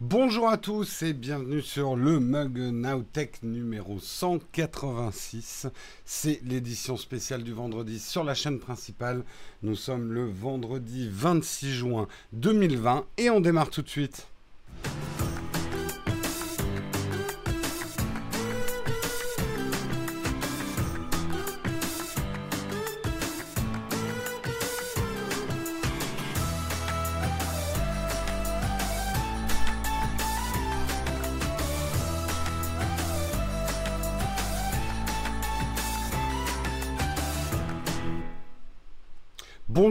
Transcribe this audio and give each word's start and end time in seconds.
Bonjour 0.00 0.48
à 0.48 0.56
tous 0.56 1.04
et 1.04 1.12
bienvenue 1.12 1.62
sur 1.62 1.94
le 1.94 2.18
Mug 2.18 2.58
Nowtech 2.58 3.44
numéro 3.44 4.00
186. 4.00 5.68
C'est 6.04 6.40
l'édition 6.42 6.96
spéciale 6.96 7.44
du 7.44 7.52
vendredi 7.52 8.00
sur 8.00 8.24
la 8.24 8.34
chaîne 8.34 8.58
principale. 8.58 9.22
Nous 9.62 9.76
sommes 9.76 10.12
le 10.12 10.24
vendredi 10.24 11.08
26 11.12 11.72
juin 11.74 12.08
2020 12.32 13.06
et 13.18 13.30
on 13.30 13.38
démarre 13.38 13.70
tout 13.70 13.82
de 13.82 13.88
suite. 13.88 14.26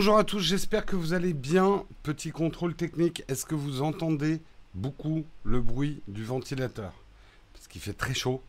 Bonjour 0.04 0.20
à 0.20 0.26
tous, 0.26 0.40
j'espère 0.40 0.86
que 0.86 0.98
vous 0.98 1.14
allez 1.14 1.32
bien. 1.32 1.86
Petit 2.04 2.32
contrôle 2.32 2.76
technique, 2.76 3.23
est-ce 3.30 3.46
que 3.46 3.56
vous 3.56 3.82
entendez 3.82 4.42
beaucoup 4.73 5.23
le 5.46 5.62
bruit 5.62 6.02
du 6.09 6.26
ventilateur? 6.26 6.92
Parce 7.54 7.70
qu'il 7.70 7.80
fait 7.80 7.94
très 7.94 8.14
chaud, 8.14 8.44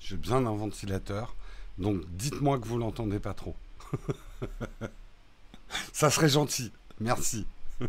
j'ai 0.00 0.16
besoin 0.16 0.40
d'un 0.40 0.56
ventilateur. 0.56 1.36
Donc 1.78 2.00
dites-moi 2.10 2.58
que 2.58 2.66
vous 2.66 2.76
l'entendez 2.76 3.20
pas 3.20 3.34
trop. 3.34 3.54
Ça 5.92 6.10
serait 6.10 6.28
gentil, 6.28 6.72
merci. 6.98 7.46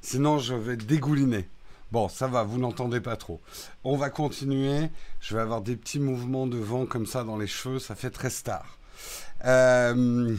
Sinon 0.00 0.38
je 0.38 0.54
vais 0.54 0.76
dégouliner. 0.76 1.48
Bon, 1.90 2.08
ça 2.08 2.28
va, 2.28 2.44
vous 2.44 2.58
n'entendez 2.58 3.00
pas 3.00 3.16
trop. 3.16 3.40
On 3.82 3.96
va 3.96 4.08
continuer. 4.08 4.88
Je 5.20 5.34
vais 5.34 5.42
avoir 5.42 5.62
des 5.62 5.74
petits 5.74 5.98
mouvements 5.98 6.46
de 6.46 6.58
vent 6.58 6.86
comme 6.86 7.06
ça 7.06 7.24
dans 7.24 7.38
les 7.38 7.48
cheveux, 7.48 7.80
ça 7.80 7.96
fait 7.96 8.10
très 8.10 8.30
star. 8.30 8.78
Euh... 9.44 10.36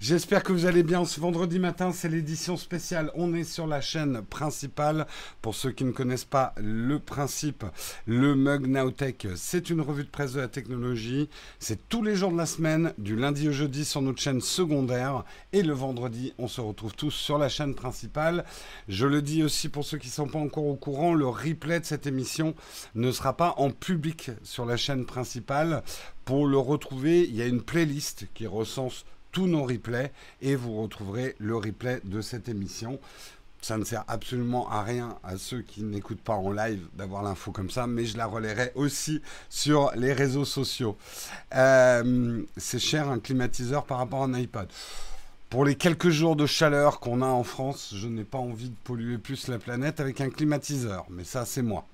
J'espère 0.00 0.42
que 0.42 0.52
vous 0.52 0.66
allez 0.66 0.82
bien. 0.82 1.04
Ce 1.04 1.20
vendredi 1.20 1.58
matin, 1.58 1.92
c'est 1.92 2.08
l'édition 2.08 2.56
spéciale. 2.56 3.10
On 3.14 3.34
est 3.34 3.44
sur 3.44 3.66
la 3.66 3.80
chaîne 3.80 4.22
principale. 4.22 5.06
Pour 5.42 5.54
ceux 5.54 5.70
qui 5.70 5.84
ne 5.84 5.92
connaissent 5.92 6.24
pas 6.24 6.54
le 6.56 6.98
principe, 6.98 7.64
le 8.06 8.34
Mug 8.34 8.66
Nowtech, 8.66 9.28
c'est 9.36 9.70
une 9.70 9.80
revue 9.80 10.04
de 10.04 10.10
presse 10.10 10.32
de 10.32 10.40
la 10.40 10.48
technologie. 10.48 11.28
C'est 11.58 11.88
tous 11.88 12.02
les 12.02 12.16
jours 12.16 12.32
de 12.32 12.36
la 12.36 12.46
semaine, 12.46 12.92
du 12.98 13.16
lundi 13.16 13.48
au 13.48 13.52
jeudi 13.52 13.84
sur 13.84 14.02
notre 14.02 14.20
chaîne 14.20 14.40
secondaire. 14.40 15.24
Et 15.52 15.62
le 15.62 15.72
vendredi, 15.72 16.32
on 16.38 16.48
se 16.48 16.60
retrouve 16.60 16.94
tous 16.94 17.10
sur 17.10 17.38
la 17.38 17.48
chaîne 17.48 17.74
principale. 17.74 18.44
Je 18.88 19.06
le 19.06 19.22
dis 19.22 19.42
aussi 19.42 19.68
pour 19.68 19.84
ceux 19.84 19.98
qui 19.98 20.08
ne 20.08 20.12
sont 20.12 20.28
pas 20.28 20.38
encore 20.38 20.66
au 20.66 20.76
courant, 20.76 21.14
le 21.14 21.26
replay 21.26 21.80
de 21.80 21.84
cette 21.84 22.06
émission 22.06 22.54
ne 22.94 23.12
sera 23.12 23.36
pas 23.36 23.54
en 23.56 23.70
public 23.70 24.30
sur 24.42 24.66
la 24.66 24.76
chaîne 24.76 25.06
principale. 25.06 25.82
Pour 26.24 26.46
le 26.46 26.58
retrouver, 26.58 27.22
il 27.22 27.34
y 27.34 27.42
a 27.42 27.46
une 27.46 27.62
playlist 27.62 28.26
qui 28.34 28.46
recense 28.46 29.04
tous 29.32 29.46
nos 29.46 29.64
replays 29.64 30.12
et 30.40 30.56
vous 30.56 30.80
retrouverez 30.80 31.36
le 31.38 31.56
replay 31.56 32.00
de 32.04 32.20
cette 32.20 32.48
émission. 32.48 32.98
Ça 33.60 33.76
ne 33.76 33.84
sert 33.84 34.04
absolument 34.06 34.70
à 34.70 34.82
rien 34.82 35.18
à 35.24 35.36
ceux 35.36 35.62
qui 35.62 35.82
n'écoutent 35.82 36.20
pas 36.20 36.34
en 36.34 36.52
live 36.52 36.86
d'avoir 36.94 37.22
l'info 37.22 37.50
comme 37.50 37.70
ça, 37.70 37.86
mais 37.88 38.04
je 38.04 38.16
la 38.16 38.26
relayerai 38.26 38.70
aussi 38.76 39.20
sur 39.48 39.90
les 39.96 40.12
réseaux 40.12 40.44
sociaux. 40.44 40.96
Euh, 41.54 42.42
c'est 42.56 42.78
cher 42.78 43.08
un 43.08 43.18
climatiseur 43.18 43.84
par 43.84 43.98
rapport 43.98 44.22
à 44.22 44.26
un 44.26 44.34
iPod. 44.34 44.68
Pour 45.50 45.64
les 45.64 45.76
quelques 45.76 46.10
jours 46.10 46.36
de 46.36 46.44
chaleur 46.44 47.00
qu'on 47.00 47.22
a 47.22 47.26
en 47.26 47.42
France, 47.42 47.94
je 47.96 48.06
n'ai 48.06 48.24
pas 48.24 48.36
envie 48.36 48.68
de 48.68 48.76
polluer 48.84 49.16
plus 49.16 49.48
la 49.48 49.58
planète 49.58 49.98
avec 49.98 50.20
un 50.20 50.28
climatiseur, 50.28 51.06
mais 51.08 51.24
ça 51.24 51.46
c'est 51.46 51.62
moi. 51.62 51.86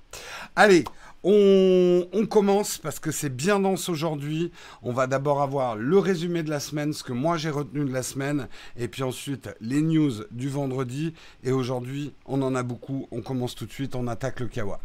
Allez, 0.56 0.82
on, 1.22 2.04
commence 2.28 2.78
parce 2.78 2.98
que 2.98 3.12
c'est 3.12 3.34
bien 3.34 3.60
dense 3.60 3.88
aujourd'hui. 3.88 4.50
On 4.82 4.92
va 4.92 5.06
d'abord 5.06 5.40
avoir 5.40 5.76
le 5.76 5.98
résumé 5.98 6.42
de 6.42 6.50
la 6.50 6.58
semaine, 6.58 6.92
ce 6.92 7.04
que 7.04 7.12
moi 7.12 7.36
j'ai 7.36 7.50
retenu 7.50 7.84
de 7.84 7.92
la 7.92 8.02
semaine, 8.02 8.48
et 8.76 8.88
puis 8.88 9.04
ensuite 9.04 9.48
les 9.60 9.82
news 9.82 10.24
du 10.32 10.48
vendredi. 10.48 11.14
Et 11.44 11.52
aujourd'hui, 11.52 12.12
on 12.26 12.42
en 12.42 12.56
a 12.56 12.64
beaucoup. 12.64 13.06
On 13.12 13.22
commence 13.22 13.54
tout 13.54 13.66
de 13.66 13.72
suite, 13.72 13.94
on 13.94 14.08
attaque 14.08 14.40
le 14.40 14.48
Kawa. 14.48 14.80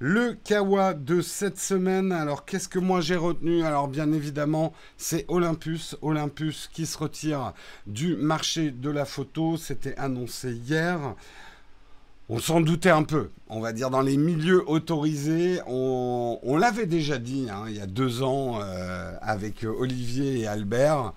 Le 0.00 0.34
Kawa 0.44 0.94
de 0.94 1.20
cette 1.20 1.58
semaine, 1.58 2.12
alors 2.12 2.44
qu'est-ce 2.44 2.68
que 2.68 2.78
moi 2.78 3.00
j'ai 3.00 3.16
retenu? 3.16 3.64
Alors 3.64 3.88
bien 3.88 4.12
évidemment, 4.12 4.72
c'est 4.96 5.24
Olympus. 5.26 5.96
Olympus 6.02 6.70
qui 6.72 6.86
se 6.86 6.96
retire 6.96 7.52
du 7.88 8.14
marché 8.14 8.70
de 8.70 8.90
la 8.90 9.04
photo. 9.04 9.56
C'était 9.56 9.96
annoncé 9.96 10.52
hier. 10.52 11.16
On 12.28 12.38
s'en 12.38 12.60
doutait 12.60 12.90
un 12.90 13.02
peu, 13.02 13.30
on 13.48 13.58
va 13.58 13.72
dire 13.72 13.90
dans 13.90 14.02
les 14.02 14.16
milieux 14.16 14.62
autorisés. 14.70 15.60
On, 15.66 16.56
l'avait 16.56 16.86
déjà 16.86 17.18
dit 17.18 17.48
hein, 17.50 17.64
il 17.66 17.74
y 17.74 17.80
a 17.80 17.86
deux 17.86 18.22
ans 18.22 18.60
euh, 18.62 19.16
avec 19.20 19.64
Olivier 19.64 20.38
et 20.38 20.46
Albert. 20.46 21.12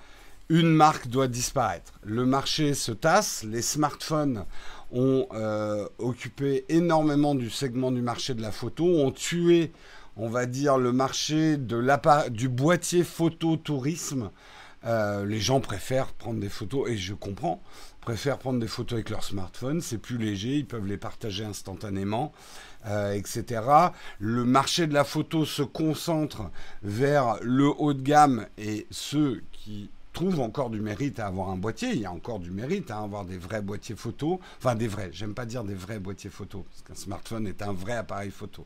Une 0.50 0.74
marque 0.74 1.08
doit 1.08 1.28
disparaître. 1.28 1.94
Le 2.04 2.26
marché 2.26 2.74
se 2.74 2.92
tasse, 2.92 3.44
les 3.44 3.62
smartphones 3.62 4.44
ont 4.92 5.28
euh, 5.34 5.88
occupé 5.98 6.66
énormément 6.70 7.36
du 7.36 7.50
segment 7.50 7.92
du 7.92 8.02
marché 8.02 8.34
de 8.34 8.42
la 8.42 8.52
photo, 8.52 8.86
ont 8.86 9.12
tué, 9.12 9.72
on 10.18 10.30
va 10.30 10.46
dire, 10.46 10.78
le 10.78 10.92
marché 10.92 11.58
de 11.58 12.30
du 12.30 12.50
boîtier 12.50 13.04
photo 13.04 13.58
tourisme. 13.58 14.32
Euh, 14.84 15.26
les 15.26 15.40
gens 15.40 15.60
préfèrent 15.60 16.12
prendre 16.14 16.40
des 16.40 16.50
photos, 16.50 16.90
et 16.90 16.98
je 16.98 17.14
comprends, 17.14 17.62
préfèrent 18.02 18.40
prendre 18.40 18.60
des 18.60 18.68
photos 18.68 18.94
avec 18.94 19.12
leur 19.12 19.24
smartphone, 19.24 19.80
c'est 19.80 20.00
plus 20.00 20.18
léger, 20.18 20.56
ils 20.56 20.66
peuvent 20.66 20.88
les 20.88 20.98
partager 20.98 21.46
instantanément, 21.46 22.32
euh, 22.88 23.14
etc. 23.14 23.62
Le 24.20 24.44
marché 24.44 24.88
de 24.88 24.94
la 24.94 25.04
photo 25.04 25.46
se 25.46 25.62
concentre 25.62 26.50
vers 26.82 27.38
le 27.44 27.68
haut 27.68 27.94
de 27.94 28.02
gamme 28.02 28.48
et 28.58 28.88
ceux 28.90 29.44
qui 29.52 29.92
trouve 30.14 30.40
encore 30.40 30.70
du 30.70 30.82
mérite 30.82 31.20
à 31.20 31.28
avoir 31.28 31.50
un 31.50 31.58
boîtier. 31.58 31.90
Il 31.94 32.02
y 32.02 32.06
a 32.06 32.12
encore 32.12 32.40
du 32.40 32.52
mérite 32.52 32.92
à 32.92 33.00
avoir 33.00 33.26
des 33.26 33.38
vrais 33.38 33.62
boîtiers 33.62 33.96
photo. 33.96 34.40
Enfin, 34.58 34.76
des 34.76 34.88
vrais. 34.88 35.10
J'aime 35.14 35.34
pas 35.34 35.46
dire 35.46 35.64
des 35.64 35.74
vrais 35.74 36.00
boîtiers 36.00 36.30
photo, 36.30 36.66
parce 36.70 36.82
qu'un 36.84 37.02
smartphone 37.02 37.48
est 37.48 37.62
un 37.62 37.74
vrai 37.74 37.94
appareil 37.94 38.32
photo. 38.32 38.66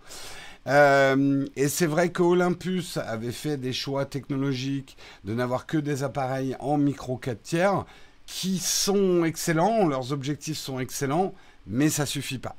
Euh, 0.68 1.46
et 1.56 1.68
c'est 1.68 1.86
vrai 1.86 2.12
qu'Olympus 2.12 2.98
avait 2.98 3.32
fait 3.32 3.58
des 3.58 3.74
choix 3.74 4.06
technologiques 4.06 4.98
de 5.24 5.34
n'avoir 5.34 5.68
que 5.68 5.78
des 5.78 6.04
appareils 6.04 6.56
en 6.60 6.78
micro 6.78 7.18
4 7.18 7.42
tiers 7.42 7.86
qui 8.26 8.58
sont 8.58 9.24
excellents, 9.24 9.88
leurs 9.88 10.12
objectifs 10.12 10.58
sont 10.58 10.80
excellents, 10.80 11.36
mais 11.68 11.90
ça 11.90 12.06
suffit 12.06 12.40
pas. 12.40 12.56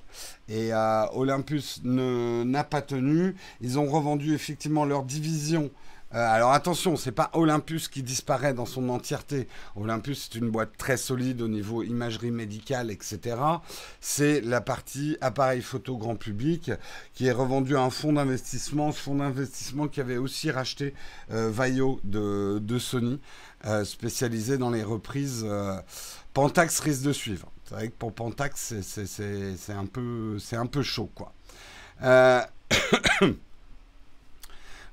Et 0.48 0.72
euh, 0.72 1.06
Olympus 1.12 1.80
n'a 1.84 2.64
pas 2.64 2.82
tenu. 2.82 3.34
Ils 3.60 3.78
ont 3.78 3.86
revendu 3.86 4.34
effectivement 4.34 4.84
leur 4.84 5.03
division 5.03 5.70
alors 6.12 6.52
attention, 6.52 6.96
c'est 6.96 7.12
pas 7.12 7.30
Olympus 7.34 7.88
qui 7.88 8.02
disparaît 8.02 8.54
dans 8.54 8.64
son 8.64 8.88
entièreté. 8.88 9.48
Olympus, 9.74 10.28
c'est 10.30 10.38
une 10.38 10.50
boîte 10.50 10.76
très 10.78 10.97
solide 10.97 11.42
au 11.42 11.48
niveau 11.48 11.82
imagerie 11.82 12.30
médicale, 12.30 12.91
etc. 12.91 13.36
C'est 14.00 14.41
la 14.41 14.60
partie 14.60 15.16
appareil 15.20 15.62
photo 15.62 15.97
grand 15.97 16.16
public 16.16 16.70
qui 17.12 17.26
est 17.26 17.32
revendue 17.32 17.76
à 17.76 17.80
un 17.80 17.91
fonds 17.91 18.12
d'investissement. 18.12 18.92
Ce 18.92 19.00
fonds 19.00 19.16
d'investissement 19.16 19.88
qui 19.88 20.00
avait 20.00 20.16
aussi 20.16 20.50
racheté 20.50 20.94
euh, 21.32 21.50
Vaio 21.50 22.00
de, 22.04 22.78
Sony, 22.78 23.20
euh, 23.66 23.84
spécialisé 23.84 24.59
dans 24.59 24.70
les 24.70 24.84
reprises. 24.84 25.47
Pentax 26.34 26.80
risque 26.80 27.02
de 27.02 27.12
suivre. 27.12 27.50
C'est 27.64 27.74
vrai 27.74 27.88
que 27.88 27.94
pour 27.94 28.12
Pentax, 28.12 28.74
c'est 28.80 29.72
un, 29.72 29.86
peu, 29.86 30.38
un 30.52 30.66
peu 30.66 30.82
chaud, 30.82 31.10
quoi. 31.14 31.32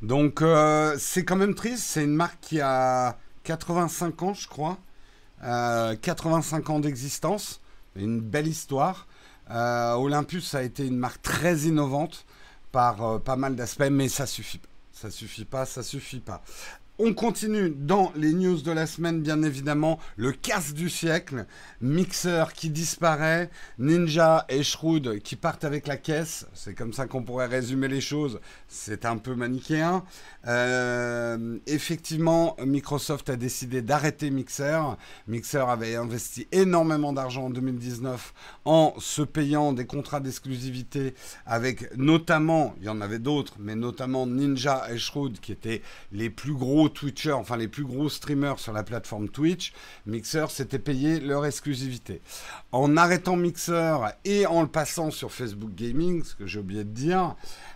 Donc 0.03 0.41
euh, 0.41 0.97
c'est 0.99 1.23
quand 1.23 1.37
même 1.37 1.55
triste, 1.55 1.83
c'est 1.85 2.03
une 2.03 2.13
marque 2.13 2.37
qui 2.41 2.59
a 2.59 3.17
85 3.45 4.23
ans 4.23 4.33
je 4.33 4.49
crois, 4.49 4.77
85 5.41 6.69
euh, 6.69 6.73
ans 6.73 6.79
d'existence, 6.79 7.61
une 7.95 8.19
belle 8.19 8.47
histoire. 8.47 9.07
Euh, 9.49 9.93
Olympus 9.93 10.55
a 10.55 10.63
été 10.63 10.85
une 10.85 10.97
marque 10.97 11.21
très 11.21 11.59
innovante 11.59 12.25
par 12.73 13.21
pas 13.21 13.37
mal 13.37 13.55
d'aspects, 13.55 13.89
mais 13.89 14.09
ça 14.09 14.25
suffit 14.25 14.57
pas. 14.57 14.67
Ça 14.91 15.09
suffit 15.09 15.45
pas, 15.45 15.65
ça 15.65 15.83
suffit 15.83 16.19
pas. 16.19 16.43
On 16.99 17.11
continue 17.15 17.71
dans 17.71 18.11
les 18.15 18.33
news 18.33 18.61
de 18.61 18.71
la 18.71 18.85
semaine, 18.85 19.19
bien 19.19 19.41
évidemment. 19.41 19.97
Le 20.15 20.31
casse 20.31 20.75
du 20.75 20.91
siècle. 20.91 21.47
Mixer 21.81 22.53
qui 22.53 22.69
disparaît. 22.69 23.49
Ninja 23.79 24.45
et 24.47 24.61
Shroud 24.61 25.19
qui 25.23 25.35
partent 25.35 25.63
avec 25.63 25.87
la 25.87 25.97
caisse. 25.97 26.45
C'est 26.53 26.75
comme 26.75 26.93
ça 26.93 27.07
qu'on 27.07 27.23
pourrait 27.23 27.47
résumer 27.47 27.87
les 27.87 27.99
choses. 27.99 28.39
C'est 28.67 29.05
un 29.05 29.17
peu 29.17 29.33
manichéen. 29.33 30.03
Euh, 30.45 31.57
effectivement, 31.65 32.55
Microsoft 32.63 33.27
a 33.31 33.37
décidé 33.37 33.81
d'arrêter 33.81 34.29
Mixer. 34.29 34.95
Mixer 35.27 35.67
avait 35.67 35.95
investi 35.95 36.47
énormément 36.51 37.11
d'argent 37.11 37.45
en 37.45 37.49
2019 37.49 38.35
en 38.65 38.93
se 38.99 39.23
payant 39.23 39.73
des 39.73 39.87
contrats 39.87 40.19
d'exclusivité 40.19 41.15
avec 41.47 41.97
notamment, 41.97 42.75
il 42.77 42.85
y 42.85 42.89
en 42.89 43.01
avait 43.01 43.17
d'autres, 43.17 43.55
mais 43.57 43.73
notamment 43.75 44.27
Ninja 44.27 44.85
et 44.91 44.99
Shroud 44.99 45.39
qui 45.39 45.51
étaient 45.51 45.81
les 46.11 46.29
plus 46.29 46.53
gros 46.53 46.82
Twitchers, 46.89 47.33
enfin 47.33 47.57
les 47.57 47.67
plus 47.67 47.83
gros 47.83 48.09
streamers 48.09 48.59
sur 48.59 48.73
la 48.73 48.83
plateforme 48.83 49.29
Twitch, 49.29 49.73
Mixer 50.05 50.45
s'était 50.49 50.79
payé 50.79 51.19
leur 51.19 51.45
exclusivité. 51.45 52.21
En 52.71 52.97
arrêtant 52.97 53.35
Mixer 53.35 53.97
et 54.25 54.45
en 54.45 54.61
le 54.61 54.67
passant 54.67 55.11
sur 55.11 55.31
Facebook 55.31 55.71
Gaming, 55.75 56.23
ce 56.23 56.35
que 56.35 56.45
j'ai 56.45 56.59
oublié 56.59 56.83
de 56.83 56.89
dire, 56.89 57.35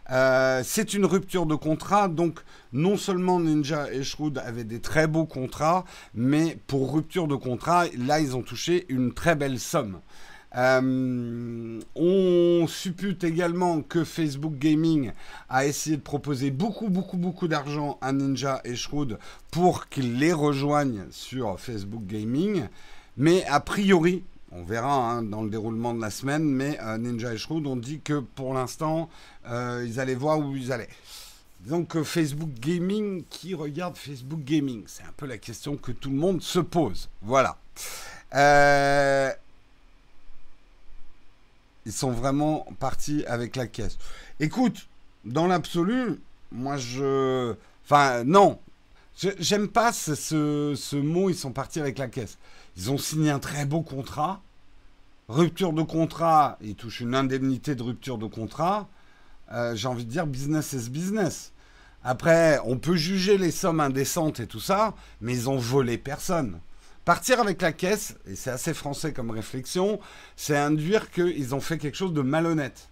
euh, 0.10 0.62
c'est 0.64 0.94
une 0.94 1.06
rupture 1.06 1.46
de 1.46 1.56
contrat, 1.56 2.08
donc 2.08 2.40
non 2.72 2.98
seulement 2.98 3.40
Ninja 3.40 3.92
et 3.92 4.04
Shroud 4.04 4.38
avaient 4.38 4.64
des 4.64 4.80
très 4.80 5.08
beaux 5.08 5.26
contrats, 5.26 5.86
mais 6.14 6.58
pour 6.68 6.94
rupture 6.94 7.28
de 7.28 7.36
contrat, 7.36 7.86
là 7.98 8.20
ils 8.20 8.36
ont 8.36 8.42
touché 8.44 8.86
une 8.90 9.14
très 9.14 9.36
belle 9.36 9.60
somme. 9.60 10.00
Euh, 10.56 11.80
on 11.96 12.66
suppute 12.68 13.24
également 13.24 13.82
que 13.82 14.04
Facebook 14.04 14.58
Gaming 14.58 15.12
a 15.50 15.66
essayé 15.66 15.98
de 15.98 16.02
proposer 16.02 16.52
beaucoup, 16.52 16.90
beaucoup, 16.90 17.18
beaucoup 17.18 17.48
d'argent 17.48 17.98
à 18.02 18.14
Ninja 18.14 18.62
et 18.64 18.76
Shroud 18.76 19.20
pour 19.52 19.90
qu'ils 19.90 20.18
les 20.18 20.34
rejoignent 20.34 21.06
sur 21.12 21.60
Facebook 21.60 22.06
Gaming. 22.06 22.68
Mais 23.18 23.46
a 23.46 23.60
priori, 23.60 24.24
on 24.52 24.64
verra 24.64 25.12
hein, 25.12 25.24
dans 25.24 25.44
le 25.44 25.50
déroulement 25.50 25.94
de 25.94 26.02
la 26.02 26.10
semaine, 26.10 26.46
mais 26.46 26.80
euh, 26.82 26.98
Ninja 26.98 27.34
et 27.34 27.38
Shroud 27.38 27.68
ont 27.68 27.76
dit 27.76 28.00
que 28.00 28.20
pour 28.20 28.54
l'instant, 28.54 29.10
euh, 29.50 29.86
ils 29.86 30.00
allaient 30.00 30.16
voir 30.16 30.40
où 30.40 30.56
ils 30.56 30.72
allaient. 30.72 30.90
Donc 31.66 32.02
Facebook 32.04 32.52
Gaming, 32.60 33.24
qui 33.30 33.54
regarde 33.54 33.98
Facebook 33.98 34.40
Gaming? 34.44 34.84
C'est 34.88 35.04
un 35.04 35.14
peu 35.18 35.26
la 35.26 35.38
question 35.38 35.76
que 35.76 35.92
tout 35.92 36.10
le 36.10 36.16
monde 36.16 36.42
se 36.42 36.60
pose. 36.60 37.10
Voilà. 37.22 37.58
Euh, 38.36 39.32
ils 41.88 41.94
sont 41.94 42.12
vraiment 42.12 42.68
partis 42.80 43.24
avec 43.28 43.56
la 43.56 43.66
caisse. 43.66 43.98
Écoute, 44.42 44.88
dans 45.24 45.48
l'absolu, 45.48 46.20
moi 46.52 46.76
je... 46.76 47.56
Enfin, 47.86 48.26
non. 48.26 48.60
J'aime 49.40 49.70
pas 49.70 49.94
ce, 49.94 50.14
ce, 50.76 50.96
mot, 50.98 51.30
ils 51.30 51.36
sont 51.36 51.52
partis 51.52 51.80
avec 51.80 51.98
la 51.98 52.08
caisse. 52.08 52.38
Ils 52.76 52.92
ont 52.92 52.98
signé 52.98 53.32
un 53.32 53.40
très 53.40 53.66
beau 53.66 53.82
contrat. 53.82 54.42
Rupture 55.30 55.72
de 55.72 55.82
contrat, 55.82 56.58
ils 56.62 56.76
touchent 56.76 57.00
une 57.00 57.16
indemnité 57.16 57.74
de 57.74 57.84
rupture 57.84 58.18
de 58.18 58.28
contrat. 58.28 58.90
Euh, 59.54 59.74
j'ai 59.74 59.88
envie 59.88 60.06
de 60.06 60.12
dire 60.12 60.28
business 60.28 60.74
is 60.74 60.90
business. 60.90 61.54
Après, 62.04 62.60
on 62.66 62.78
peut 62.78 62.98
juger 62.98 63.38
les 63.38 63.52
sommes 63.52 63.80
indécentes 63.80 64.42
et 64.42 64.48
tout 64.48 64.60
ça, 64.60 64.94
mais 65.22 65.34
ils 65.34 65.50
ont 65.50 65.58
volé 65.58 65.98
personne. 65.98 66.60
Partir 67.08 67.40
avec 67.40 67.62
la 67.62 67.72
caisse, 67.72 68.16
et 68.30 68.36
c'est 68.36 68.50
assez 68.50 68.74
français 68.74 69.14
comme 69.14 69.32
réflexion, 69.32 69.98
c'est 70.36 70.58
induire 70.58 71.10
qu'ils 71.10 71.56
ont 71.56 71.62
fait 71.62 71.78
quelque 71.78 71.96
chose 71.96 72.12
de 72.12 72.20
malhonnête. 72.20 72.90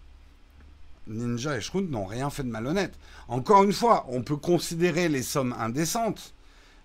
Ninja 1.06 1.58
et 1.58 1.60
Shroud 1.60 1.92
n'ont 1.92 2.06
rien 2.06 2.30
fait 2.30 2.44
de 2.44 2.48
malhonnête. 2.48 2.94
Encore 3.28 3.66
une 3.66 3.74
fois, 3.74 4.06
on 4.08 4.22
peut 4.22 4.38
considérer 4.38 5.10
les 5.10 5.22
sommes 5.22 5.54
indécentes, 5.60 6.34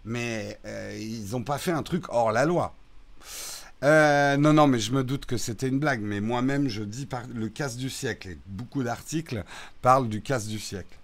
mais 0.04 0.58
euh, 0.66 0.98
ils 1.00 1.30
n'ont 1.30 1.44
pas 1.44 1.58
fait 1.58 1.70
un 1.70 1.84
truc 1.84 2.06
hors 2.08 2.32
la 2.32 2.46
loi. 2.46 2.74
Euh, 3.84 4.36
non, 4.36 4.52
non, 4.52 4.66
mais 4.66 4.80
je 4.80 4.90
me 4.90 5.04
doute 5.04 5.24
que 5.24 5.36
c'était 5.36 5.68
une 5.68 5.78
blague. 5.78 6.00
Mais 6.00 6.20
moi-même, 6.20 6.66
je 6.66 6.82
dis 6.82 7.06
le 7.32 7.48
casse 7.48 7.76
du 7.76 7.90
siècle. 7.90 8.38
Beaucoup 8.46 8.82
d'articles 8.82 9.44
parlent 9.82 10.08
du 10.08 10.20
casse 10.20 10.48
du 10.48 10.58
siècle. 10.58 10.98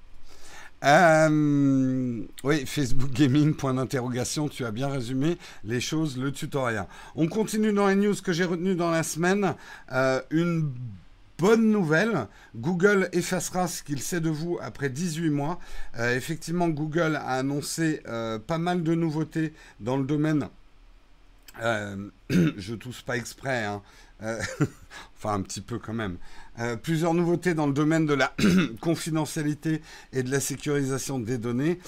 Euh, 0.87 2.23
oui, 2.45 2.65
Facebook 2.65 3.11
Gaming, 3.11 3.55
point 3.55 3.75
d'interrogation, 3.75 4.49
tu 4.49 4.65
as 4.65 4.71
bien 4.71 4.87
résumé 4.87 5.37
les 5.65 5.81
choses, 5.81 6.17
le 6.17 6.31
tutoriel. 6.31 6.85
On 7.17 7.27
continue 7.27 7.73
dans 7.73 7.89
les 7.89 7.97
news 7.97 8.15
que 8.23 8.33
j'ai 8.33 8.45
retenues 8.45 8.77
dans 8.77 8.93
la 8.93 9.03
semaine. 9.03 9.57
Euh, 9.91 10.21
une 10.31 10.71
bonne 11.39 11.73
nouvelle, 11.73 12.29
Google 12.55 13.09
effacera 13.13 13.67
ce 13.67 13.83
qu'il 13.83 14.01
sait 14.01 14.21
de 14.21 14.31
vous 14.31 14.59
après 14.63 14.89
18 14.89 15.31
mois. 15.31 15.59
Euh, 15.99 16.15
effectivement, 16.17 16.69
Google 16.69 17.17
a 17.17 17.31
annoncé 17.31 18.03
pas 18.47 18.59
mal 18.59 18.85
de 18.85 18.95
nouveautés 18.95 19.55
dans 19.81 19.97
le 19.97 20.05
domaine. 20.05 20.49
je 22.31 22.75
tousse 22.75 23.03
pas 23.03 23.17
exprès, 23.17 23.65
hein. 23.65 23.83
enfin 25.17 25.35
un 25.35 25.43
petit 25.43 25.61
peu 25.61 25.79
quand 25.79 25.93
même. 25.93 26.17
Euh, 26.59 26.77
plusieurs 26.77 27.13
nouveautés 27.13 27.53
dans 27.53 27.67
le 27.67 27.75
domaine 27.75 28.07
de 28.07 28.15
la 28.15 28.33
confidentialité 28.81 29.83
et 30.13 30.23
de 30.23 30.31
la 30.31 30.41
sécurisation 30.41 31.19
des 31.19 31.37
données. 31.37 31.79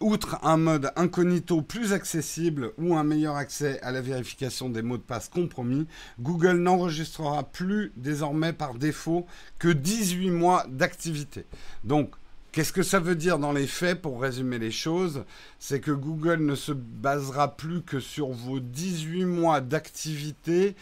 Outre 0.00 0.38
un 0.42 0.58
mode 0.58 0.92
incognito 0.96 1.62
plus 1.62 1.94
accessible 1.94 2.72
ou 2.76 2.94
un 2.94 3.04
meilleur 3.04 3.36
accès 3.36 3.80
à 3.80 3.90
la 3.90 4.02
vérification 4.02 4.68
des 4.68 4.82
mots 4.82 4.98
de 4.98 5.02
passe 5.02 5.28
compromis, 5.28 5.86
Google 6.20 6.58
n'enregistrera 6.58 7.42
plus 7.44 7.92
désormais 7.96 8.52
par 8.52 8.74
défaut 8.74 9.26
que 9.58 9.68
18 9.68 10.30
mois 10.30 10.66
d'activité. 10.68 11.46
Donc, 11.84 12.10
Qu'est-ce 12.58 12.72
que 12.72 12.82
ça 12.82 12.98
veut 12.98 13.14
dire 13.14 13.38
dans 13.38 13.52
les 13.52 13.68
faits 13.68 14.02
pour 14.02 14.20
résumer 14.20 14.58
les 14.58 14.72
choses? 14.72 15.22
C'est 15.60 15.78
que 15.78 15.92
Google 15.92 16.44
ne 16.44 16.56
se 16.56 16.72
basera 16.72 17.54
plus 17.54 17.82
que 17.82 18.00
sur 18.00 18.30
vos 18.30 18.58
18 18.58 19.26
mois 19.26 19.60
d'activité 19.60 20.74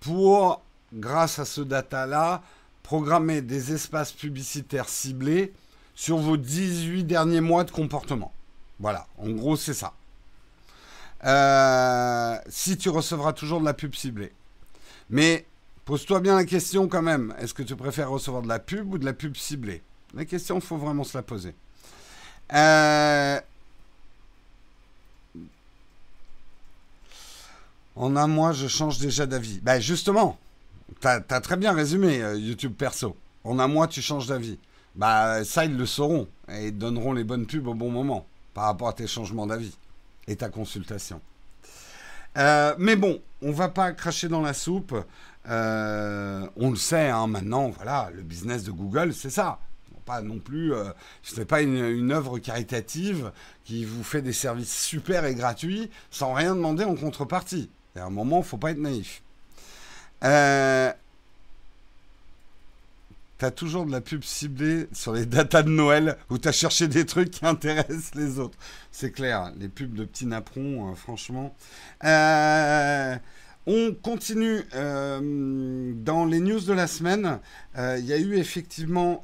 pour, 0.00 0.62
grâce 0.92 1.38
à 1.38 1.44
ce 1.44 1.60
data-là, 1.60 2.42
programmer 2.82 3.40
des 3.40 3.72
espaces 3.72 4.10
publicitaires 4.10 4.88
ciblés 4.88 5.52
sur 5.94 6.16
vos 6.16 6.36
18 6.36 7.04
derniers 7.04 7.40
mois 7.40 7.62
de 7.62 7.70
comportement. 7.70 8.32
Voilà, 8.80 9.06
en 9.16 9.30
gros, 9.30 9.54
c'est 9.54 9.74
ça. 9.74 9.92
Euh, 11.22 12.36
si 12.48 12.76
tu 12.76 12.88
recevras 12.88 13.32
toujours 13.32 13.60
de 13.60 13.64
la 13.64 13.74
pub 13.74 13.94
ciblée. 13.94 14.32
Mais 15.08 15.46
pose-toi 15.84 16.18
bien 16.18 16.34
la 16.34 16.46
question 16.46 16.88
quand 16.88 17.02
même. 17.02 17.32
Est-ce 17.38 17.54
que 17.54 17.62
tu 17.62 17.76
préfères 17.76 18.10
recevoir 18.10 18.42
de 18.42 18.48
la 18.48 18.58
pub 18.58 18.92
ou 18.92 18.98
de 18.98 19.04
la 19.04 19.12
pub 19.12 19.36
ciblée? 19.36 19.84
La 20.14 20.24
question, 20.24 20.56
il 20.56 20.60
faut 20.60 20.76
vraiment 20.76 21.04
se 21.04 21.16
la 21.16 21.22
poser. 21.22 21.54
Euh, 22.52 23.40
en 27.96 28.16
un 28.16 28.26
mois, 28.26 28.52
je 28.52 28.68
change 28.68 28.98
déjà 28.98 29.26
d'avis. 29.26 29.60
Ben 29.62 29.80
justement, 29.80 30.38
T'as 31.00 31.20
as 31.30 31.40
très 31.40 31.56
bien 31.56 31.72
résumé 31.72 32.22
euh, 32.22 32.38
YouTube 32.38 32.74
perso. 32.74 33.16
En 33.44 33.58
un 33.58 33.66
mois, 33.66 33.88
tu 33.88 34.02
changes 34.02 34.26
d'avis. 34.26 34.58
Bah, 34.94 35.44
ça, 35.44 35.64
ils 35.64 35.76
le 35.76 35.86
sauront 35.86 36.28
et 36.48 36.68
ils 36.68 36.78
donneront 36.78 37.12
les 37.12 37.24
bonnes 37.24 37.46
pubs 37.46 37.66
au 37.66 37.74
bon 37.74 37.90
moment 37.90 38.26
par 38.54 38.64
rapport 38.64 38.88
à 38.88 38.92
tes 38.92 39.06
changements 39.06 39.46
d'avis 39.46 39.76
et 40.28 40.36
ta 40.36 40.48
consultation. 40.50 41.20
Euh, 42.36 42.74
mais 42.78 42.96
bon, 42.96 43.20
on 43.40 43.52
va 43.52 43.68
pas 43.68 43.92
cracher 43.92 44.28
dans 44.28 44.42
la 44.42 44.52
soupe. 44.52 44.94
On 45.46 46.70
le 46.70 46.76
sait 46.76 47.08
hein, 47.08 47.26
maintenant, 47.26 47.70
voilà, 47.70 48.10
le 48.14 48.22
business 48.22 48.62
de 48.64 48.70
Google, 48.70 49.14
c'est 49.14 49.30
ça. 49.30 49.58
Pas 50.04 50.20
non 50.20 50.38
plus, 50.38 50.72
ce 51.22 51.38
n'est 51.38 51.44
pas 51.44 51.62
une, 51.62 51.76
une, 51.76 52.10
œuvre 52.10 52.38
caritative 52.38 53.30
qui 53.64 53.84
vous 53.84 54.02
fait 54.02 54.22
des 54.22 54.32
services 54.32 54.76
super 54.76 55.24
et 55.24 55.34
gratuits 55.34 55.90
sans 56.10 56.34
rien 56.34 56.54
demander 56.54 56.84
en 56.84 56.96
contrepartie. 56.96 57.70
À 57.96 58.04
un 58.04 58.10
moment, 58.10 58.36
il 58.36 58.40
ne 58.40 58.44
faut 58.44 58.58
pas 58.58 58.70
être 58.70 58.78
naïf. 58.78 59.22
Euh, 60.24 60.92
t'as 63.38 63.50
toujours 63.50 63.84
de 63.86 63.90
la 63.90 64.00
pub 64.00 64.22
ciblée 64.22 64.86
sur 64.92 65.12
les 65.12 65.26
datas 65.26 65.62
de 65.62 65.68
Noël 65.68 66.16
où 66.30 66.38
t'as 66.38 66.52
cherché 66.52 66.88
des 66.88 67.04
trucs 67.04 67.32
qui 67.32 67.44
intéressent 67.44 68.14
les 68.14 68.38
autres. 68.38 68.56
C'est 68.92 69.10
clair, 69.10 69.52
les 69.58 69.68
pubs 69.68 69.94
de 69.94 70.04
petits 70.04 70.26
napperons, 70.26 70.90
euh, 70.90 70.94
franchement. 70.94 71.54
Euh, 72.04 73.16
on 73.66 73.94
continue 73.94 74.62
dans 74.72 76.24
les 76.24 76.40
news 76.40 76.60
de 76.60 76.72
la 76.72 76.86
semaine. 76.86 77.38
Il 77.76 78.04
y 78.04 78.12
a 78.12 78.18
eu 78.18 78.36
effectivement 78.36 79.22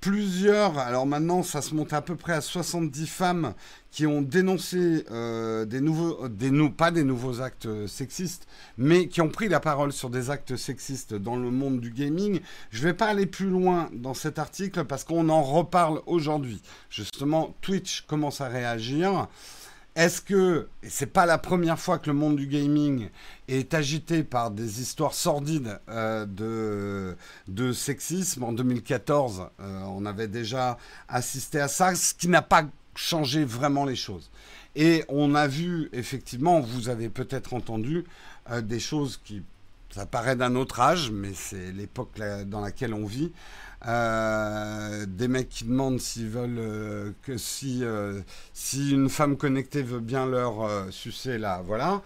plusieurs, 0.00 0.78
alors 0.78 1.06
maintenant 1.06 1.42
ça 1.42 1.60
se 1.60 1.74
monte 1.74 1.92
à 1.92 2.00
peu 2.00 2.16
près 2.16 2.32
à 2.32 2.40
70 2.40 3.06
femmes 3.06 3.54
qui 3.90 4.06
ont 4.06 4.22
dénoncé 4.22 5.04
euh, 5.10 5.64
des 5.66 5.80
nouveaux, 5.80 6.28
pas 6.70 6.90
des 6.90 7.04
nouveaux 7.04 7.42
actes 7.42 7.68
sexistes, 7.86 8.46
mais 8.78 9.08
qui 9.08 9.20
ont 9.20 9.28
pris 9.28 9.48
la 9.48 9.60
parole 9.60 9.92
sur 9.92 10.08
des 10.08 10.30
actes 10.30 10.56
sexistes 10.56 11.14
dans 11.14 11.36
le 11.36 11.50
monde 11.50 11.80
du 11.80 11.90
gaming. 11.90 12.40
Je 12.70 12.80
ne 12.80 12.84
vais 12.84 12.94
pas 12.94 13.06
aller 13.06 13.26
plus 13.26 13.50
loin 13.50 13.90
dans 13.92 14.14
cet 14.14 14.38
article 14.38 14.84
parce 14.84 15.04
qu'on 15.04 15.28
en 15.28 15.42
reparle 15.42 16.00
aujourd'hui. 16.06 16.62
Justement, 16.88 17.54
Twitch 17.60 18.02
commence 18.02 18.40
à 18.40 18.48
réagir. 18.48 19.28
Est-ce 19.96 20.20
que, 20.20 20.68
et 20.84 20.88
c'est 20.88 21.06
pas 21.06 21.26
la 21.26 21.36
première 21.36 21.78
fois 21.78 21.98
que 21.98 22.08
le 22.08 22.16
monde 22.16 22.36
du 22.36 22.46
gaming 22.46 23.08
est 23.48 23.74
agité 23.74 24.22
par 24.22 24.52
des 24.52 24.80
histoires 24.80 25.14
sordides 25.14 25.80
euh, 25.88 26.26
de, 26.26 27.16
de 27.48 27.72
sexisme 27.72 28.44
En 28.44 28.52
2014, 28.52 29.48
euh, 29.58 29.82
on 29.88 30.06
avait 30.06 30.28
déjà 30.28 30.78
assisté 31.08 31.58
à 31.58 31.66
ça, 31.66 31.94
ce 31.96 32.14
qui 32.14 32.28
n'a 32.28 32.42
pas 32.42 32.64
changer 32.94 33.44
vraiment 33.44 33.84
les 33.84 33.96
choses. 33.96 34.30
Et 34.76 35.04
on 35.08 35.34
a 35.34 35.48
vu, 35.48 35.88
effectivement, 35.92 36.60
vous 36.60 36.88
avez 36.88 37.08
peut-être 37.08 37.52
entendu 37.52 38.04
euh, 38.50 38.60
des 38.60 38.78
choses 38.78 39.20
qui, 39.24 39.42
ça 39.90 40.06
paraît 40.06 40.36
d'un 40.36 40.54
autre 40.54 40.78
âge, 40.78 41.10
mais 41.10 41.32
c'est 41.34 41.72
l'époque 41.72 42.20
dans 42.46 42.60
laquelle 42.60 42.94
on 42.94 43.06
vit. 43.06 43.32
Euh, 43.86 45.06
des 45.06 45.28
mecs 45.28 45.48
qui 45.48 45.64
demandent 45.64 46.00
s'ils 46.00 46.28
veulent 46.28 46.58
euh, 46.58 47.12
que 47.22 47.38
si, 47.38 47.82
si 48.52 48.90
une 48.90 49.08
femme 49.08 49.36
connectée 49.36 49.82
veut 49.82 50.00
bien 50.00 50.26
leur 50.26 50.68
sucer 50.90 51.38
là, 51.38 51.62
voilà, 51.64 52.02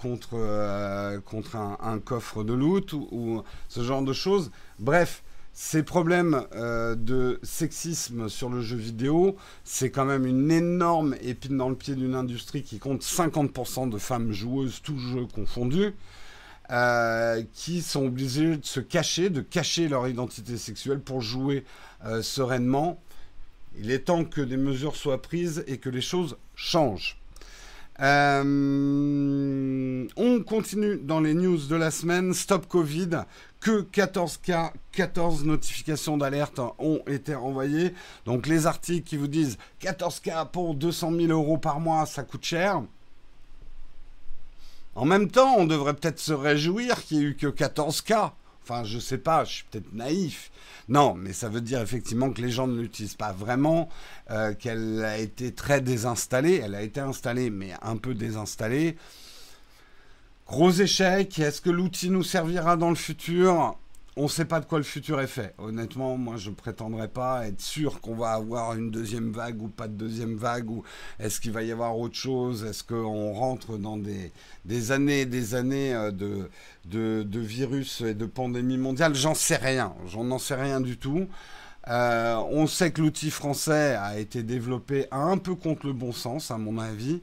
contre, 0.00 1.20
contre 1.24 1.56
un, 1.56 1.98
coffre 2.00 2.44
de 2.44 2.54
loot 2.54 2.92
ou, 2.92 3.42
ce 3.68 3.82
genre 3.82 4.02
de 4.02 4.12
choses. 4.12 4.50
Bref, 4.78 5.22
ces 5.60 5.82
problèmes 5.82 6.44
euh, 6.54 6.94
de 6.94 7.40
sexisme 7.42 8.28
sur 8.28 8.48
le 8.48 8.60
jeu 8.60 8.76
vidéo, 8.76 9.34
c'est 9.64 9.90
quand 9.90 10.04
même 10.04 10.24
une 10.24 10.52
énorme 10.52 11.16
épine 11.20 11.56
dans 11.56 11.68
le 11.68 11.74
pied 11.74 11.96
d'une 11.96 12.14
industrie 12.14 12.62
qui 12.62 12.78
compte 12.78 13.02
50% 13.02 13.90
de 13.90 13.98
femmes 13.98 14.30
joueuses, 14.30 14.80
tous 14.84 14.96
jeux 14.96 15.26
confondus, 15.26 15.94
euh, 16.70 17.42
qui 17.54 17.80
sont 17.80 18.06
obligées 18.06 18.56
de 18.58 18.64
se 18.64 18.80
cacher, 18.80 19.30
de 19.30 19.40
cacher 19.40 19.88
leur 19.88 20.06
identité 20.06 20.56
sexuelle 20.56 21.00
pour 21.00 21.20
jouer 21.20 21.64
euh, 22.04 22.22
sereinement. 22.22 23.00
Il 23.78 23.90
est 23.90 24.00
temps 24.00 24.24
que 24.24 24.40
des 24.40 24.56
mesures 24.56 24.96
soient 24.96 25.22
prises 25.22 25.64
et 25.66 25.78
que 25.78 25.88
les 25.88 26.00
choses 26.00 26.36
changent. 26.54 27.18
Euh, 28.00 28.44
on 30.16 30.42
continue 30.42 30.98
dans 30.98 31.20
les 31.20 31.34
news 31.34 31.56
de 31.56 31.76
la 31.76 31.90
semaine. 31.90 32.32
Stop 32.34 32.68
Covid. 32.68 33.22
Que 33.60 33.80
14 33.80 34.36
cas, 34.36 34.72
14 34.92 35.44
notifications 35.44 36.16
d'alerte 36.16 36.60
ont 36.78 37.00
été 37.08 37.34
envoyées. 37.34 37.94
Donc 38.24 38.46
les 38.46 38.66
articles 38.66 39.08
qui 39.08 39.16
vous 39.16 39.26
disent 39.26 39.58
14 39.80 40.20
cas 40.20 40.44
pour 40.44 40.74
200 40.74 41.12
000 41.12 41.32
euros 41.32 41.58
par 41.58 41.80
mois, 41.80 42.06
ça 42.06 42.22
coûte 42.22 42.44
cher. 42.44 42.82
En 44.98 45.04
même 45.04 45.30
temps, 45.30 45.54
on 45.56 45.64
devrait 45.64 45.94
peut-être 45.94 46.18
se 46.18 46.32
réjouir 46.32 47.04
qu'il 47.04 47.18
n'y 47.18 47.24
ait 47.24 47.26
eu 47.28 47.36
que 47.36 47.46
14 47.46 48.02
cas. 48.02 48.32
Enfin, 48.64 48.82
je 48.82 48.98
sais 48.98 49.16
pas, 49.16 49.44
je 49.44 49.52
suis 49.52 49.64
peut-être 49.70 49.92
naïf. 49.92 50.50
Non, 50.88 51.14
mais 51.14 51.32
ça 51.32 51.48
veut 51.48 51.60
dire 51.60 51.80
effectivement 51.80 52.32
que 52.32 52.42
les 52.42 52.50
gens 52.50 52.66
ne 52.66 52.80
l'utilisent 52.80 53.14
pas 53.14 53.30
vraiment, 53.30 53.88
euh, 54.32 54.54
qu'elle 54.54 55.04
a 55.04 55.18
été 55.18 55.52
très 55.52 55.80
désinstallée. 55.80 56.60
Elle 56.64 56.74
a 56.74 56.82
été 56.82 56.98
installée, 56.98 57.48
mais 57.48 57.74
un 57.80 57.96
peu 57.96 58.12
désinstallée. 58.12 58.96
Gros 60.48 60.72
échec. 60.72 61.38
Est-ce 61.38 61.60
que 61.60 61.70
l'outil 61.70 62.10
nous 62.10 62.24
servira 62.24 62.76
dans 62.76 62.90
le 62.90 62.96
futur? 62.96 63.78
On 64.18 64.24
ne 64.24 64.28
sait 64.28 64.44
pas 64.44 64.58
de 64.58 64.66
quoi 64.66 64.78
le 64.78 64.84
futur 64.84 65.20
est 65.20 65.28
fait. 65.28 65.54
Honnêtement, 65.58 66.16
moi, 66.16 66.36
je 66.36 66.50
ne 66.50 66.54
prétendrai 66.56 67.06
pas 67.06 67.46
être 67.46 67.60
sûr 67.60 68.00
qu'on 68.00 68.16
va 68.16 68.32
avoir 68.32 68.74
une 68.74 68.90
deuxième 68.90 69.30
vague 69.30 69.62
ou 69.62 69.68
pas 69.68 69.86
de 69.86 69.92
deuxième 69.92 70.36
vague, 70.36 70.68
ou 70.68 70.82
est-ce 71.20 71.40
qu'il 71.40 71.52
va 71.52 71.62
y 71.62 71.70
avoir 71.70 71.96
autre 71.96 72.16
chose? 72.16 72.64
Est-ce 72.64 72.82
qu'on 72.82 73.32
rentre 73.32 73.78
dans 73.78 73.96
des, 73.96 74.32
années 74.90 75.20
et 75.20 75.26
des 75.26 75.54
années 75.54 75.94
euh, 75.94 76.10
de, 76.10 76.50
de, 76.84 77.38
virus 77.38 78.00
et 78.00 78.14
de 78.14 78.26
pandémie 78.26 78.76
mondiale? 78.76 79.14
J'en 79.14 79.34
sais 79.34 79.56
rien. 79.56 79.94
J'en 80.08 80.24
n'en 80.24 80.40
sais 80.40 80.56
rien 80.56 80.80
du 80.80 80.96
tout. 80.96 81.28
Euh, 81.86 82.34
on 82.50 82.66
sait 82.66 82.90
que 82.90 83.00
l'outil 83.00 83.30
français 83.30 83.94
a 83.94 84.18
été 84.18 84.42
développé 84.42 85.06
un 85.12 85.38
peu 85.38 85.54
contre 85.54 85.86
le 85.86 85.92
bon 85.92 86.10
sens, 86.10 86.50
à 86.50 86.58
mon 86.58 86.78
avis. 86.78 87.20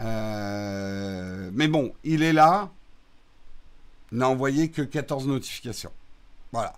Euh, 0.00 1.50
mais 1.52 1.68
bon, 1.68 1.92
il 2.04 2.22
est 2.22 2.32
là. 2.32 2.70
N'a 4.12 4.30
envoyé 4.30 4.70
que 4.70 4.80
14 4.80 5.26
notifications. 5.26 5.92
Voilà. 6.52 6.74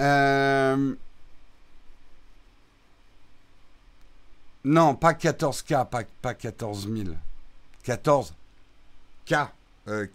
Euh, 0.00 0.94
non, 4.64 4.94
pas 4.94 5.12
14K, 5.12 5.88
pas, 5.88 6.02
pas 6.22 6.34
14 6.34 6.88
000. 6.88 7.14
14 7.82 8.34
K. 9.26 9.34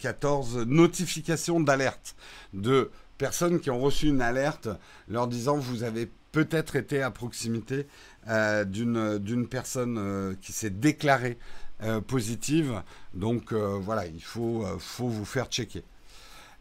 14 0.00 0.66
notifications 0.66 1.60
d'alerte 1.60 2.16
de 2.54 2.90
personnes 3.18 3.60
qui 3.60 3.70
ont 3.70 3.78
reçu 3.78 4.08
une 4.08 4.20
alerte 4.20 4.68
leur 5.06 5.28
disant 5.28 5.56
vous 5.58 5.84
avez 5.84 6.10
peut-être 6.32 6.74
été 6.74 7.02
à 7.02 7.12
proximité 7.12 7.86
euh, 8.26 8.64
d'une 8.64 9.46
personne 9.46 9.96
euh, 9.96 10.34
qui 10.42 10.50
s'est 10.52 10.70
déclarée 10.70 11.38
positive. 12.08 12.82
Donc 13.14 13.54
voilà, 13.54 14.04
il 14.06 14.22
faut 14.22 14.66
vous 14.98 15.24
faire 15.24 15.46
checker. 15.46 15.82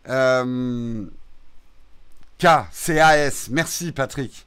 Euh, 0.09 1.05
K, 2.39 2.47
C-A-S. 2.71 3.49
Merci 3.51 3.91
Patrick. 3.91 4.45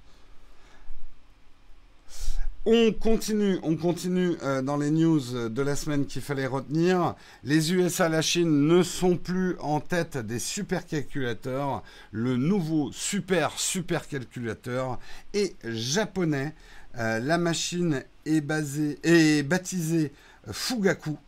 On 2.64 2.92
continue, 2.92 3.59
on 3.64 3.76
continue 3.76 4.37
euh, 4.45 4.62
dans 4.62 4.76
les 4.76 4.92
news 4.92 5.49
de 5.49 5.62
la 5.62 5.75
semaine 5.75 6.07
qu'il 6.07 6.23
fallait 6.23 6.47
retenir. 6.47 7.16
Les 7.42 7.73
USA, 7.73 8.09
la 8.09 8.23
Chine 8.23 8.69
ne 8.69 8.85
sont 8.85 9.16
plus 9.16 9.57
en 9.59 9.81
tête 9.81 10.16
des 10.16 10.38
supercalculateurs. 10.38 11.83
Le 12.12 12.37
nouveau 12.37 12.92
super 12.92 13.59
supercalculateur 13.59 15.00
est 15.35 15.57
japonais. 15.64 16.54
Euh, 16.99 17.19
la 17.19 17.37
machine 17.37 18.04
est, 18.26 18.40
basée, 18.40 19.00
est 19.02 19.42
baptisée 19.42 20.12
Fugaku. 20.52 21.19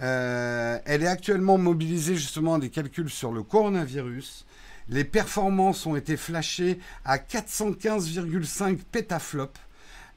Euh, 0.00 0.78
elle 0.84 1.02
est 1.02 1.08
actuellement 1.08 1.58
mobilisée 1.58 2.16
justement 2.16 2.58
des 2.58 2.70
calculs 2.70 3.10
sur 3.10 3.32
le 3.32 3.42
coronavirus. 3.42 4.46
Les 4.88 5.04
performances 5.04 5.86
ont 5.86 5.96
été 5.96 6.16
flashées 6.16 6.78
à 7.04 7.18
415,5 7.18 8.78
pétaflops. 8.90 9.60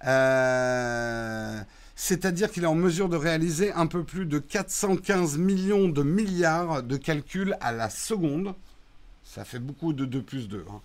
Euh, 0.06 1.62
c'est-à-dire 1.96 2.52
qu'il 2.52 2.64
est 2.64 2.68
en 2.68 2.76
mesure 2.76 3.10
de 3.10 3.16
réaliser 3.16 3.72
un 3.74 3.88
peu 3.88 4.04
plus 4.04 4.26
de 4.26 4.40
415 4.40 5.38
millions 5.38 5.88
de 5.88 6.04
milliards 6.04 6.84
de 6.84 6.98
calculs 6.98 7.56
à 7.62 7.72
la 7.72 7.90
seconde. 7.90 8.56
Ça 9.24 9.46
fait 9.46 9.60
beaucoup 9.60 9.94
de 9.94 10.06
2 10.06 10.22
plus 10.22 10.48
2. 10.48 10.66
Hein. 10.70 10.82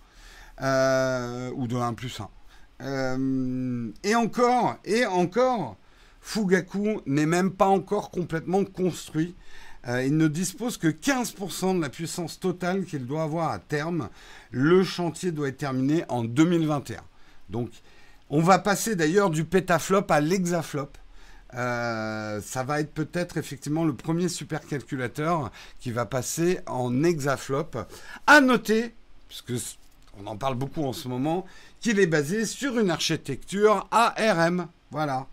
Euh, 0.61 1.51
ou 1.55 1.67
de 1.67 1.75
1 1.75 1.93
plus 1.93 2.19
1. 2.19 3.89
et 4.03 4.15
encore, 4.15 4.77
et 4.85 5.05
encore, 5.05 5.77
Fugaku 6.21 7.01
n'est 7.05 7.25
même 7.25 7.51
pas 7.51 7.67
encore 7.67 8.11
complètement 8.11 8.63
construit. 8.63 9.35
Euh, 9.87 10.03
il 10.03 10.15
ne 10.15 10.27
dispose 10.27 10.77
que 10.77 10.87
15% 10.87 11.75
de 11.77 11.81
la 11.81 11.89
puissance 11.89 12.39
totale 12.39 12.85
qu'il 12.85 13.07
doit 13.07 13.23
avoir 13.23 13.51
à 13.51 13.59
terme. 13.59 14.09
Le 14.51 14.83
chantier 14.83 15.31
doit 15.31 15.47
être 15.47 15.57
terminé 15.57 16.05
en 16.07 16.23
2021. 16.23 17.01
Donc, 17.49 17.69
on 18.29 18.41
va 18.41 18.59
passer 18.59 18.95
d'ailleurs 18.95 19.29
du 19.29 19.43
pétaflop 19.43 20.05
à 20.09 20.21
l'hexaflop. 20.21 20.97
Euh, 21.53 22.39
ça 22.41 22.63
va 22.63 22.79
être 22.79 22.93
peut-être 22.93 23.35
effectivement 23.37 23.83
le 23.83 23.93
premier 23.93 24.29
supercalculateur 24.29 25.51
qui 25.79 25.91
va 25.91 26.05
passer 26.05 26.59
en 26.67 27.03
hexaflop. 27.03 27.71
À 28.27 28.39
noter, 28.39 28.93
puisque 29.27 29.53
on 30.17 30.27
en 30.27 30.37
parle 30.37 30.55
beaucoup 30.55 30.83
en 30.83 30.93
ce 30.93 31.07
moment, 31.07 31.45
qu'il 31.79 31.99
est 31.99 32.07
basé 32.07 32.45
sur 32.45 32.79
une 32.79 32.91
architecture 32.91 33.87
ARM. 33.91 34.67
Voilà. 34.91 35.27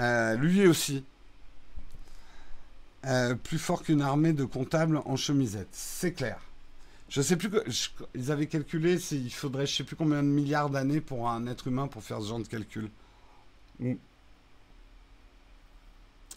Euh, 0.00 0.34
lui 0.36 0.66
aussi. 0.66 1.04
Euh, 3.06 3.34
plus 3.34 3.58
fort 3.58 3.82
qu'une 3.82 4.02
armée 4.02 4.32
de 4.32 4.44
comptables 4.44 5.00
en 5.04 5.16
chemisette. 5.16 5.68
C'est 5.72 6.12
clair. 6.12 6.38
Je 7.08 7.22
sais 7.22 7.36
plus 7.36 7.50
que. 7.50 7.58
ils 8.14 8.30
avaient 8.30 8.46
calculé 8.46 8.98
s'il 8.98 9.32
faudrait 9.32 9.66
je 9.66 9.76
sais 9.76 9.84
plus 9.84 9.96
combien 9.96 10.22
de 10.22 10.28
milliards 10.28 10.70
d'années 10.70 11.00
pour 11.00 11.28
un 11.28 11.46
être 11.46 11.66
humain 11.66 11.88
pour 11.88 12.02
faire 12.02 12.20
ce 12.20 12.28
genre 12.28 12.38
de 12.40 12.46
calcul. 12.46 12.90
Mm. 13.80 13.94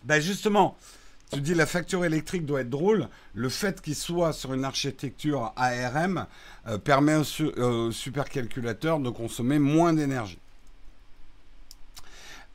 Ben 0.05 0.19
justement, 0.19 0.75
tu 1.31 1.41
dis 1.41 1.53
la 1.53 1.65
facture 1.65 2.05
électrique 2.05 2.45
doit 2.45 2.61
être 2.61 2.69
drôle. 2.69 3.07
Le 3.33 3.49
fait 3.49 3.81
qu'il 3.81 3.95
soit 3.95 4.33
sur 4.33 4.53
une 4.53 4.65
architecture 4.65 5.53
ARM 5.55 6.25
euh, 6.67 6.77
permet 6.77 7.15
au 7.15 7.91
supercalculateur 7.91 8.99
de 8.99 9.09
consommer 9.09 9.59
moins 9.59 9.93
d'énergie. 9.93 10.39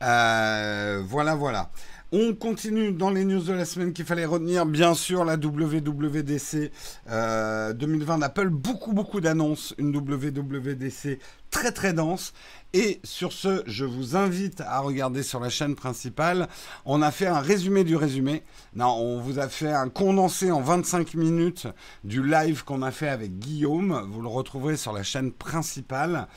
Euh, 0.01 1.01
voilà, 1.05 1.35
voilà. 1.35 1.69
On 2.11 2.33
continue 2.33 2.91
dans 2.91 3.11
les 3.11 3.23
news 3.23 3.43
de 3.43 3.53
la 3.53 3.65
semaine 3.65 3.93
qu'il 3.93 4.03
fallait 4.03 4.25
retenir. 4.25 4.65
Bien 4.65 4.95
sûr, 4.95 5.23
la 5.25 5.35
WWDC 5.35 6.71
2020 7.05 7.11
euh, 7.11 8.21
appelle 8.25 8.49
beaucoup, 8.49 8.93
beaucoup 8.93 9.21
d'annonces. 9.21 9.75
Une 9.77 9.95
WWDC 9.95 11.19
très, 11.51 11.71
très 11.71 11.93
dense. 11.93 12.33
Et 12.73 12.99
sur 13.03 13.31
ce, 13.31 13.61
je 13.67 13.85
vous 13.85 14.15
invite 14.15 14.61
à 14.61 14.79
regarder 14.79 15.21
sur 15.21 15.39
la 15.39 15.49
chaîne 15.49 15.75
principale. 15.75 16.47
On 16.83 17.03
a 17.03 17.11
fait 17.11 17.27
un 17.27 17.41
résumé 17.41 17.83
du 17.83 17.95
résumé. 17.95 18.41
Non, 18.75 18.95
on 18.97 19.19
vous 19.19 19.37
a 19.37 19.47
fait 19.47 19.71
un 19.71 19.89
condensé 19.89 20.49
en 20.49 20.61
25 20.61 21.13
minutes 21.13 21.67
du 22.03 22.27
live 22.27 22.63
qu'on 22.63 22.81
a 22.81 22.89
fait 22.89 23.09
avec 23.09 23.37
Guillaume. 23.37 24.07
Vous 24.09 24.23
le 24.23 24.29
retrouverez 24.29 24.77
sur 24.77 24.93
la 24.93 25.03
chaîne 25.03 25.31
principale. 25.31 26.27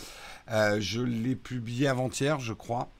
Euh, 0.50 0.76
je 0.80 1.00
l'ai 1.00 1.34
publié 1.34 1.88
avant-hier, 1.88 2.40
je 2.40 2.52
crois. 2.52 2.90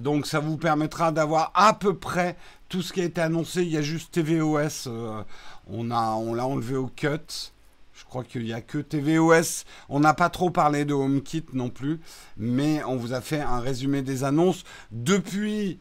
Donc 0.00 0.26
ça 0.26 0.40
vous 0.40 0.56
permettra 0.56 1.12
d'avoir 1.12 1.50
à 1.54 1.74
peu 1.74 1.94
près 1.94 2.36
tout 2.68 2.82
ce 2.82 2.92
qui 2.92 3.00
a 3.00 3.04
été 3.04 3.20
annoncé. 3.20 3.62
Il 3.62 3.68
y 3.70 3.76
a 3.76 3.82
juste 3.82 4.12
TVOS, 4.12 4.88
euh, 4.88 5.22
on 5.68 5.84
l'a 5.84 6.14
enlevé 6.46 6.76
au 6.76 6.88
cut. 6.88 7.52
Je 7.98 8.04
crois 8.04 8.22
qu'il 8.22 8.44
n'y 8.44 8.52
a 8.52 8.60
que 8.60 8.78
tvOS. 8.78 9.64
On 9.88 9.98
n'a 10.00 10.14
pas 10.14 10.30
trop 10.30 10.50
parlé 10.50 10.84
de 10.84 10.94
HomeKit 10.94 11.46
non 11.52 11.68
plus, 11.68 12.00
mais 12.36 12.82
on 12.84 12.96
vous 12.96 13.12
a 13.12 13.20
fait 13.20 13.40
un 13.40 13.58
résumé 13.58 14.02
des 14.02 14.22
annonces. 14.22 14.62
Depuis 14.92 15.80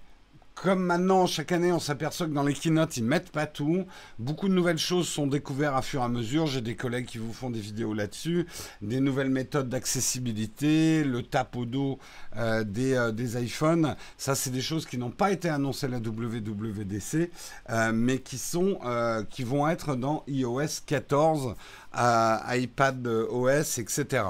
comme 0.64 0.84
maintenant, 0.84 1.28
chaque 1.28 1.52
année, 1.52 1.72
on 1.72 1.80
s'aperçoit 1.80 2.26
que 2.26 2.32
dans 2.32 2.44
les 2.44 2.54
keynotes, 2.54 2.98
ils 2.98 3.04
mettent 3.04 3.32
pas 3.32 3.46
tout. 3.46 3.86
Beaucoup 4.18 4.50
de 4.50 4.54
nouvelles 4.54 4.80
choses 4.80 5.08
sont 5.08 5.28
découvertes 5.28 5.76
à 5.76 5.84
fur 5.84 6.02
et 6.02 6.06
à 6.06 6.08
mesure. 6.08 6.48
J'ai 6.48 6.62
des 6.62 6.76
collègues 6.76 7.06
qui 7.06 7.20
vous 7.20 7.32
font 7.32 7.52
des 7.52 7.60
vidéos 7.60 7.94
là-dessus. 7.94 8.48
Des 8.82 9.00
nouvelles 9.00 9.30
méthodes 9.30 9.70
d'accessibilité, 9.70 11.04
le 11.04 11.22
tap 11.22 11.56
au 11.56 11.66
dos 11.66 12.00
euh, 12.38 12.64
des, 12.64 12.96
euh, 12.96 13.12
des, 13.12 13.42
iPhones. 13.44 13.96
Ça, 14.18 14.34
c'est 14.34 14.50
des 14.50 14.62
choses 14.62 14.88
qui 14.88 14.98
n'ont 14.98 15.12
pas 15.12 15.32
été 15.32 15.48
annoncées 15.48 15.86
à 15.86 15.90
la 15.90 16.00
WWDC, 16.00 17.30
euh, 17.70 17.92
mais 17.94 18.20
qui, 18.20 18.40
vont 19.44 19.68
être 19.68 19.96
dans 19.96 20.24
iOS 20.28 20.82
14, 20.88 21.54
iPad 21.94 23.08
OS, 23.08 23.78
etc. 23.78 24.24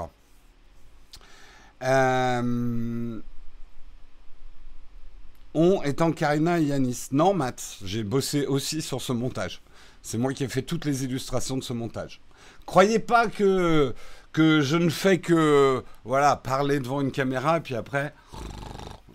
on 5.58 5.82
étant 5.82 6.12
Karina 6.12 6.60
et 6.60 6.66
Yanis. 6.66 7.08
Non, 7.10 7.34
Matt, 7.34 7.78
j'ai 7.84 8.04
bossé 8.04 8.46
aussi 8.46 8.80
sur 8.80 9.02
ce 9.02 9.12
montage. 9.12 9.60
C'est 10.02 10.16
moi 10.16 10.32
qui 10.32 10.44
ai 10.44 10.48
fait 10.48 10.62
toutes 10.62 10.84
les 10.84 11.02
illustrations 11.02 11.56
de 11.56 11.64
ce 11.64 11.72
montage. 11.72 12.20
Croyez 12.64 13.00
pas 13.00 13.26
que, 13.26 13.92
que 14.32 14.60
je 14.60 14.76
ne 14.76 14.88
fais 14.88 15.18
que 15.18 15.82
voilà 16.04 16.36
parler 16.36 16.78
devant 16.78 17.00
une 17.00 17.10
caméra 17.10 17.56
et 17.56 17.60
puis 17.60 17.74
après. 17.74 18.14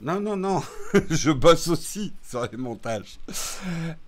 Non, 0.02 0.20
non, 0.20 0.36
non, 0.36 0.62
je 1.10 1.32
bosse 1.32 1.70
aussi 1.70 2.14
sur 2.30 2.46
les 2.52 2.58
montages. 2.58 3.20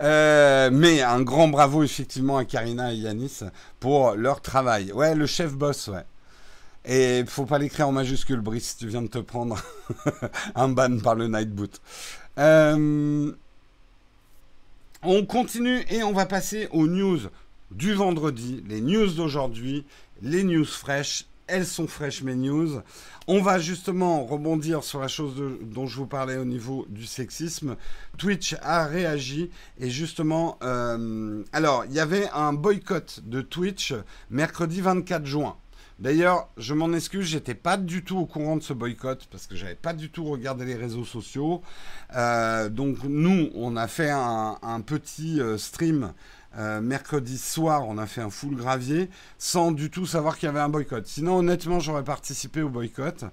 Euh, 0.02 0.68
mais 0.70 1.00
un 1.00 1.22
grand 1.22 1.48
bravo 1.48 1.82
effectivement 1.84 2.36
à 2.36 2.44
Karina 2.44 2.92
et 2.92 2.96
Yanis 2.96 3.40
pour 3.80 4.14
leur 4.14 4.42
travail. 4.42 4.92
Ouais, 4.92 5.14
le 5.14 5.24
chef 5.24 5.54
boss, 5.54 5.88
ouais. 5.88 6.04
Et 6.88 7.24
faut 7.26 7.46
pas 7.46 7.58
l'écrire 7.58 7.88
en 7.88 7.92
majuscule, 7.92 8.40
Brice, 8.40 8.76
tu 8.76 8.86
viens 8.86 9.02
de 9.02 9.08
te 9.08 9.18
prendre 9.18 9.60
un 10.54 10.68
ban 10.68 10.98
par 10.98 11.16
le 11.16 11.26
Nightboot. 11.26 11.80
Euh, 12.38 13.32
on 15.02 15.24
continue 15.24 15.84
et 15.88 16.02
on 16.02 16.12
va 16.12 16.26
passer 16.26 16.68
aux 16.72 16.86
news 16.86 17.20
du 17.70 17.94
vendredi, 17.94 18.62
les 18.68 18.80
news 18.80 19.08
d'aujourd'hui, 19.08 19.84
les 20.22 20.44
news 20.44 20.64
fraîches. 20.64 21.26
Elles 21.48 21.66
sont 21.66 21.86
fraîches, 21.86 22.22
mes 22.22 22.34
news. 22.34 22.80
On 23.28 23.40
va 23.40 23.60
justement 23.60 24.24
rebondir 24.24 24.82
sur 24.82 24.98
la 24.98 25.06
chose 25.06 25.40
dont 25.62 25.86
je 25.86 25.96
vous 25.96 26.06
parlais 26.06 26.36
au 26.38 26.44
niveau 26.44 26.86
du 26.88 27.06
sexisme. 27.06 27.76
Twitch 28.18 28.56
a 28.62 28.86
réagi 28.86 29.50
et 29.78 29.88
justement, 29.88 30.58
euh, 30.62 31.44
alors 31.52 31.84
il 31.84 31.92
y 31.92 32.00
avait 32.00 32.28
un 32.30 32.52
boycott 32.52 33.20
de 33.24 33.42
Twitch 33.42 33.94
mercredi 34.28 34.80
24 34.80 35.24
juin. 35.24 35.56
D'ailleurs, 35.98 36.50
je 36.58 36.74
m'en 36.74 36.92
excuse, 36.92 37.26
j'étais 37.26 37.54
pas 37.54 37.78
du 37.78 38.04
tout 38.04 38.18
au 38.18 38.26
courant 38.26 38.56
de 38.56 38.62
ce 38.62 38.74
boycott 38.74 39.26
parce 39.30 39.46
que 39.46 39.56
j'avais 39.56 39.74
pas 39.74 39.94
du 39.94 40.10
tout 40.10 40.24
regardé 40.24 40.66
les 40.66 40.74
réseaux 40.74 41.06
sociaux. 41.06 41.62
Euh, 42.14 42.68
donc 42.68 42.98
nous, 43.04 43.48
on 43.54 43.76
a 43.76 43.88
fait 43.88 44.10
un, 44.10 44.80
petit 44.84 45.40
euh, 45.40 45.56
stream 45.56 46.12
euh, 46.58 46.82
mercredi 46.82 47.38
soir, 47.38 47.88
on 47.88 47.96
a 47.96 48.06
fait 48.06 48.20
un 48.20 48.28
full 48.28 48.56
gravier 48.56 49.08
sans 49.38 49.72
du 49.72 49.90
tout 49.90 50.04
savoir 50.04 50.36
qu'il 50.36 50.46
y 50.46 50.50
avait 50.50 50.60
un 50.60 50.68
boycott. 50.68 51.06
Sinon, 51.06 51.38
honnêtement, 51.38 51.80
j'aurais 51.80 52.04
participé 52.04 52.60
au 52.60 52.68
boycott. 52.68 53.24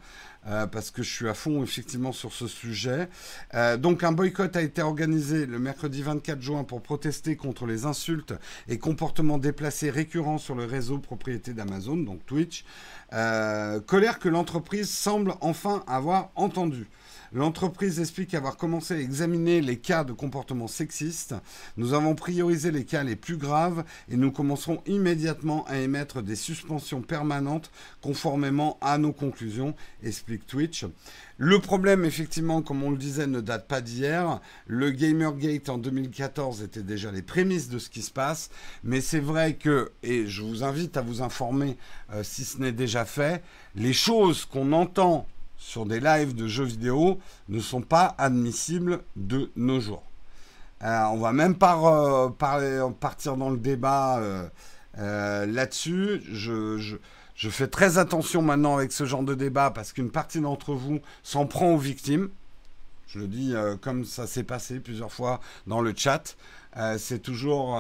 Euh, 0.48 0.68
parce 0.68 0.92
que 0.92 1.04
je 1.04 1.10
suis 1.10 1.30
à 1.30 1.34
fond 1.34 1.64
effectivement 1.64 2.12
sur 2.12 2.34
ce 2.34 2.48
sujet. 2.48 3.08
Euh, 3.54 3.78
donc 3.78 4.04
un 4.04 4.12
boycott 4.12 4.54
a 4.58 4.62
été 4.62 4.82
organisé 4.82 5.46
le 5.46 5.58
mercredi 5.58 6.02
24 6.02 6.42
juin 6.42 6.64
pour 6.66 6.82
protester 6.82 7.38
contre 7.38 7.66
les 7.66 7.86
insultes 7.86 8.34
et 8.68 8.78
comportements 8.78 9.38
déplacés 9.38 9.90
récurrents 9.90 10.38
sur 10.38 10.56
le 10.56 10.66
réseau 10.66 10.98
propriété 10.98 11.54
d'Amazon, 11.54 11.96
donc 11.96 12.26
Twitch. 12.26 12.66
colère 13.86 14.20
que 14.20 14.28
l'entreprise 14.28 14.90
semble 14.90 15.36
enfin 15.40 15.84
avoir 15.88 16.32
entendue. 16.36 16.88
L'entreprise 17.34 18.00
explique 18.00 18.36
avoir 18.36 18.58
commencé 18.58 18.94
à 18.94 19.00
examiner 19.00 19.60
les 19.60 19.78
cas 19.78 20.04
de 20.04 20.14
comportement 20.14 20.68
sexiste. 20.68 21.34
Nous 21.78 21.94
avons 21.94 22.14
priorisé 22.14 22.70
les 22.70 22.86
cas 22.86 23.04
les 23.04 23.16
plus 23.16 23.38
graves 23.38 23.84
et 24.08 24.18
nous 24.18 24.32
commencerons 24.32 24.84
immédiatement 24.86 25.66
à 25.66 25.78
émettre 25.78 26.22
des 26.22 26.36
suspensions 26.36 27.02
permanentes 27.02 27.72
conformément 28.02 28.78
à 28.82 29.00
nos 29.00 29.14
conclusions, 29.14 29.74
explique 30.04 30.46
Twitch. 30.46 30.86
Le 31.38 31.58
problème, 31.58 32.06
effectivement, 32.06 32.62
comme 32.62 32.84
on 32.84 32.92
le 32.92 32.98
disait, 32.98 33.26
ne 33.26 33.42
date 33.42 33.68
pas 33.68 33.82
d'hier. 33.82 34.40
Le 34.68 34.92
Gamergate 34.92 35.70
en 35.70 35.80
2014 35.80 36.62
était 36.62 36.84
déjà 36.84 37.12
les 37.12 37.24
prémices 37.24 37.68
de 37.68 37.80
ce 37.80 37.90
qui 37.90 38.04
se 38.04 38.12
passe. 38.12 38.52
Mais 38.84 39.02
c'est 39.02 39.20
vrai 39.20 39.56
que, 39.56 39.92
et 40.04 40.28
je 40.28 40.44
vous 40.44 40.64
invite 40.64 40.98
à 40.98 41.02
vous 41.02 41.24
informer 41.24 41.78
euh, 42.14 42.22
si 42.24 42.46
ce 42.46 42.60
n'est 42.60 42.72
déjà 42.72 43.06
fait, 43.06 43.42
les 43.76 43.94
choses 43.94 44.46
qu'on 44.46 44.72
entend 44.72 45.28
sur 45.64 45.86
des 45.86 46.02
lives 46.02 46.36
de 46.36 46.46
jeux 46.46 46.66
vidéo 46.66 47.20
ne 47.48 47.60
sont 47.60 47.82
pas 47.82 48.16
admissibles 48.18 49.00
de 49.16 49.50
nos 49.56 49.80
jours. 49.80 50.04
Euh, 50.84 51.04
on 51.06 51.18
va 51.18 51.32
même 51.32 51.56
pas 51.56 52.30
partir 53.00 53.38
dans 53.38 53.50
le 53.50 53.58
débat 53.58 54.20
euh, 54.20 54.46
euh, 54.98 55.46
là-dessus. 55.46 56.22
Je, 56.34 56.98
fais 57.50 57.68
très 57.68 57.98
attention 57.98 58.42
maintenant 58.42 58.76
avec 58.76 58.92
ce 58.92 59.06
genre 59.06 59.24
de 59.24 59.36
débat 59.36 59.72
parce 59.72 59.94
qu'une 59.94 60.12
partie 60.12 60.42
d'entre 60.42 60.74
vous 60.74 61.00
s'en 61.24 61.46
prend 61.46 61.74
aux 61.74 61.78
victimes. 61.78 62.30
Je 63.08 63.20
le 63.20 63.28
dis 63.28 63.54
comme 63.82 64.04
ça 64.06 64.28
s'est 64.28 64.44
passé 64.44 64.80
plusieurs 64.80 65.14
fois 65.14 65.40
dans 65.66 65.82
le 65.82 65.94
chat. 65.96 66.36
c'est 66.98 67.20
toujours 67.20 67.80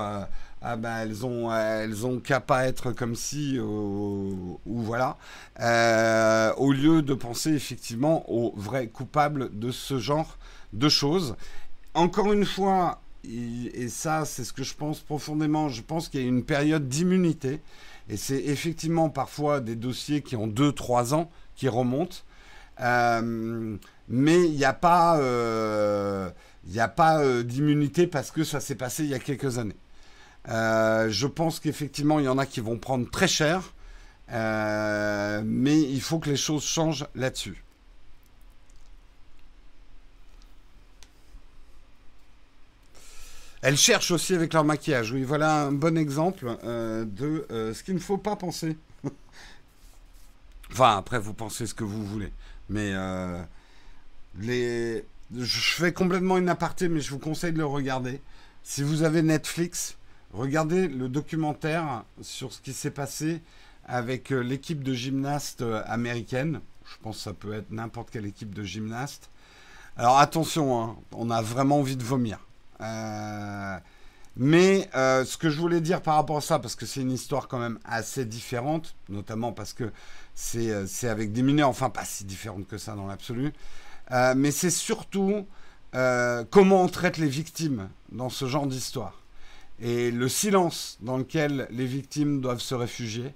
ah 0.65 0.77
ben 0.77 0.99
elles 0.99 1.25
ont 1.25 1.53
elles 1.53 2.05
ont 2.05 2.19
qu'à 2.19 2.39
pas 2.39 2.65
être 2.67 2.93
comme 2.93 3.15
si 3.15 3.59
ou, 3.59 4.59
voilà. 4.65 5.17
Euh, 5.59 6.53
au 6.55 6.71
lieu 6.71 7.01
de 7.01 7.13
penser 7.13 7.51
effectivement 7.51 8.29
aux 8.31 8.53
vrais 8.55 8.87
coupables 8.87 9.49
de 9.59 9.71
ce 9.71 9.99
genre 9.99 10.37
de 10.71 10.87
choses. 10.87 11.35
Encore 11.93 12.31
une 12.31 12.45
fois 12.45 13.01
et 13.25 13.89
ça 13.89 14.23
c'est 14.25 14.45
ce 14.45 14.53
que 14.53 14.63
je 14.63 14.73
pense 14.73 15.01
profondément 15.01 15.67
je 15.69 15.81
pense 15.81 16.07
qu'il 16.07 16.21
y 16.21 16.23
a 16.23 16.27
une 16.27 16.45
période 16.45 16.87
d'immunité. 16.87 17.61
Et 18.09 18.17
c'est 18.17 18.43
effectivement 18.45 19.09
parfois 19.09 19.59
des 19.59 19.75
dossiers 19.75 20.21
qui 20.21 20.35
ont 20.37 20.47
2-3 20.47 21.13
ans 21.13 21.29
qui 21.55 21.67
remontent. 21.67 22.17
Euh, 22.79 23.77
mais 24.09 24.45
il 24.45 24.55
n'y 24.55 24.65
a 24.65 24.73
pas 24.73 25.17
euh, 25.19 26.29
il 26.65 26.71
n'y 26.71 26.79
a 26.79 26.87
pas 26.87 27.43
d'immunité 27.43 28.07
parce 28.07 28.31
que 28.31 28.45
ça 28.45 28.61
s'est 28.61 28.75
passé 28.75 29.03
il 29.03 29.09
y 29.09 29.13
a 29.13 29.19
quelques 29.19 29.57
années 29.57 29.75
euh, 30.49 31.09
je 31.09 31.27
pense 31.27 31.59
qu'effectivement, 31.59 32.19
il 32.19 32.25
y 32.25 32.29
en 32.29 32.37
a 32.37 32.45
qui 32.45 32.59
vont 32.59 32.77
prendre 32.77 33.09
très 33.09 33.27
cher, 33.27 33.73
euh, 34.31 35.41
mais 35.45 35.79
il 35.79 36.01
faut 36.01 36.19
que 36.19 36.29
les 36.29 36.37
choses 36.37 36.63
changent 36.63 37.05
là-dessus. 37.15 37.63
Elles 43.61 43.77
cherchent 43.77 44.11
aussi 44.11 44.35
avec 44.35 44.53
leur 44.53 44.65
maquillage. 44.65 45.13
Oui, 45.13 45.23
voilà 45.23 45.63
un 45.63 45.71
bon 45.71 45.97
exemple 45.97 46.57
euh, 46.65 47.05
de 47.05 47.45
ce 47.49 47.81
qu'il 47.81 47.93
ne 47.93 47.99
faut 47.99 48.17
pas 48.17 48.35
penser. 48.35 48.75
enfin, 50.71 50.97
après, 50.97 51.17
vous 51.17 51.33
pensez 51.33 51.65
ce 51.65 51.73
que 51.73 51.85
vous 51.85 52.05
voulez. 52.05 52.33
Mais 52.67 52.93
les... 54.39 55.05
je 55.33 55.59
fais 55.75 55.93
complètement 55.93 56.37
une 56.37 56.49
aparté, 56.49 56.89
mais 56.89 56.99
je 56.99 57.11
vous 57.11 57.19
conseille 57.19 57.53
de 57.53 57.59
le 57.59 57.65
regarder. 57.65 58.19
Si 58.63 58.83
vous 58.83 59.03
avez 59.03 59.21
Netflix, 59.21 59.95
Regardez 60.33 60.87
le 60.87 61.09
documentaire 61.09 62.05
sur 62.21 62.51
ce 62.51 62.59
qui 62.59 62.73
s'est 62.73 62.89
passé 62.89 63.43
avec 63.85 64.31
euh, 64.31 64.39
l'équipe 64.39 64.83
de 64.83 64.91
gymnastes 64.91 65.61
euh, 65.61 65.83
américaine. 65.85 66.59
Je 66.85 66.95
pense 67.03 67.17
que 67.17 67.23
ça 67.23 67.33
peut 67.33 67.53
être 67.53 67.69
n'importe 67.69 68.09
quelle 68.09 68.25
équipe 68.25 68.51
de 68.51 68.63
gymnastes. 68.63 69.29
Alors 69.95 70.17
attention, 70.17 70.81
hein, 70.81 70.95
on 71.11 71.29
a 71.29 71.43
vraiment 71.43 71.77
envie 71.77 71.97
de 71.97 72.03
vomir. 72.03 72.39
Euh, 72.81 73.77
mais 74.35 74.89
ce 74.93 75.37
que 75.37 75.51
je 75.51 75.59
voulais 75.59 75.79
dire 75.79 76.01
par 76.01 76.15
rapport 76.15 76.37
à 76.37 76.41
ça, 76.41 76.57
parce 76.57 76.75
que 76.75 76.87
c'est 76.87 77.01
une 77.01 77.11
histoire 77.11 77.47
quand 77.47 77.59
même 77.59 77.77
assez 77.85 78.25
différente, 78.25 78.95
notamment 79.07 79.51
parce 79.51 79.73
que 79.73 79.91
c'est 80.33 81.07
avec 81.07 81.31
des 81.31 81.43
mineurs, 81.43 81.69
enfin 81.69 81.91
pas 81.91 82.03
si 82.03 82.25
différente 82.25 82.67
que 82.67 82.79
ça 82.79 82.95
dans 82.95 83.05
l'absolu, 83.05 83.53
mais 84.35 84.49
c'est 84.49 84.71
surtout 84.71 85.45
comment 85.91 86.81
on 86.81 86.87
traite 86.87 87.19
les 87.19 87.27
victimes 87.27 87.89
dans 88.11 88.29
ce 88.29 88.47
genre 88.47 88.65
d'histoire 88.65 89.22
et 89.83 90.11
le 90.11 90.29
silence 90.29 90.97
dans 91.01 91.17
lequel 91.17 91.67
les 91.69 91.85
victimes 91.85 92.39
doivent 92.39 92.61
se 92.61 92.73
réfugier, 92.73 93.33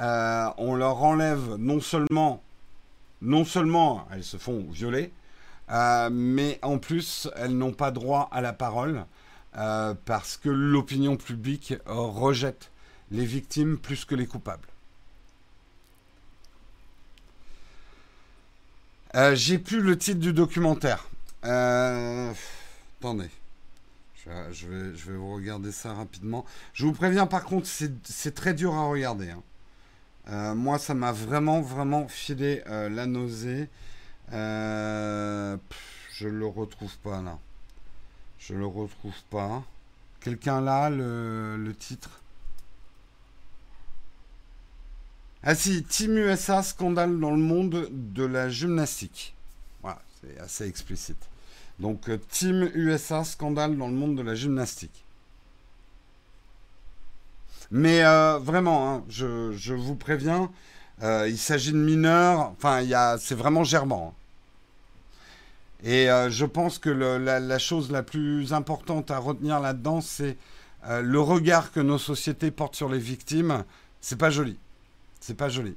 euh, 0.00 0.46
on 0.56 0.74
leur 0.74 1.02
enlève 1.02 1.56
non 1.58 1.78
seulement, 1.78 2.42
non 3.20 3.44
seulement 3.44 4.08
elles 4.10 4.24
se 4.24 4.38
font 4.38 4.64
violer, 4.70 5.12
euh, 5.70 6.08
mais 6.10 6.58
en 6.62 6.78
plus 6.78 7.28
elles 7.36 7.56
n'ont 7.56 7.74
pas 7.74 7.90
droit 7.90 8.30
à 8.32 8.40
la 8.40 8.54
parole 8.54 9.04
euh, 9.58 9.92
parce 10.06 10.38
que 10.38 10.48
l'opinion 10.48 11.18
publique 11.18 11.74
rejette 11.84 12.70
les 13.10 13.26
victimes 13.26 13.76
plus 13.76 14.06
que 14.06 14.14
les 14.14 14.26
coupables. 14.26 14.66
J'ai 19.34 19.58
plus 19.58 19.80
le 19.82 19.96
titre 19.98 20.18
du 20.18 20.32
documentaire. 20.32 21.06
attendez. 21.42 23.30
Je 24.26 24.66
vais, 24.66 24.96
je 24.96 25.10
vais 25.10 25.16
vous 25.16 25.34
regarder 25.34 25.72
ça 25.72 25.92
rapidement. 25.92 26.44
Je 26.72 26.86
vous 26.86 26.92
préviens 26.92 27.26
par 27.26 27.44
contre, 27.44 27.66
c'est 27.66 28.34
très 28.34 28.54
dur 28.54 28.74
à 28.74 28.88
regarder. 28.88 29.30
Hein. 29.30 29.42
Euh, 30.30 30.54
moi, 30.54 30.78
ça 30.78 30.94
m'a 30.94 31.12
vraiment, 31.12 31.60
vraiment 31.60 32.08
filé 32.08 32.62
la 32.66 33.06
nausée. 33.06 33.68
je 34.30 35.58
le 36.20 36.46
retrouve 36.46 36.96
pas 36.98 37.20
là. 37.20 37.38
Je 38.38 38.54
le 38.54 38.66
retrouve 38.66 39.22
pas. 39.30 39.62
Quelqu'un 40.20 40.60
là, 40.60 40.88
le, 40.88 41.56
le 41.58 41.74
titre? 41.74 42.20
Ah 45.46 45.54
si, 45.54 45.82
Team 45.84 46.16
USA, 46.16 46.62
scandale 46.62 47.20
dans 47.20 47.30
le 47.30 47.36
monde 47.36 47.88
de 47.90 48.24
la 48.24 48.48
gymnastique. 48.48 49.34
Voilà, 49.82 50.00
c'est 50.20 50.38
assez 50.40 50.66
explicite. 50.66 51.22
Donc 51.78 52.08
euh, 52.08 52.18
Team 52.30 52.70
USA, 52.74 53.24
scandale 53.24 53.76
dans 53.76 53.88
le 53.88 53.94
monde 53.94 54.16
de 54.16 54.22
la 54.22 54.34
gymnastique. 54.34 55.04
Mais 57.70 58.04
euh, 58.04 58.38
vraiment, 58.38 58.90
hein, 58.90 59.04
je, 59.08 59.72
vous 59.74 59.96
préviens, 59.96 60.50
euh, 61.02 61.28
il 61.28 61.38
s'agit 61.38 61.72
de 61.72 61.78
mineurs, 61.78 62.52
enfin, 62.52 62.82
c'est 63.18 63.34
vraiment 63.34 63.64
germant. 63.64 64.14
Hein. 64.14 64.20
Et 65.86 66.06
je 66.30 66.46
pense 66.46 66.78
que 66.78 66.88
la, 66.88 67.40
la, 67.40 67.58
chose 67.58 67.90
la 67.90 68.02
plus 68.02 68.54
importante 68.54 69.10
à 69.10 69.18
retenir 69.18 69.60
là-dedans, 69.60 70.00
c'est 70.00 70.38
le 70.88 71.20
regard 71.20 71.72
que 71.72 71.80
nos 71.80 71.98
sociétés 71.98 72.50
portent 72.50 72.74
sur 72.74 72.88
les 72.88 72.98
victimes. 72.98 73.64
C'est 74.00 74.16
pas 74.16 74.30
joli. 74.30 74.56
C'est 75.20 75.36
pas 75.36 75.50
joli. 75.50 75.76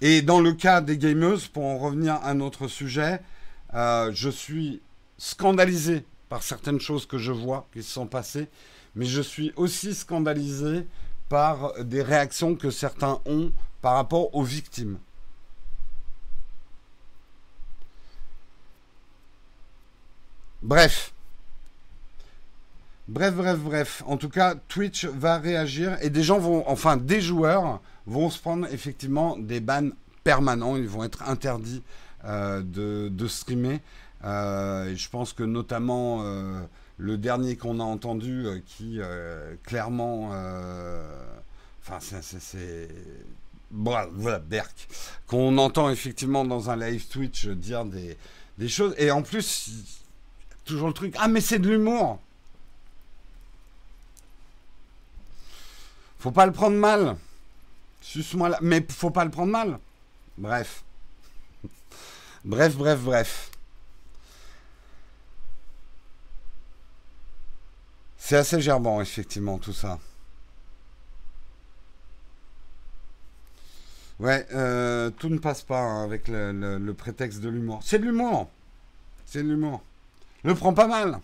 Et 0.00 0.22
dans 0.22 0.40
le 0.40 0.52
cas 0.52 0.80
des 0.80 0.96
gameuses, 0.96 1.48
pour 1.48 1.64
en 1.64 1.78
revenir 1.78 2.14
à 2.22 2.34
notre 2.34 2.68
sujet, 2.68 3.20
euh, 3.74 4.10
je 4.14 4.30
suis 4.30 4.80
scandalisé 5.18 6.04
par 6.28 6.42
certaines 6.42 6.80
choses 6.80 7.06
que 7.06 7.18
je 7.18 7.32
vois 7.32 7.66
qui 7.72 7.82
se 7.82 7.90
sont 7.92 8.06
passées, 8.06 8.48
mais 8.94 9.04
je 9.04 9.20
suis 9.20 9.52
aussi 9.56 9.94
scandalisé 9.94 10.86
par 11.28 11.74
des 11.84 12.02
réactions 12.02 12.56
que 12.56 12.70
certains 12.70 13.20
ont 13.26 13.52
par 13.82 13.94
rapport 13.94 14.34
aux 14.34 14.42
victimes. 14.42 14.98
Bref, 20.62 21.12
Bref, 23.10 23.34
bref, 23.34 23.58
bref. 23.58 24.02
En 24.06 24.16
tout 24.16 24.28
cas, 24.28 24.54
Twitch 24.68 25.04
va 25.04 25.38
réagir 25.38 25.98
et 26.00 26.10
des 26.10 26.22
gens 26.22 26.38
vont, 26.38 26.62
enfin, 26.68 26.96
des 26.96 27.20
joueurs 27.20 27.80
vont 28.06 28.30
se 28.30 28.38
prendre 28.38 28.66
effectivement 28.72 29.36
des 29.36 29.60
bans 29.60 29.90
permanents. 30.24 30.76
Ils 30.76 30.88
vont 30.88 31.04
être 31.04 31.28
interdits 31.28 31.82
euh, 32.24 32.62
de, 32.62 33.26
streamer. 33.26 33.80
Euh, 34.24 34.94
je 34.94 35.08
pense 35.08 35.32
que 35.32 35.42
notamment 35.42 36.22
euh, 36.22 36.60
le 36.98 37.16
dernier 37.16 37.56
qu'on 37.56 37.80
a 37.80 37.84
entendu 37.84 38.46
qui 38.66 39.00
clairement. 39.64 40.30
Enfin, 41.82 41.98
c'est. 42.00 42.88
Voilà, 43.72 44.40
Berk. 44.40 44.88
Qu'on 45.28 45.56
entend 45.58 45.90
effectivement 45.90 46.44
dans 46.44 46.70
un 46.70 46.76
live 46.76 47.06
Twitch 47.06 47.46
dire 47.46 47.84
des, 47.84 48.16
des 48.58 48.68
choses. 48.68 48.94
Et 48.98 49.12
en 49.12 49.22
plus, 49.22 49.70
toujours 50.64 50.88
le 50.88 50.94
truc. 50.94 51.14
Ah, 51.18 51.28
mais 51.28 51.40
c'est 51.40 51.58
de 51.58 51.68
l'humour! 51.68 52.20
Faut 56.18 56.32
pas 56.32 56.46
le 56.46 56.52
prendre 56.52 56.76
mal. 56.76 57.16
Suce-moi 58.10 58.48
là. 58.48 58.58
Mais 58.60 58.84
faut 58.90 59.12
pas 59.12 59.24
le 59.24 59.30
prendre 59.30 59.52
mal. 59.52 59.78
Bref. 60.36 60.82
bref, 62.44 62.74
bref, 62.74 62.98
bref. 62.98 63.50
C'est 68.18 68.36
assez 68.36 68.60
gerbant, 68.60 69.00
effectivement, 69.00 69.58
tout 69.58 69.72
ça. 69.72 70.00
Ouais, 74.18 74.44
euh, 74.54 75.10
tout 75.10 75.28
ne 75.28 75.38
passe 75.38 75.62
pas 75.62 75.78
hein, 75.78 76.02
avec 76.02 76.26
le 76.26 76.92
prétexte 76.92 77.40
de 77.40 77.48
l'humour. 77.48 77.78
C'est 77.84 78.00
de 78.00 78.06
l'humour. 78.06 78.50
C'est 79.24 79.44
de 79.44 79.48
l'humour. 79.48 79.84
Le 80.42 80.56
prends 80.56 80.74
pas 80.74 80.88
mal. 80.88 81.20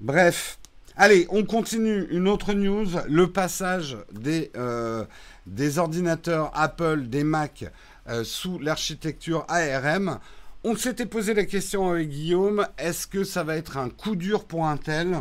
Bref. 0.00 0.58
Allez, 0.96 1.28
on 1.30 1.44
continue. 1.44 2.08
Une 2.10 2.26
autre 2.26 2.52
news, 2.54 2.88
le 3.06 3.30
passage 3.30 3.96
des, 4.10 4.50
euh, 4.56 5.04
des 5.48 5.78
ordinateurs 5.78 6.50
Apple, 6.54 7.08
des 7.08 7.24
Mac 7.24 7.64
euh, 8.08 8.24
sous 8.24 8.58
l'architecture 8.58 9.44
ARM. 9.48 10.18
On 10.64 10.76
s'était 10.76 11.06
posé 11.06 11.34
la 11.34 11.44
question 11.44 11.90
avec 11.90 12.08
Guillaume, 12.08 12.66
est-ce 12.78 13.06
que 13.06 13.24
ça 13.24 13.44
va 13.44 13.56
être 13.56 13.76
un 13.76 13.90
coup 13.90 14.16
dur 14.16 14.44
pour 14.44 14.66
Intel? 14.66 15.18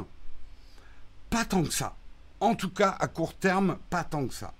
Pas 1.30 1.46
tant 1.46 1.63
que 1.63 1.74
ça. 1.74 1.96
En 2.40 2.56
tout 2.56 2.70
cas, 2.70 2.96
à 3.00 3.08
court 3.08 3.34
terme, 3.34 3.78
pas 3.90 4.04
tant 4.04 4.28
que 4.28 4.34
ça. 4.34 4.54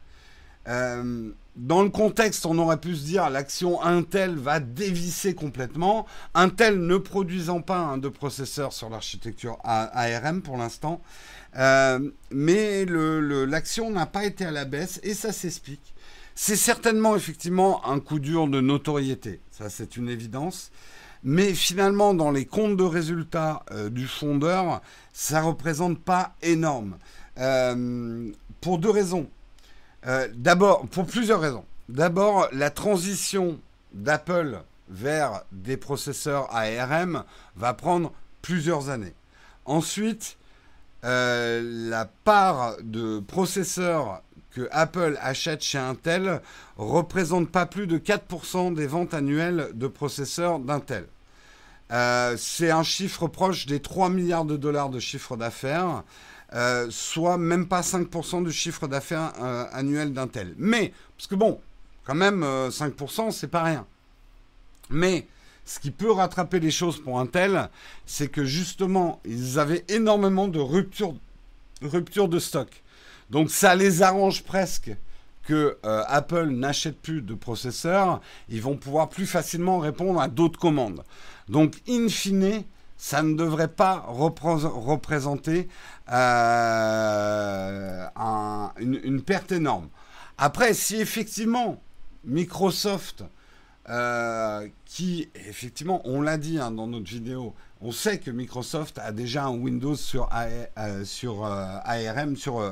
Euh, 0.68 1.32
dans 1.58 1.82
le 1.82 1.90
contexte, 1.90 2.46
on 2.46 2.58
aurait 2.60 2.80
pu 2.80 2.96
se 2.96 3.04
dire 3.04 3.30
l'action 3.30 3.82
Intel 3.82 4.36
va 4.36 4.60
dévisser 4.60 5.34
complètement. 5.34 6.06
Intel 6.36 6.80
ne 6.80 6.98
produisant 6.98 7.62
pas 7.62 7.98
de 7.98 8.10
processeurs 8.10 8.74
sur 8.74 8.90
l'architecture 8.90 9.58
ARM 9.64 10.42
pour 10.42 10.58
l'instant. 10.58 11.02
Euh, 11.58 12.12
mais 12.32 12.86
l'action 12.86 13.90
n'a 13.90 14.06
pas 14.06 14.26
été 14.26 14.46
à 14.46 14.52
la 14.52 14.66
baisse 14.66 15.00
et 15.04 15.16
ça 15.16 15.34
s'explique. 15.34 15.96
C'est 16.36 16.56
certainement 16.56 17.16
effectivement 17.16 17.84
un 17.88 18.00
coup 18.00 18.20
dur 18.20 18.48
de 18.48 18.62
notoriété, 18.62 19.42
ça 19.50 19.72
c'est 19.72 19.98
une 19.98 20.10
évidence. 20.10 20.72
Mais 21.24 21.56
finalement, 21.56 22.14
dans 22.14 22.30
les 22.30 22.46
comptes 22.46 22.78
de 22.78 22.84
résultats 22.84 23.66
euh, 23.72 23.90
du 23.90 24.06
fondeur, 24.06 24.82
ça 25.14 25.42
ne 25.42 25.48
représente 25.48 26.00
pas 26.00 26.36
énorme. 26.44 26.98
Euh, 27.40 28.32
pour 28.62 28.78
deux 28.78 28.92
raisons. 28.92 29.28
Euh, 30.08 30.28
d'abord, 30.34 30.88
pour 30.88 31.06
plusieurs 31.06 31.42
raisons. 31.42 31.66
D'abord, 31.90 32.48
la 32.52 32.70
transition 32.70 33.60
d'Apple 33.94 34.62
vers 34.90 35.44
des 35.52 35.78
processeurs 35.78 36.48
ARM 36.56 37.24
va 37.56 37.74
prendre 37.74 38.14
plusieurs 38.42 38.90
années. 38.90 39.14
Ensuite, 39.66 40.38
euh, 41.04 41.90
la 41.90 42.06
part 42.06 42.78
de 42.82 43.20
processeurs 43.20 44.22
que 44.52 44.68
Apple 44.72 45.18
achète 45.22 45.62
chez 45.62 45.78
Intel 45.78 46.42
représente 46.78 47.50
pas 47.50 47.66
plus 47.66 47.86
de 47.86 47.98
4% 47.98 48.74
des 48.74 48.88
ventes 48.88 49.14
annuelles 49.14 49.70
de 49.74 49.88
processeurs 49.88 50.60
d'Intel. 50.60 51.06
Euh, 51.92 52.36
c'est 52.38 52.72
un 52.72 52.84
chiffre 52.84 53.28
proche 53.28 53.66
des 53.66 53.80
3 53.80 54.10
milliards 54.10 54.46
de 54.46 54.58
dollars 54.58 54.90
de 54.90 55.00
chiffre 55.00 55.38
d'affaires. 55.38 56.04
Euh, 56.54 56.88
soit 56.90 57.38
même 57.38 57.68
pas 57.68 57.82
5% 57.82 58.46
du 58.46 58.54
chiffre 58.54 58.88
d'affaires 58.88 59.34
euh, 59.42 59.66
annuel 59.74 60.14
d'Intel. 60.14 60.54
Mais, 60.58 60.94
parce 61.18 61.28
que 61.28 61.36
bon, 61.36 61.60
quand 62.06 62.16
même, 62.16 62.42
5%, 62.42 63.28
euh, 63.28 63.32
c'est 63.32 63.50
pas 63.50 63.64
rien. 63.64 63.86
Mais, 64.90 65.28
ce 65.66 65.80
qui 65.80 65.92
peut 65.92 66.12
rattraper 66.12 66.62
les 66.62 66.72
choses 66.72 67.02
pour 67.02 67.20
Intel, 67.20 67.70
c'est 68.06 68.30
que 68.30 68.46
justement, 68.46 69.20
ils 69.26 69.60
avaient 69.60 69.84
énormément 69.90 70.48
de 70.48 70.60
ruptures 70.60 71.16
rupture 71.82 72.30
de 72.30 72.40
stock. 72.40 72.70
Donc, 73.30 73.52
ça 73.52 73.76
les 73.76 74.02
arrange 74.02 74.44
presque 74.44 74.96
que 75.44 75.78
Apple 75.84 76.48
n'achète 76.48 76.98
plus 77.00 77.22
de 77.22 77.34
processeurs. 77.36 78.20
Ils 78.50 78.62
vont 78.62 78.78
pouvoir 78.78 79.10
plus 79.10 79.28
facilement 79.28 79.80
répondre 79.80 80.20
à 80.20 80.28
d'autres 80.28 80.60
commandes. 80.60 81.04
Donc, 81.50 81.76
in 81.88 82.08
fine, 82.10 82.64
ça 82.98 83.22
ne 83.22 83.36
devrait 83.36 83.68
pas 83.68 84.04
représenter 84.08 85.68
euh, 86.12 88.08
une, 88.80 89.22
perte 89.22 89.52
énorme. 89.52 89.90
Après, 90.38 90.74
si 90.74 90.96
effectivement 90.98 91.82
Microsoft, 92.26 93.24
euh, 93.90 94.68
qui 94.86 95.30
effectivement, 95.36 96.02
on 96.06 96.22
l'a 96.22 96.38
dit 96.38 96.60
hein, 96.60 96.72
dans 96.72 96.88
notre 96.88 97.08
vidéo, 97.08 97.54
on 97.80 97.92
sait 97.92 98.18
que 98.18 98.32
Microsoft 98.32 98.98
a 98.98 99.12
déjà 99.12 99.46
un 99.46 99.56
Windows 99.56 99.96
sur, 99.96 100.28
euh, 100.34 101.06
sur 101.06 101.46
ARM, 101.46 102.36
sur 102.36 102.68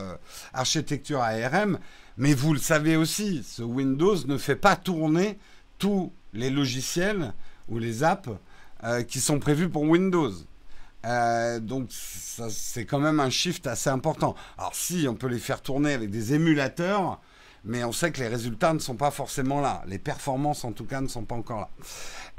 architecture 0.53 1.21
ARM, 1.21 1.77
mais 2.17 2.33
vous 2.33 2.53
le 2.53 2.59
savez 2.59 2.95
aussi, 2.97 3.43
ce 3.43 3.61
Windows 3.61 4.17
ne 4.25 4.37
fait 4.37 4.55
pas 4.55 4.75
tourner 4.75 5.37
tous 5.77 6.11
les 6.33 6.49
logiciels 6.49 7.33
ou 7.69 7.77
les 7.77 8.03
apps 8.03 8.29
euh, 8.85 9.01
qui 9.01 9.19
sont 9.19 9.39
prévus 9.39 9.67
pour 9.67 9.81
Windows. 9.81 10.31
Euh, 11.05 11.59
donc 11.59 11.87
c'est 11.89 12.85
quand 12.85 12.99
même 12.99 13.19
un 13.19 13.31
shift 13.31 13.65
assez 13.65 13.89
important. 13.89 14.35
Alors 14.59 14.75
si 14.75 15.07
on 15.09 15.15
peut 15.15 15.25
les 15.25 15.39
faire 15.39 15.61
tourner 15.61 15.93
avec 15.93 16.11
des 16.11 16.35
émulateurs, 16.35 17.19
mais 17.63 17.83
on 17.83 17.91
sait 17.91 18.11
que 18.11 18.19
les 18.19 18.27
résultats 18.27 18.73
ne 18.73 18.79
sont 18.79 18.95
pas 18.95 19.09
forcément 19.09 19.59
là. 19.59 19.81
Les 19.87 19.97
performances 19.97 20.63
en 20.65 20.71
tout 20.71 20.85
cas 20.85 21.01
ne 21.01 21.07
sont 21.07 21.23
pas 21.23 21.33
encore 21.33 21.61
là. 21.61 21.69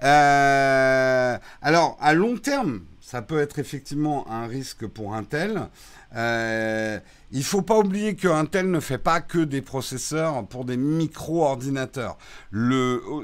Euh, 0.04 1.38
alors 1.62 1.96
à 2.00 2.14
long 2.14 2.36
terme, 2.36 2.82
ça 3.00 3.22
peut 3.22 3.40
être 3.40 3.58
effectivement 3.58 4.30
un 4.30 4.46
risque 4.46 4.86
pour 4.86 5.14
Intel. 5.14 5.68
Il 6.12 7.38
ne 7.38 7.42
faut 7.42 7.62
pas 7.62 7.78
oublier 7.78 8.14
que 8.14 8.28
Intel 8.28 8.70
ne 8.70 8.78
fait 8.78 8.98
pas 8.98 9.20
que 9.20 9.38
des 9.38 9.62
processeurs 9.62 10.46
pour 10.46 10.64
des 10.64 10.76
micro-ordinateurs. 10.76 12.18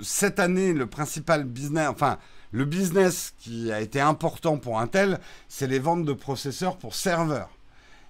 cette 0.03 0.41
année, 0.41 0.73
le 0.73 0.87
principal 0.87 1.45
business, 1.45 1.89
enfin 1.89 2.19
le 2.53 2.65
business 2.67 3.35
qui 3.39 3.73
a 3.73 3.81
été 3.81 4.01
important 4.01 4.59
pour 4.59 4.79
Intel, 4.79 5.19
c'est 5.49 5.67
les 5.67 5.79
ventes 5.79 6.05
de 6.05 6.13
processeurs 6.13 6.77
pour 6.77 6.95
serveurs. 6.95 7.51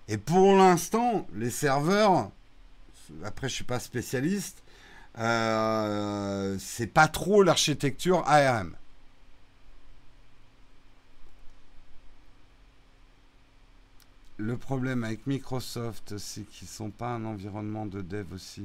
Et 0.08 0.18
pour 0.18 0.56
l'instant, 0.56 1.26
les 1.34 1.50
serveurs, 1.50 2.30
après 3.24 3.48
je 3.48 3.54
suis 3.54 3.64
pas 3.64 3.78
spécialiste, 3.78 4.62
euh, 5.18 6.56
c'est 6.58 6.88
pas 6.88 7.08
trop 7.08 7.42
l'architecture 7.42 8.24
ARM. 8.26 8.74
Le 14.38 14.56
problème 14.56 15.04
avec 15.04 15.26
Microsoft, 15.28 16.18
c'est 16.18 16.42
qu'ils 16.42 16.66
sont 16.66 16.90
pas 16.90 17.10
un 17.10 17.24
environnement 17.24 17.86
de 17.86 18.00
dev 18.00 18.26
aussi. 18.34 18.64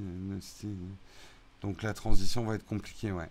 Donc 1.61 1.83
la 1.83 1.93
transition 1.93 2.45
va 2.45 2.55
être 2.55 2.65
compliquée, 2.65 3.11
ouais. 3.11 3.29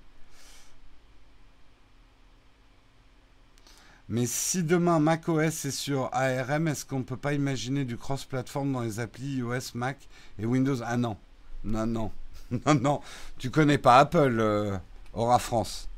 Mais 4.08 4.26
si 4.26 4.62
demain 4.62 5.00
macOS 5.00 5.64
est 5.64 5.70
sur 5.72 6.10
ARM, 6.12 6.68
est-ce 6.68 6.84
qu'on 6.84 7.00
ne 7.00 7.04
peut 7.04 7.16
pas 7.16 7.32
imaginer 7.32 7.84
du 7.84 7.96
cross-platform 7.96 8.72
dans 8.72 8.82
les 8.82 9.00
applis 9.00 9.38
iOS, 9.38 9.72
Mac 9.74 10.08
et 10.38 10.46
Windows? 10.46 10.76
Ah 10.84 10.96
non. 10.96 11.16
Non, 11.64 11.86
non. 11.86 12.10
Non, 12.64 12.74
non. 12.76 13.00
Tu 13.38 13.50
connais 13.50 13.78
pas 13.78 13.98
Apple, 13.98 14.36
euh, 14.38 14.78
Aura 15.14 15.40
France. 15.40 15.88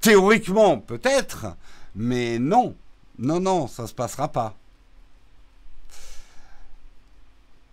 Théoriquement, 0.00 0.78
peut-être, 0.78 1.54
mais 1.94 2.38
non. 2.38 2.74
Non, 3.18 3.40
non, 3.40 3.66
ça 3.66 3.86
se 3.86 3.92
passera 3.92 4.28
pas. 4.28 4.54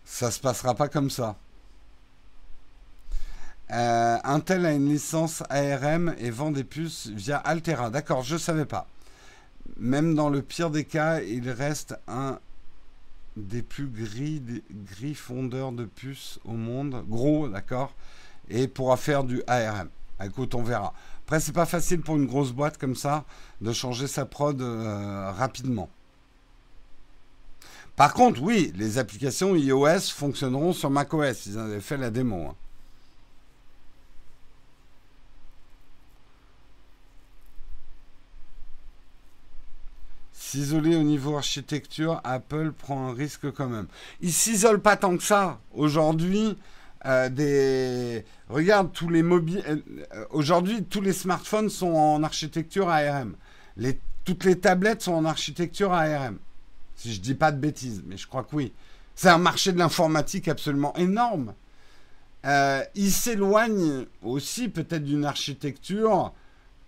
Ça 0.03 0.31
se 0.31 0.41
passera 0.41 0.75
pas 0.75 0.89
comme 0.89 1.10
ça. 1.10 1.38
Euh, 3.71 4.17
Intel 4.25 4.65
a 4.65 4.73
une 4.73 4.89
licence 4.89 5.41
ARM 5.49 6.13
et 6.17 6.29
vend 6.29 6.51
des 6.51 6.65
puces 6.65 7.07
via 7.07 7.38
Altera. 7.38 7.89
D'accord, 7.89 8.23
je 8.23 8.36
savais 8.36 8.65
pas 8.65 8.86
même 9.77 10.15
dans 10.15 10.30
le 10.30 10.41
pire 10.41 10.69
des 10.69 10.86
cas, 10.86 11.21
il 11.21 11.49
reste 11.49 11.95
un 12.08 12.39
des 13.36 13.62
plus 13.62 13.88
gris, 13.88 15.13
fondeurs 15.13 15.71
de 15.71 15.86
puces 15.86 16.39
au 16.45 16.53
monde. 16.53 17.03
Gros, 17.08 17.47
d'accord 17.47 17.93
Et 18.49 18.67
pourra 18.67 18.97
faire 18.97 19.23
du 19.23 19.43
ARM. 19.47 19.89
Écoute, 20.23 20.56
on 20.56 20.63
verra. 20.63 20.93
Après, 21.25 21.39
c'est 21.39 21.53
pas 21.53 21.65
facile 21.65 22.01
pour 22.01 22.15
une 22.15 22.25
grosse 22.25 22.51
boîte 22.51 22.77
comme 22.77 22.95
ça 22.95 23.25
de 23.62 23.71
changer 23.71 24.08
sa 24.08 24.25
prod 24.25 24.60
euh, 24.62 25.32
rapidement. 25.32 25.89
Par 27.95 28.13
contre, 28.13 28.41
oui, 28.41 28.71
les 28.75 28.97
applications 28.97 29.56
iOS 29.56 30.12
fonctionneront 30.13 30.73
sur 30.73 30.89
macOS. 30.89 31.45
Ils 31.47 31.58
avaient 31.58 31.82
fait 31.82 31.97
la 31.97 32.10
démo. 32.10 32.47
Hein. 32.49 32.56
S'isoler 40.49 40.95
au 40.95 41.03
niveau 41.03 41.36
architecture, 41.36 42.21
Apple 42.23 42.71
prend 42.71 43.10
un 43.10 43.13
risque 43.13 43.51
quand 43.51 43.67
même. 43.67 43.88
Il 44.21 44.31
s'isole 44.31 44.79
pas 44.79 44.95
tant 44.95 45.17
que 45.17 45.23
ça. 45.23 45.60
Aujourd'hui, 45.73 46.57
euh, 47.05 48.21
regarde 48.47 48.93
tous 48.93 49.10
les 49.10 49.23
mobiles. 49.23 49.62
Euh, 49.67 50.25
aujourd'hui, 50.29 50.86
tous 50.86 51.01
les 51.01 51.12
smartphones 51.12 51.69
sont 51.69 51.91
en 51.91 52.23
architecture 52.23 52.88
ARM. 52.88 53.36
Toutes 54.23 54.45
les 54.45 54.57
tablettes 54.57 55.01
sont 55.01 55.15
en 55.15 55.25
architecture 55.25 55.91
ARM. 55.91 56.38
Si 56.95 57.13
je 57.13 57.19
dis 57.19 57.36
pas 57.36 57.51
de 57.51 57.60
bêtises, 57.60 58.01
mais 58.07 58.15
je 58.15 58.25
crois 58.25 58.43
que 58.43 58.55
oui. 58.55 58.71
C'est 59.15 59.27
un 59.27 59.39
marché 59.39 59.73
de 59.73 59.79
l'informatique 59.79 60.47
absolument 60.47 60.95
énorme. 60.95 61.55
Euh, 62.45 62.86
il 62.95 63.12
s'éloigne 63.12 64.05
aussi 64.23 64.69
peut-être 64.69 65.03
d'une 65.03 65.25
architecture 65.25 66.31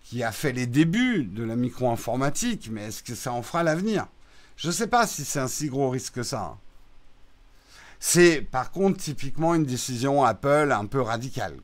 qui 0.09 0.23
a 0.23 0.31
fait 0.31 0.53
les 0.53 0.65
débuts 0.65 1.23
de 1.23 1.43
la 1.43 1.55
micro-informatique, 1.55 2.69
mais 2.71 2.87
est-ce 2.87 3.03
que 3.03 3.13
ça 3.13 3.31
en 3.31 3.43
fera 3.43 3.61
l'avenir? 3.61 4.07
Je 4.57 4.65
ne 4.67 4.71
sais 4.71 4.87
pas 4.87 5.05
si 5.05 5.23
c'est 5.23 5.37
un 5.37 5.47
si 5.47 5.67
gros 5.67 5.91
risque 5.91 6.15
que 6.15 6.23
ça. 6.23 6.41
Hein. 6.41 6.57
C'est 7.99 8.41
par 8.41 8.71
contre 8.71 8.97
typiquement 8.97 9.53
une 9.53 9.65
décision 9.65 10.23
Apple 10.23 10.71
un 10.71 10.87
peu 10.87 10.99
radicale. 10.99 11.57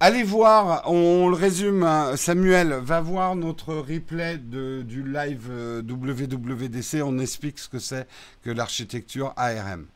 Allez 0.00 0.24
voir, 0.24 0.82
on, 0.90 1.28
le 1.28 1.36
résume, 1.36 1.84
hein. 1.84 2.16
Samuel, 2.16 2.72
va 2.72 3.00
voir 3.00 3.36
notre 3.36 3.74
replay 3.74 4.38
du 4.38 5.04
live 5.04 5.46
euh, 5.50 5.82
WWDC, 5.82 7.00
on 7.04 7.18
explique 7.20 7.60
ce 7.60 7.68
que 7.68 7.78
c'est 7.78 8.08
que 8.42 8.50
l'architecture 8.50 9.34
ARM. 9.36 9.86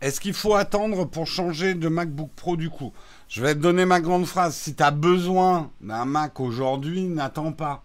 Est-ce 0.00 0.20
qu'il 0.20 0.32
faut 0.32 0.54
attendre 0.54 1.04
pour 1.04 1.26
changer 1.26 1.74
de 1.74 1.88
MacBook 1.88 2.30
Pro 2.34 2.56
du 2.56 2.70
coup? 2.70 2.92
Je 3.28 3.42
vais 3.42 3.54
te 3.54 3.60
donner 3.60 3.84
ma 3.84 4.00
grande 4.00 4.26
phrase. 4.26 4.56
Si 4.56 4.74
tu 4.74 4.82
as 4.82 4.90
besoin 4.90 5.70
d'un 5.80 6.06
Mac 6.06 6.40
aujourd'hui, 6.40 7.08
n'attends 7.08 7.52
pas. 7.52 7.84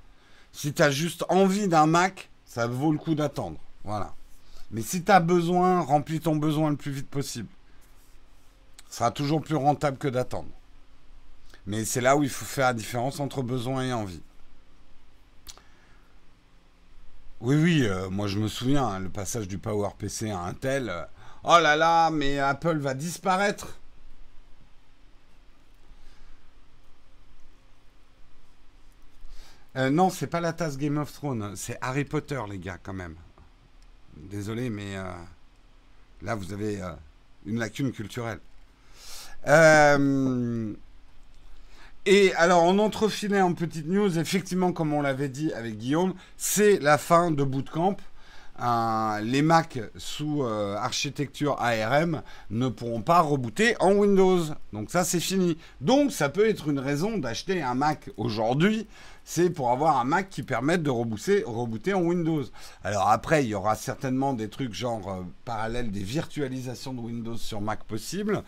Si 0.53 0.73
tu 0.73 0.81
as 0.81 0.91
juste 0.91 1.25
envie 1.27 1.67
d'un 1.67 1.87
Mac, 1.87 2.29
ça 2.45 2.67
vaut 2.67 2.93
le 2.93 2.97
coup 2.97 3.15
d'attendre. 3.15 3.59
Voilà. 3.83 4.13
Mais 4.71 4.81
si 4.81 5.03
tu 5.03 5.11
as 5.11 5.19
besoin, 5.19 5.81
remplis 5.81 6.21
ton 6.21 6.37
besoin 6.37 6.69
le 6.69 6.77
plus 6.77 6.91
vite 6.91 7.09
possible. 7.09 7.49
Ce 8.89 8.97
sera 8.99 9.11
toujours 9.11 9.41
plus 9.41 9.55
rentable 9.55 9.97
que 9.97 10.07
d'attendre. 10.07 10.49
Mais 11.67 11.83
c'est 11.83 12.01
là 12.01 12.15
où 12.15 12.23
il 12.23 12.29
faut 12.29 12.45
faire 12.45 12.67
la 12.67 12.73
différence 12.73 13.19
entre 13.19 13.41
besoin 13.41 13.83
et 13.83 13.91
envie. 13.91 14.21
Oui, 17.41 17.57
oui, 17.57 17.83
euh, 17.83 18.09
moi 18.09 18.27
je 18.27 18.39
me 18.39 18.47
souviens, 18.47 18.87
hein, 18.87 18.99
le 18.99 19.09
passage 19.09 19.47
du 19.47 19.57
PowerPC 19.57 20.31
à 20.31 20.39
Intel, 20.43 20.89
euh, 20.89 21.03
Oh 21.47 21.59
là 21.59 21.75
là, 21.75 22.09
mais 22.09 22.39
Apple 22.39 22.77
va 22.79 22.95
disparaître. 22.95 23.77
Euh, 29.75 29.91
non, 29.91 30.09
c'est 30.09 30.25
pas 30.25 30.41
la 30.41 30.53
tasse 30.53 30.77
Game 30.77 30.97
of 30.97 31.13
Thrones, 31.13 31.55
c'est 31.55 31.77
Harry 31.81 32.03
Potter, 32.03 32.41
les 32.49 32.57
gars, 32.57 32.79
quand 32.81 32.93
même. 32.93 33.15
Désolé, 34.17 34.71
mais 34.71 34.97
euh, 34.97 35.03
là, 36.23 36.33
vous 36.33 36.51
avez 36.51 36.81
euh, 36.81 36.93
une 37.45 37.59
lacune 37.59 37.91
culturelle. 37.91 38.39
et 42.07 42.33
alors, 42.37 42.63
on 42.63 42.79
entrefilait 42.79 43.41
en 43.41 43.53
petite 43.53 43.85
news, 43.85 44.17
effectivement, 44.17 44.71
comme 44.73 44.93
on 44.93 45.01
l'avait 45.01 45.29
dit 45.29 45.53
avec 45.53 45.77
Guillaume, 45.77 46.15
c'est 46.37 46.79
la 46.79 46.97
fin 46.97 47.29
de 47.29 47.43
Bootcamp 47.43 47.97
les 48.57 49.41
Mac 49.41 49.79
sous 49.97 50.43
euh, 50.43 50.75
architecture 50.75 51.57
ARM 51.59 52.21
ne 52.49 52.69
pourront 52.69 53.01
pas 53.01 53.21
rebooter 53.21 53.75
en 53.79 53.93
Windows. 53.93 54.43
Donc 54.71 54.89
ça, 54.89 55.03
c'est 55.03 55.19
fini. 55.19 55.57
Donc 55.81 56.11
ça 56.11 56.29
peut 56.29 56.47
être 56.47 56.69
une 56.69 56.79
raison 56.79 57.17
d'acheter 57.17 57.61
un 57.61 57.73
Mac 57.73 58.09
aujourd'hui. 58.17 58.87
C'est 59.25 59.49
pour 59.49 59.71
avoir 59.71 59.97
un 59.97 60.03
Mac 60.03 60.29
qui 60.29 60.43
permette 60.43 60.83
de 60.83 60.89
rebooter, 60.89 61.43
rebooter 61.45 61.93
en 61.93 62.01
Windows. 62.01 62.43
Alors 62.83 63.09
après, 63.09 63.43
il 63.43 63.49
y 63.49 63.55
aura 63.55 63.75
certainement 63.75 64.33
des 64.33 64.49
trucs 64.49 64.73
genre 64.73 65.09
euh, 65.09 65.23
parallèles, 65.43 65.91
des 65.91 66.03
virtualisations 66.03 66.93
de 66.93 67.01
Windows 67.01 67.37
sur 67.37 67.59
Mac 67.59 67.83
possibles. 67.83 68.43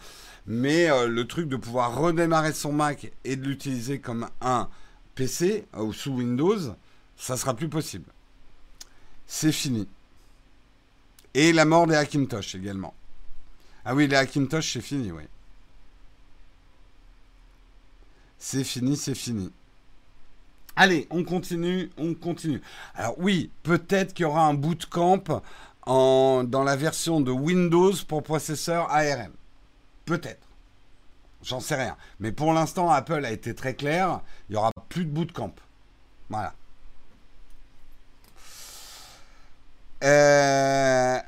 Mais 0.46 0.90
euh, 0.90 1.08
le 1.08 1.28
truc 1.28 1.50
de 1.50 1.58
pouvoir 1.58 2.00
redémarrer 2.00 2.54
son 2.54 2.72
Mac 2.72 3.12
et 3.26 3.36
de 3.36 3.46
l'utiliser 3.46 4.00
comme 4.00 4.28
un 4.40 4.70
PC 5.16 5.66
ou 5.78 5.92
sous 5.92 6.12
Windows, 6.12 6.76
ça 7.18 7.36
sera 7.36 7.56
plus 7.56 7.70
possible. 7.70 8.06
C'est 9.26 9.52
fini. 9.52 9.88
Et 11.38 11.54
la 11.54 11.66
mort 11.66 11.86
des 11.86 11.94
Hackintosh 11.94 12.56
également. 12.56 12.96
Ah 13.86 13.94
oui, 13.94 14.08
les 14.08 14.16
Hackintosh, 14.16 14.74
c'est 14.74 14.82
fini, 14.82 15.12
oui. 15.12 15.22
C'est 18.40 18.64
fini, 18.64 18.98
c'est 18.98 19.14
fini. 19.14 19.52
Allez, 20.76 21.06
on 21.12 21.24
continue, 21.24 21.92
on 21.96 22.16
continue. 22.16 22.60
Alors 22.96 23.14
oui, 23.20 23.52
peut-être 23.62 24.16
qu'il 24.16 24.24
y 24.24 24.26
aura 24.26 24.48
un 24.48 24.56
bootcamp 24.56 25.44
en, 25.86 26.44
dans 26.44 26.64
la 26.64 26.76
version 26.76 27.22
de 27.22 27.30
Windows 27.30 27.94
pour 28.08 28.24
processeur 28.24 28.90
ARM. 28.90 29.32
Peut-être. 30.06 30.48
J'en 31.44 31.60
sais 31.60 31.76
rien. 31.76 31.98
Mais 32.20 32.32
pour 32.32 32.52
l'instant, 32.52 32.90
Apple 32.90 33.24
a 33.24 33.32
été 33.32 33.54
très 33.54 33.76
clair. 33.76 34.22
Il 34.50 34.54
n'y 34.54 34.58
aura 34.58 34.72
plus 34.90 35.06
de 35.06 35.12
bootcamp. 35.12 35.54
Voilà. 36.32 36.56
Euh, 40.04 41.20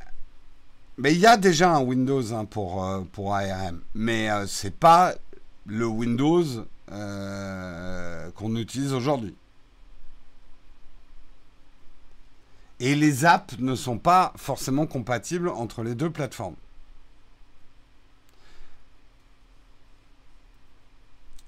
mais 0.99 1.13
il 1.13 1.19
y 1.19 1.25
a 1.25 1.37
déjà 1.37 1.73
un 1.73 1.81
Windows 1.81 2.33
hein, 2.33 2.43
pour, 2.43 2.83
euh, 2.83 3.01
pour 3.13 3.33
ARM. 3.33 3.81
Mais 3.95 4.29
euh, 4.29 4.45
ce 4.47 4.67
n'est 4.67 4.71
pas 4.71 5.15
le 5.65 5.85
Windows 5.85 6.43
qu'on 8.35 8.55
utilise 8.55 8.93
aujourd'hui. 8.93 9.35
Et 12.79 12.95
les 12.95 13.25
apps 13.25 13.59
ne 13.59 13.75
sont 13.75 13.97
pas 13.97 14.33
forcément 14.37 14.87
compatibles 14.87 15.49
entre 15.49 15.83
les 15.83 15.95
deux 15.95 16.09
plateformes. 16.09 16.55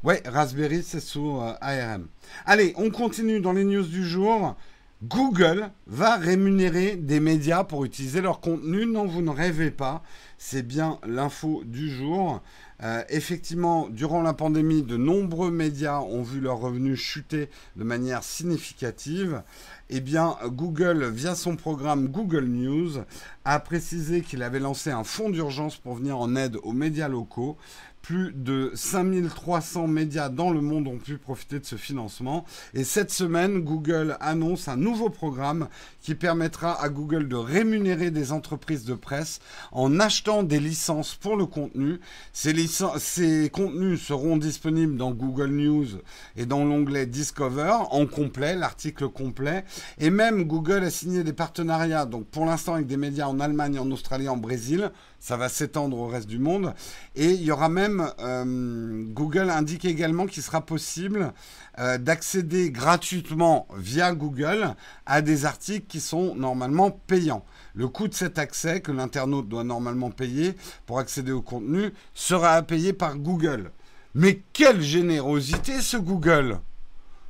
Ouais, 0.04 0.22
Raspberry, 0.26 0.84
c'est 0.84 1.00
sous 1.00 1.40
ARM. 1.62 2.08
Allez, 2.46 2.74
on 2.76 2.90
continue 2.90 3.40
dans 3.40 3.54
les 3.54 3.64
news 3.64 3.84
du 3.84 4.08
jour. 4.08 4.56
Google 5.04 5.72
va 5.88 6.16
rémunérer 6.16 6.96
des 6.96 7.20
médias 7.20 7.64
pour 7.64 7.86
utiliser 7.86 8.22
leur 8.22 8.40
contenu. 8.40 8.86
Non, 8.86 9.08
vous 9.08 9.24
ne 9.24 9.32
rêvez 9.32 9.72
pas. 9.72 10.04
c'est 10.38 10.62
bien 10.62 11.00
l'info 11.08 11.64
du 11.66 11.90
jour. 11.90 12.42
Euh, 12.84 13.04
effectivement, 13.10 13.90
durant 13.90 14.22
la 14.22 14.34
pandémie, 14.34 14.84
de 14.84 14.98
nombreux 14.98 15.52
médias 15.52 16.02
ont 16.02 16.22
vu 16.22 16.40
leurs 16.40 16.60
revenus 16.60 17.00
chuter 17.00 17.50
de 17.76 17.84
manière 17.84 18.24
significative. 18.24 19.42
Eh 19.90 20.02
bien, 20.02 20.36
Google, 20.46 21.06
via 21.10 21.36
son 21.36 21.56
programme 21.56 22.08
Google 22.08 22.46
News, 22.46 23.04
a 23.44 23.60
précisé 23.60 24.22
qu'il 24.22 24.44
avait 24.44 24.60
lancé 24.60 24.92
un 24.92 25.04
fonds 25.04 25.30
d'urgence 25.30 25.78
pour 25.78 25.96
venir 25.96 26.18
en 26.18 26.36
aide 26.36 26.58
aux 26.64 26.74
médias 26.74 27.08
locaux. 27.08 27.58
Plus 28.02 28.32
de 28.34 28.72
5300 28.74 29.88
médias 29.88 30.30
dans 30.30 30.52
le 30.52 30.62
monde 30.62 30.88
ont 30.88 30.98
pu 30.98 31.18
profiter 31.18 31.60
de 31.60 31.66
ce 31.66 31.76
financement. 31.76 32.46
Et 32.74 32.84
cette 32.84 33.12
semaine, 33.12 33.60
Google 33.60 34.18
annonce 34.20 34.68
un 34.68 34.76
nouveau 34.76 35.10
programme 35.10 35.68
qui 36.02 36.16
permettra 36.16 36.82
à 36.82 36.90
Google 36.90 37.28
de 37.28 37.36
rémunérer 37.36 38.10
des 38.10 38.32
entreprises 38.32 38.86
de 38.86 38.96
presse 38.96 39.40
en 39.72 40.00
achetant 40.00 40.44
des 40.44 40.60
licences 40.60 41.16
pour 41.16 41.38
le 41.38 41.46
contenu. 41.46 42.00
Ces, 42.34 42.56
ces 42.98 43.50
contenus 43.52 44.02
seront 44.02 44.38
disponibles 44.38 44.98
dans 44.98 45.12
Google 45.12 45.52
News 45.52 45.88
et 46.36 46.46
dans 46.46 46.66
l'onglet 46.66 47.06
Discover 47.06 47.78
en 47.92 48.06
complet, 48.08 48.56
l'article 48.56 49.10
complet. 49.10 49.64
Et 50.00 50.10
même 50.10 50.44
Google 50.44 50.84
a 50.84 50.90
signé 50.90 51.24
des 51.24 51.34
partenariats, 51.34 52.06
donc 52.06 52.26
pour 52.26 52.46
l'instant 52.46 52.76
avec 52.76 52.88
des 52.88 52.98
médias 52.98 53.28
en 53.28 53.40
Allemagne, 53.40 53.80
en 53.80 53.90
Australie, 53.92 54.28
en 54.28 54.38
Brésil 54.38 54.92
ça 55.22 55.38
va 55.38 55.50
s'étendre 55.50 55.98
au 55.98 56.08
reste 56.08 56.28
du 56.28 56.40
monde. 56.40 56.74
Et 57.16 57.28
il 57.28 57.44
y 57.44 57.52
aura 57.52 57.70
même, 57.70 58.12
euh, 58.20 59.06
Google 59.14 59.52
indique 59.52 59.86
également 59.86 60.26
qu'il 60.26 60.42
sera 60.42 60.66
possible 60.66 61.32
euh, 61.78 62.00
d'accéder 62.00 62.72
gratuitement 62.72 63.68
via 63.78 64.14
Google 64.14 64.76
à 65.06 65.22
des 65.22 65.46
articles 65.46 65.86
qui 65.88 66.02
sont 66.02 66.34
normalement 66.36 66.90
payants. 66.90 67.46
Le 67.76 67.88
coût 67.88 68.08
de 68.08 68.16
cet 68.16 68.40
accès 68.40 68.82
que 68.82 68.92
l'internaute 68.92 69.48
doit 69.48 69.64
normalement 69.64 70.10
payer 70.10 70.56
pour 70.88 70.98
accéder 70.98 71.32
au 71.32 71.44
contenu 71.44 71.94
sera 72.16 72.62
payé 72.64 72.92
par 72.92 73.16
Google. 73.18 73.72
Mais 74.16 74.42
quelle 74.54 74.82
générosité 74.82 75.82
ce 75.82 75.98
Google 75.98 76.60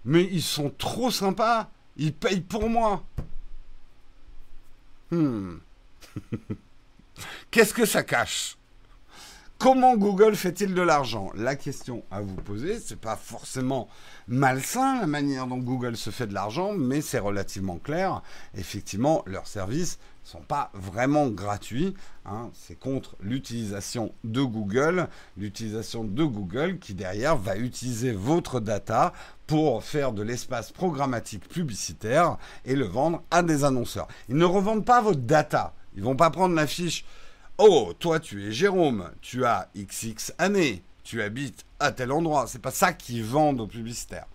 Mais 0.06 0.24
ils 0.32 0.42
sont 0.42 0.72
trop 0.76 1.12
sympas. 1.12 1.70
Ils 1.98 2.14
payent 2.14 2.40
pour 2.40 2.70
moi. 2.70 3.04
Hmm. 5.12 5.58
Qu'est-ce 7.50 7.74
que 7.74 7.86
ça 7.86 8.04
cache? 8.04 8.58
Comment 9.62 9.96
Google 9.96 10.36
fait-il 10.36 10.74
de 10.74 10.82
l'argent? 10.82 11.30
La 11.36 11.56
question 11.56 12.02
à 12.10 12.20
vous 12.20 12.34
poser, 12.34 12.80
c'est 12.80 13.00
pas 13.00 13.16
forcément 13.16 13.90
malsain 14.28 15.00
la 15.00 15.06
manière 15.06 15.46
dont 15.46 15.60
Google 15.60 15.96
se 15.96 16.10
fait 16.10 16.26
de 16.26 16.34
l'argent, 16.34 16.74
mais 16.74 17.00
c'est 17.00 17.20
relativement 17.20 17.78
clair. 17.78 18.24
Effectivement, 18.58 19.22
leurs 19.28 19.46
services 19.46 20.00
ne 20.24 20.30
sont 20.30 20.42
pas 20.42 20.72
vraiment 20.74 21.28
gratuits. 21.28 21.94
Hein. 22.26 22.50
C'est 22.56 22.74
contre 22.74 23.16
l'utilisation 23.22 24.16
de 24.24 24.42
Google, 24.42 25.08
l'utilisation 25.38 26.06
de 26.06 26.24
Google 26.24 26.80
qui 26.80 26.96
derrière 26.96 27.38
va 27.38 27.56
utiliser 27.56 28.14
votre 28.14 28.62
data 28.62 29.14
pour 29.46 29.84
faire 29.84 30.12
de 30.12 30.24
l'espace 30.24 30.72
programmatique 30.72 31.48
publicitaire 31.48 32.38
et 32.66 32.76
le 32.76 32.86
vendre 32.86 33.22
à 33.30 33.44
des 33.44 33.64
annonceurs. 33.64 34.08
Ils 34.28 34.38
ne 34.38 34.46
revendent 34.46 34.86
pas 34.86 35.04
votre 35.04 35.20
data. 35.20 35.76
Ils 35.96 36.04
vont 36.04 36.16
pas 36.16 36.30
prendre 36.30 36.56
la 36.56 36.68
fiche 36.68 37.06
Oh, 37.58 37.94
toi, 38.00 38.20
tu 38.20 38.48
es 38.48 38.52
Jérôme, 38.52 39.12
tu 39.22 39.46
as 39.46 39.70
XX 39.76 40.34
années, 40.38 40.82
tu 41.04 41.22
habites 41.22 41.66
à 41.80 41.92
tel 41.92 42.12
endroit. 42.12 42.46
C'est 42.48 42.62
pas 42.62 42.72
ça 42.72 42.94
qu'ils 42.94 43.24
vendent 43.24 43.62
aux 43.62 43.68
publicitaires. 43.68 44.28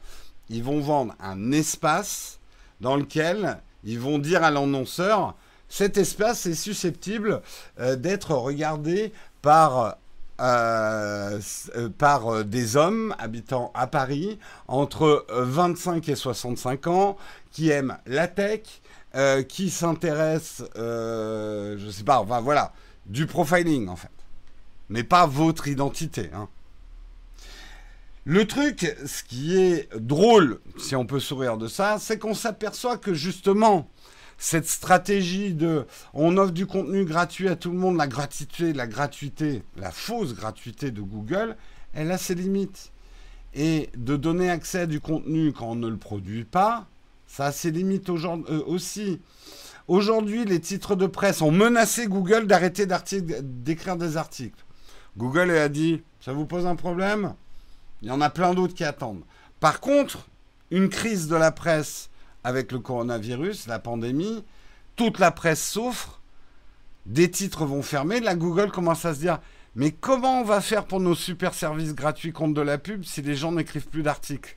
Ils 0.48 0.62
vont 0.62 0.80
vendre 0.80 1.14
un 1.18 1.50
espace 1.50 2.38
dans 2.80 2.96
lequel 2.96 3.58
ils 3.84 3.98
vont 3.98 4.18
dire 4.18 4.44
à 4.44 4.50
l'annonceur 4.50 5.34
cet 5.68 5.96
espace 5.96 6.46
est 6.46 6.54
susceptible 6.54 7.42
euh, 7.80 7.96
d'être 7.96 8.32
regardé 8.34 9.12
par 9.42 9.96
euh, 10.40 11.40
euh, 11.76 11.88
par 11.96 12.44
des 12.44 12.76
hommes 12.76 13.14
habitant 13.18 13.72
à 13.74 13.86
Paris 13.86 14.38
entre 14.68 15.24
25 15.30 16.08
et 16.10 16.14
65 16.14 16.86
ans 16.88 17.16
qui 17.52 17.70
aiment 17.70 17.96
la 18.06 18.28
tech, 18.28 18.60
qui 19.48 19.70
s'intéressent, 19.70 20.68
je 20.76 21.88
sais 21.90 22.04
pas, 22.04 22.20
enfin 22.20 22.40
voilà, 22.40 22.72
du 23.06 23.26
profiling 23.26 23.88
en 23.88 23.96
fait, 23.96 24.10
mais 24.88 25.02
pas 25.04 25.26
votre 25.26 25.68
identité. 25.68 26.30
Hein. 26.34 26.48
Le 28.24 28.46
truc, 28.46 28.92
ce 29.06 29.22
qui 29.22 29.56
est 29.56 29.88
drôle, 29.96 30.60
si 30.78 30.96
on 30.96 31.06
peut 31.06 31.20
sourire 31.20 31.56
de 31.56 31.68
ça, 31.68 31.98
c'est 32.00 32.18
qu'on 32.18 32.34
s'aperçoit 32.34 32.98
que 32.98 33.14
justement, 33.14 33.88
cette 34.36 34.68
stratégie 34.68 35.54
de 35.54 35.86
on 36.12 36.36
offre 36.36 36.52
du 36.52 36.66
contenu 36.66 37.04
gratuit 37.04 37.48
à 37.48 37.56
tout 37.56 37.70
le 37.70 37.78
monde, 37.78 37.96
la 37.96 38.08
gratuité, 38.08 38.72
la 38.72 38.86
gratuité, 38.86 39.62
la 39.76 39.92
fausse 39.92 40.34
gratuité 40.34 40.90
de 40.90 41.00
Google, 41.00 41.56
elle 41.94 42.10
a 42.10 42.18
ses 42.18 42.34
limites. 42.34 42.90
Et 43.54 43.88
de 43.96 44.16
donner 44.16 44.50
accès 44.50 44.80
à 44.80 44.86
du 44.86 45.00
contenu 45.00 45.52
quand 45.52 45.68
on 45.68 45.76
ne 45.76 45.88
le 45.88 45.96
produit 45.96 46.44
pas, 46.44 46.86
ça 47.26 47.46
a 47.46 47.52
ses 47.52 47.70
limites 47.70 48.08
euh, 48.08 48.62
aussi. 48.66 49.20
Aujourd'hui, 49.88 50.44
les 50.44 50.60
titres 50.60 50.96
de 50.96 51.06
presse 51.06 51.42
ont 51.42 51.50
menacé 51.50 52.06
Google 52.06 52.46
d'arrêter 52.46 52.86
d'écrire 52.86 53.96
des 53.96 54.16
articles. 54.16 54.64
Google 55.16 55.50
a 55.50 55.68
dit, 55.68 56.02
ça 56.20 56.32
vous 56.32 56.46
pose 56.46 56.66
un 56.66 56.76
problème? 56.76 57.34
Il 58.02 58.08
y 58.08 58.10
en 58.10 58.20
a 58.20 58.30
plein 58.30 58.52
d'autres 58.52 58.74
qui 58.74 58.84
attendent. 58.84 59.22
Par 59.60 59.80
contre, 59.80 60.26
une 60.70 60.88
crise 60.88 61.28
de 61.28 61.36
la 61.36 61.52
presse 61.52 62.10
avec 62.44 62.72
le 62.72 62.78
coronavirus, 62.78 63.66
la 63.66 63.78
pandémie, 63.78 64.44
toute 64.96 65.18
la 65.18 65.30
presse 65.30 65.66
souffre, 65.66 66.20
des 67.06 67.30
titres 67.30 67.64
vont 67.64 67.82
fermer, 67.82 68.20
la 68.20 68.34
Google 68.34 68.70
commence 68.70 69.04
à 69.04 69.14
se 69.14 69.20
dire, 69.20 69.38
mais 69.76 69.92
comment 69.92 70.40
on 70.40 70.44
va 70.44 70.60
faire 70.60 70.86
pour 70.86 71.00
nos 71.00 71.14
super 71.14 71.54
services 71.54 71.94
gratuits 71.94 72.32
contre 72.32 72.54
de 72.54 72.62
la 72.62 72.78
pub 72.78 73.04
si 73.04 73.22
les 73.22 73.36
gens 73.36 73.52
n'écrivent 73.52 73.88
plus 73.88 74.02
d'articles? 74.02 74.56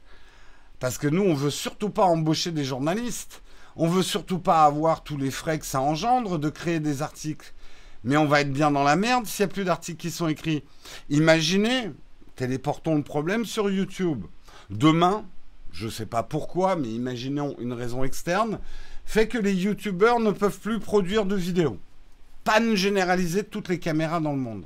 Parce 0.79 0.97
que 0.97 1.07
nous, 1.07 1.23
on 1.23 1.33
veut 1.33 1.49
surtout 1.49 1.89
pas 1.89 2.05
embaucher 2.05 2.51
des 2.51 2.63
journalistes. 2.63 3.41
On 3.75 3.87
veut 3.87 4.03
surtout 4.03 4.39
pas 4.39 4.63
avoir 4.63 5.03
tous 5.03 5.17
les 5.17 5.31
frais 5.31 5.59
que 5.59 5.65
ça 5.65 5.81
engendre 5.81 6.39
de 6.39 6.49
créer 6.49 6.79
des 6.79 7.01
articles. 7.01 7.53
Mais 8.03 8.17
on 8.17 8.25
va 8.25 8.41
être 8.41 8.51
bien 8.51 8.71
dans 8.71 8.83
la 8.83 8.95
merde 8.95 9.25
s'il 9.25 9.45
n'y 9.45 9.51
a 9.51 9.53
plus 9.53 9.63
d'articles 9.65 9.99
qui 9.99 10.11
sont 10.11 10.27
écrits. 10.27 10.63
Imaginez, 11.09 11.91
téléportons 12.35 12.95
le 12.95 13.03
problème 13.03 13.45
sur 13.45 13.69
YouTube. 13.69 14.25
Demain, 14.69 15.25
je 15.71 15.85
ne 15.85 15.91
sais 15.91 16.05
pas 16.05 16.23
pourquoi, 16.23 16.75
mais 16.75 16.87
imaginons 16.87 17.55
une 17.59 17.73
raison 17.73 18.03
externe, 18.03 18.59
fait 19.05 19.27
que 19.27 19.37
les 19.37 19.53
YouTubeurs 19.53 20.19
ne 20.19 20.31
peuvent 20.31 20.59
plus 20.59 20.79
produire 20.79 21.25
de 21.25 21.35
vidéos. 21.35 21.77
Panne 22.43 22.75
généralisée 22.75 23.41
de 23.41 23.47
toutes 23.47 23.67
les 23.67 23.79
caméras 23.79 24.19
dans 24.19 24.31
le 24.31 24.39
monde. 24.39 24.65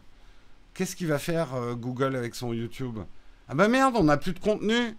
Qu'est-ce 0.74 0.96
qu'il 0.96 1.08
va 1.08 1.20
faire 1.20 1.56
euh, 1.56 1.76
Google 1.76 2.16
avec 2.16 2.36
son 2.36 2.54
YouTube? 2.54 3.00
Ah 3.48 3.56
bah 3.56 3.68
merde, 3.68 3.96
on 3.98 4.06
n'a 4.06 4.18
plus 4.18 4.34
de 4.34 4.40
contenu. 4.40 4.96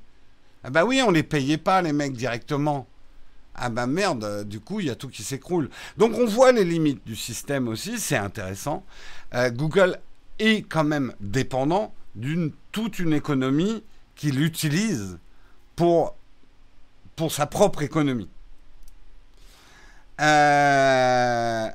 Ah 0.64 0.70
bah 0.70 0.84
oui, 0.84 1.02
on 1.06 1.10
les 1.10 1.22
payait 1.22 1.58
pas 1.58 1.82
les 1.82 1.92
mecs 1.92 2.14
directement. 2.14 2.86
Ah 3.54 3.68
bah 3.68 3.86
merde, 3.86 4.44
du 4.48 4.60
coup, 4.60 4.80
il 4.80 4.86
y 4.86 4.90
a 4.90 4.94
tout 4.94 5.08
qui 5.08 5.22
s'écroule. 5.22 5.68
Donc 5.98 6.14
on 6.14 6.26
voit 6.26 6.52
les 6.52 6.64
limites 6.64 7.06
du 7.06 7.14
système 7.14 7.68
aussi, 7.68 7.98
c'est 8.00 8.16
intéressant. 8.16 8.84
Euh, 9.34 9.50
Google 9.50 9.98
est 10.38 10.62
quand 10.68 10.84
même 10.84 11.12
dépendant 11.20 11.92
d'une 12.14 12.50
toute 12.72 12.98
une 12.98 13.12
économie 13.12 13.84
qu'il 14.16 14.42
utilise 14.42 15.18
pour, 15.76 16.16
pour 17.14 17.30
sa 17.30 17.46
propre 17.46 17.82
économie. 17.82 18.28
Euh, 20.20 21.68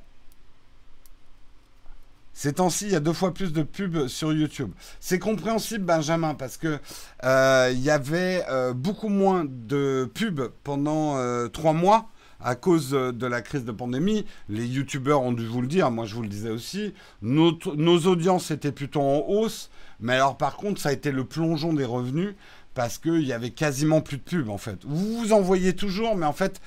ces 2.39 2.53
temps-ci, 2.53 2.85
il 2.85 2.91
y 2.91 2.95
a 2.95 3.01
deux 3.01 3.11
fois 3.11 3.33
plus 3.33 3.51
de 3.51 3.63
pubs 3.63 4.07
sur 4.07 4.31
YouTube. 4.31 4.71
C'est 5.01 5.19
compréhensible, 5.19 5.83
Benjamin, 5.83 6.35
parce 6.35 6.55
que 6.55 6.79
euh, 7.25 7.73
y 7.75 7.89
avait 7.89 8.45
euh, 8.49 8.71
beaucoup 8.71 9.09
moins 9.09 9.45
de 9.45 10.09
pubs 10.13 10.49
pendant 10.63 11.17
euh, 11.17 11.49
trois 11.49 11.73
mois 11.73 12.07
à 12.39 12.55
cause 12.55 12.91
de 12.91 13.27
la 13.27 13.41
crise 13.41 13.65
de 13.65 13.73
pandémie. 13.73 14.25
Les 14.47 14.65
YouTubeurs 14.65 15.21
ont 15.21 15.33
dû 15.33 15.45
vous 15.45 15.59
le 15.59 15.67
dire, 15.67 15.91
moi 15.91 16.05
je 16.05 16.15
vous 16.15 16.21
le 16.21 16.29
disais 16.29 16.49
aussi. 16.49 16.93
Nos, 17.21 17.59
nos 17.75 17.99
audiences 18.07 18.51
étaient 18.51 18.71
plutôt 18.71 19.01
en 19.01 19.25
hausse, 19.27 19.69
mais 19.99 20.13
alors 20.13 20.37
par 20.37 20.55
contre, 20.55 20.79
ça 20.79 20.89
a 20.89 20.93
été 20.93 21.11
le 21.11 21.25
plongeon 21.25 21.73
des 21.73 21.83
revenus 21.83 22.35
parce 22.73 22.99
qu'il 22.99 23.25
y 23.25 23.33
avait 23.33 23.49
quasiment 23.49 23.99
plus 23.99 24.15
de 24.15 24.23
pubs 24.23 24.49
en 24.49 24.57
fait. 24.57 24.79
Vous 24.85 25.17
vous 25.17 25.33
en 25.33 25.41
voyez 25.41 25.75
toujours, 25.75 26.15
mais 26.15 26.25
en 26.25 26.31
fait 26.31 26.61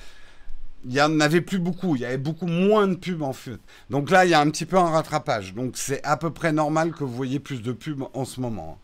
il 0.85 0.91
n'y 0.91 1.01
en 1.01 1.19
avait 1.19 1.41
plus 1.41 1.59
beaucoup, 1.59 1.95
il 1.95 2.01
y 2.01 2.05
avait 2.05 2.17
beaucoup 2.17 2.47
moins 2.47 2.87
de 2.87 2.95
pubs 2.95 3.21
en 3.21 3.33
fait. 3.33 3.59
Donc 3.89 4.09
là, 4.09 4.25
il 4.25 4.31
y 4.31 4.33
a 4.33 4.39
un 4.41 4.49
petit 4.49 4.65
peu 4.65 4.77
un 4.77 4.89
rattrapage. 4.89 5.53
Donc 5.53 5.77
c'est 5.77 6.03
à 6.03 6.17
peu 6.17 6.31
près 6.31 6.51
normal 6.51 6.91
que 6.91 7.03
vous 7.03 7.13
voyez 7.13 7.39
plus 7.39 7.61
de 7.61 7.71
pubs 7.71 8.03
en 8.13 8.25
ce 8.25 8.41
moment. 8.41 8.77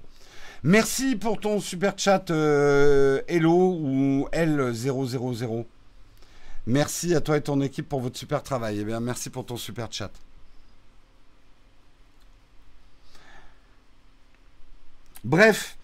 Merci 0.63 1.15
pour 1.15 1.39
ton 1.39 1.59
super 1.59 1.97
chat 1.97 2.31
euh, 2.31 3.21
Hello 3.27 3.77
ou 3.81 4.27
L000. 4.31 5.65
Merci 6.67 7.15
à 7.15 7.21
toi 7.21 7.37
et 7.37 7.41
ton 7.41 7.61
équipe 7.61 7.87
pour 7.87 8.01
votre 8.01 8.17
super 8.17 8.43
travail. 8.43 8.79
Eh 8.79 8.83
bien, 8.83 8.99
merci 8.99 9.29
pour 9.29 9.45
ton 9.45 9.57
super 9.57 9.87
chat. 9.91 10.11
Bref, 15.23 15.77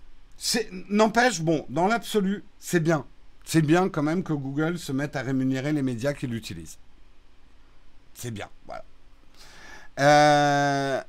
n'empêche, 0.90 1.42
bon, 1.42 1.66
dans 1.70 1.88
l'absolu, 1.88 2.44
c'est 2.60 2.80
bien 2.80 3.06
c'est 3.46 3.62
bien 3.62 3.90
quand 3.90 4.04
même 4.04 4.24
que 4.24 4.34
Google 4.34 4.80
se 4.80 4.92
mette 4.92 5.16
à 5.16 5.22
rémunérer 5.22 5.72
les 5.72 5.84
médias 5.84 6.14
qu'il 6.14 6.34
utilise. 6.34 6.78
C'est 8.16 8.32
bien, 8.32 8.50
voilà. 8.66 8.84
Euh, 10.00 11.02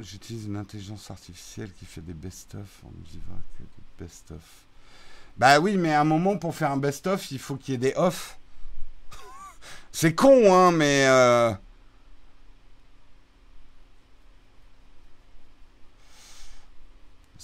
j'utilise 0.00 0.46
une 0.46 0.56
intelligence 0.56 1.10
artificielle 1.10 1.70
qui 1.78 1.84
fait 1.84 2.00
des 2.00 2.14
best-of. 2.14 2.68
On 2.84 2.90
me 2.90 3.04
dit 3.04 3.20
que 3.58 3.62
des 3.62 4.04
best-of. 4.04 4.40
Bah 5.36 5.60
oui, 5.60 5.76
mais 5.76 5.92
à 5.92 6.00
un 6.00 6.04
moment, 6.04 6.38
pour 6.38 6.54
faire 6.54 6.70
un 6.70 6.76
best-of, 6.76 7.30
il 7.30 7.38
faut 7.38 7.56
qu'il 7.56 7.72
y 7.72 7.74
ait 7.74 7.78
des 7.78 7.94
off. 7.96 8.38
C'est 9.92 10.14
con, 10.14 10.54
hein, 10.54 10.72
mais... 10.72 11.06
Euh, 11.06 11.52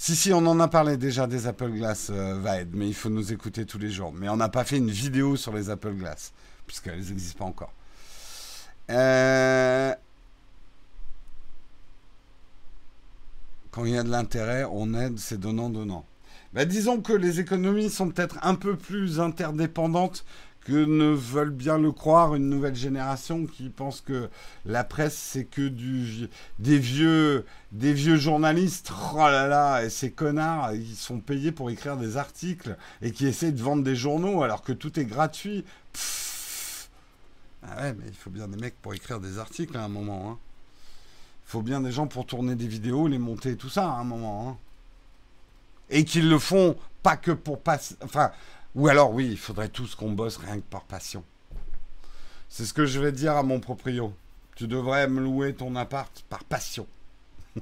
si, 0.02 0.16
si, 0.16 0.32
on 0.32 0.46
en 0.46 0.58
a 0.60 0.68
parlé 0.68 0.96
déjà 0.96 1.26
des 1.26 1.46
Apple 1.46 1.72
Glass, 1.72 2.08
euh, 2.08 2.38
Vaed, 2.40 2.70
mais 2.72 2.88
il 2.88 2.94
faut 2.94 3.10
nous 3.10 3.34
écouter 3.34 3.66
tous 3.66 3.76
les 3.76 3.90
jours. 3.90 4.14
Mais 4.14 4.30
on 4.30 4.36
n'a 4.38 4.48
pas 4.48 4.64
fait 4.64 4.78
une 4.78 4.90
vidéo 4.90 5.36
sur 5.36 5.52
les 5.52 5.68
Apple 5.68 5.92
Glass, 5.92 6.32
puisqu'elles 6.66 7.00
n'existent 7.00 7.40
pas 7.40 7.44
encore. 7.44 7.74
Euh, 8.88 9.94
quand 13.70 13.84
il 13.84 13.92
y 13.92 13.98
a 13.98 14.02
de 14.02 14.08
l'intérêt, 14.08 14.64
on 14.72 14.94
aide, 14.94 15.18
c'est 15.18 15.38
donnant-donnant. 15.38 16.06
Bah, 16.54 16.64
disons 16.64 17.02
que 17.02 17.12
les 17.12 17.38
économies 17.38 17.90
sont 17.90 18.08
peut-être 18.08 18.38
un 18.40 18.54
peu 18.54 18.76
plus 18.76 19.20
interdépendantes 19.20 20.24
que 20.70 20.84
ne 20.84 21.06
veulent 21.06 21.50
bien 21.50 21.78
le 21.78 21.90
croire 21.90 22.36
une 22.36 22.48
nouvelle 22.48 22.76
génération 22.76 23.46
qui 23.46 23.70
pense 23.70 24.00
que 24.00 24.30
la 24.64 24.84
presse 24.84 25.16
c'est 25.16 25.44
que 25.44 25.66
du, 25.66 26.28
des 26.60 26.78
vieux 26.78 27.44
des 27.72 27.92
vieux 27.92 28.14
journalistes 28.14 28.92
oh 29.14 29.16
là 29.16 29.48
là 29.48 29.82
et 29.82 29.90
ces 29.90 30.12
connards 30.12 30.72
ils 30.74 30.94
sont 30.94 31.18
payés 31.18 31.50
pour 31.50 31.70
écrire 31.70 31.96
des 31.96 32.16
articles 32.16 32.76
et 33.02 33.10
qui 33.10 33.26
essaient 33.26 33.50
de 33.50 33.60
vendre 33.60 33.82
des 33.82 33.96
journaux 33.96 34.44
alors 34.44 34.62
que 34.62 34.72
tout 34.72 35.00
est 35.00 35.04
gratuit 35.04 35.64
ah 37.64 37.82
ouais 37.82 37.92
mais 37.94 38.04
il 38.06 38.14
faut 38.14 38.30
bien 38.30 38.46
des 38.46 38.56
mecs 38.56 38.80
pour 38.80 38.94
écrire 38.94 39.18
des 39.18 39.40
articles 39.40 39.76
à 39.76 39.82
un 39.82 39.88
moment 39.88 40.30
hein. 40.30 40.38
il 41.48 41.50
faut 41.50 41.62
bien 41.62 41.80
des 41.80 41.90
gens 41.90 42.06
pour 42.06 42.26
tourner 42.26 42.54
des 42.54 42.68
vidéos 42.68 43.08
les 43.08 43.18
monter 43.18 43.56
tout 43.56 43.70
ça 43.70 43.90
à 43.90 43.98
un 43.98 44.04
moment 44.04 44.50
hein. 44.50 44.56
et 45.90 46.04
qu'ils 46.04 46.28
le 46.28 46.38
font 46.38 46.76
pas 47.02 47.16
que 47.16 47.32
pour 47.32 47.60
passer 47.60 47.96
enfin 48.04 48.30
ou 48.74 48.88
alors, 48.88 49.12
oui, 49.12 49.28
il 49.30 49.38
faudrait 49.38 49.68
tous 49.68 49.94
qu'on 49.94 50.12
bosse 50.12 50.36
rien 50.36 50.56
que 50.56 50.66
par 50.70 50.84
passion. 50.84 51.24
C'est 52.48 52.64
ce 52.64 52.72
que 52.72 52.86
je 52.86 53.00
vais 53.00 53.12
dire 53.12 53.36
à 53.36 53.42
mon 53.42 53.60
proprio. 53.60 54.12
Tu 54.56 54.66
devrais 54.66 55.08
me 55.08 55.20
louer 55.20 55.54
ton 55.54 55.76
appart 55.76 56.24
par 56.28 56.44
passion. 56.44 56.86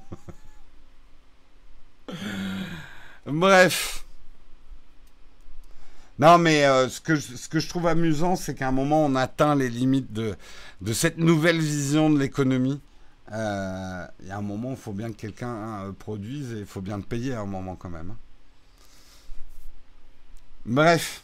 Bref. 3.26 4.04
Non, 6.18 6.38
mais 6.38 6.64
euh, 6.64 6.88
ce, 6.88 7.00
que 7.00 7.14
je, 7.14 7.68
trouve 7.68 7.86
amusant, 7.86 8.34
c'est 8.34 8.54
qu'à 8.54 8.68
un 8.68 8.72
moment, 8.72 9.04
on 9.04 9.14
atteint 9.14 9.54
les 9.54 9.68
limites 9.68 10.12
de, 10.12 10.34
de 10.80 10.92
cette 10.92 11.18
nouvelle 11.18 11.60
vision 11.60 12.10
de 12.10 12.18
l'économie. 12.18 12.80
Euh, 13.32 14.06
il 14.20 14.28
y 14.28 14.30
a 14.30 14.38
un 14.38 14.42
moment, 14.42 14.70
il 14.70 14.76
faut 14.76 14.92
bien 14.92 15.12
que 15.12 15.16
quelqu'un 15.16 15.84
euh, 15.84 15.92
produise 15.92 16.54
et 16.54 16.60
il 16.60 16.66
faut 16.66 16.80
bien 16.80 16.96
le 16.96 17.02
payer 17.02 17.34
à 17.34 17.40
un 17.40 17.46
moment 17.46 17.76
quand 17.76 17.90
même. 17.90 18.10
Hein. 18.10 18.16
Bref. 20.68 21.22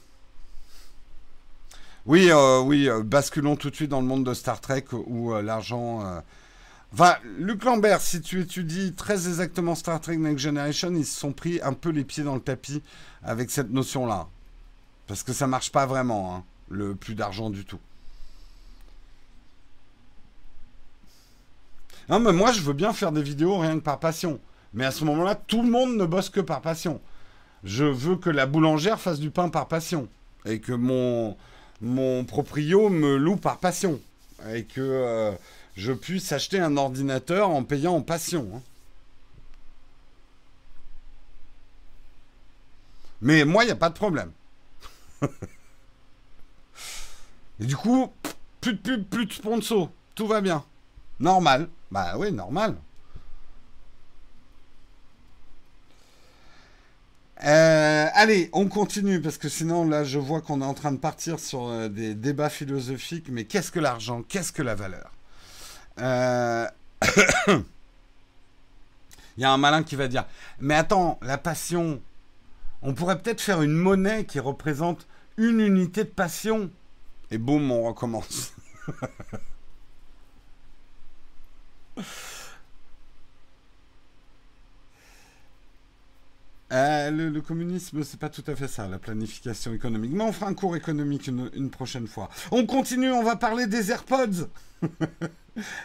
Oui, 2.07 2.30
euh, 2.30 2.61
oui, 2.61 2.88
euh, 2.88 3.03
basculons 3.03 3.57
tout 3.57 3.68
de 3.68 3.76
suite 3.76 3.90
dans 3.90 4.01
le 4.01 4.07
monde 4.07 4.24
de 4.24 4.32
Star 4.32 4.59
Trek 4.59 4.86
où 4.92 5.34
euh, 5.34 5.42
l'argent. 5.42 6.22
Enfin, 6.95 7.16
Luc 7.38 7.62
Lambert, 7.64 8.01
si 8.01 8.22
tu 8.22 8.40
étudies 8.40 8.95
très 8.95 9.28
exactement 9.28 9.74
Star 9.74 10.01
Trek 10.01 10.16
Next 10.16 10.38
Generation, 10.38 10.95
ils 10.95 11.05
se 11.05 11.20
sont 11.20 11.32
pris 11.32 11.61
un 11.62 11.74
peu 11.74 11.90
les 11.90 12.05
pieds 12.05 12.24
dans 12.24 12.34
le 12.34 12.40
tapis 12.40 12.82
avec 13.22 13.51
cette 13.51 13.70
notion-là. 13.70 14.28
Parce 15.07 15.22
que 15.22 15.34
ça 15.34 15.47
marche 15.47 15.70
pas 15.70 15.84
vraiment, 15.84 16.34
hein, 16.34 16.45
le 16.70 16.95
plus 16.95 17.14
d'argent 17.14 17.51
du 17.51 17.66
tout. 17.66 17.80
Non, 22.09 22.18
mais 22.18 22.32
moi, 22.32 22.53
je 22.53 22.62
veux 22.62 22.72
bien 22.72 22.95
faire 22.95 23.12
des 23.12 23.22
vidéos 23.22 23.59
rien 23.59 23.74
que 23.74 23.84
par 23.84 23.99
passion. 23.99 24.40
Mais 24.72 24.86
à 24.86 24.90
ce 24.90 25.05
moment-là, 25.05 25.34
tout 25.34 25.62
le 25.62 25.70
monde 25.70 25.97
ne 25.97 26.07
bosse 26.07 26.30
que 26.30 26.40
par 26.40 26.62
passion 26.62 26.99
je 27.64 27.84
veux 27.84 28.16
que 28.16 28.30
la 28.30 28.46
boulangère 28.46 29.00
fasse 29.00 29.18
du 29.18 29.30
pain 29.30 29.48
par 29.48 29.68
passion. 29.68 30.08
Et 30.44 30.60
que 30.60 30.72
mon, 30.72 31.36
mon 31.80 32.24
proprio 32.24 32.90
me 32.90 33.16
loue 33.16 33.36
par 33.36 33.58
passion. 33.58 34.00
Et 34.52 34.64
que 34.64 34.80
euh, 34.80 35.32
je 35.76 35.92
puisse 35.92 36.30
acheter 36.32 36.60
un 36.60 36.76
ordinateur 36.76 37.48
en 37.48 37.64
payant 37.64 37.94
en 37.94 38.02
passion. 38.02 38.48
Hein. 38.54 38.60
Mais 43.22 43.44
moi, 43.46 43.64
il 43.64 43.68
n'y 43.68 43.72
a 43.72 43.76
pas 43.76 43.88
de 43.88 43.94
problème. 43.94 44.30
Et 47.60 47.66
du 47.66 47.76
coup, 47.76 48.12
plus 48.60 48.74
de 48.74 48.78
pub, 48.78 49.04
plus 49.04 49.26
de 49.26 49.32
sponsor. 49.32 49.90
Tout 50.14 50.26
va 50.26 50.42
bien. 50.42 50.64
Normal. 51.20 51.68
Bah 51.90 52.18
oui, 52.18 52.30
normal. 52.32 52.76
Euh, 57.45 58.07
allez, 58.14 58.49
on 58.55 58.68
continue 58.68 59.20
parce 59.20 59.36
que 59.36 59.51
sinon 59.51 59.86
là 59.86 60.03
je 60.03 60.18
vois 60.18 60.40
qu'on 60.40 60.62
est 60.62 60.64
en 60.64 60.72
train 60.72 60.92
de 60.92 60.97
partir 60.97 61.38
sur 61.38 61.66
euh, 61.66 61.88
des 61.88 62.14
débats 62.14 62.49
philosophiques. 62.49 63.28
Mais 63.28 63.45
qu'est-ce 63.45 63.70
que 63.70 63.80
l'argent? 63.80 64.22
Qu'est-ce 64.22 64.53
que 64.53 64.62
la 64.62 64.74
valeur? 64.74 65.11
Euh, 66.01 66.66
Il 69.36 69.42
y 69.42 69.45
a 69.45 69.53
un 69.53 69.59
malin 69.59 69.82
qui 69.82 69.97
va 69.97 70.09
dire 70.09 70.24
Mais 70.59 70.74
attends, 70.74 71.18
la 71.20 71.36
passion, 71.36 72.01
on 72.82 72.95
pourrait 72.95 73.18
peut-être 73.18 73.42
faire 73.42 73.61
une 73.61 73.72
monnaie 73.74 74.24
qui 74.24 74.40
représente 74.40 75.07
une 75.36 75.61
unité 75.61 76.05
de 76.05 76.09
passion. 76.09 76.70
Et 77.30 77.36
boum, 77.38 77.70
on 77.70 77.82
recommence. 77.82 78.55
Euh, 86.72 87.10
le, 87.10 87.40
communisme, 87.40 88.02
c'est 88.04 88.18
pas 88.18 88.30
tout 88.30 88.44
à 88.46 88.56
fait 88.56 88.68
ça, 88.68 88.88
la 88.88 88.98
planification 88.98 89.72
économique. 89.72 90.12
Mais 90.12 90.24
on 90.24 90.32
fera 90.32 90.48
un 90.48 90.54
cours 90.54 90.76
économique 90.76 91.28
une, 91.28 91.70
prochaine 91.70 92.06
fois. 92.06 92.28
On 92.50 92.66
continue, 92.66 93.12
on 93.12 93.22
va 93.22 93.36
parler 93.36 93.66
des 93.66 93.90
AirPods. 93.90 94.48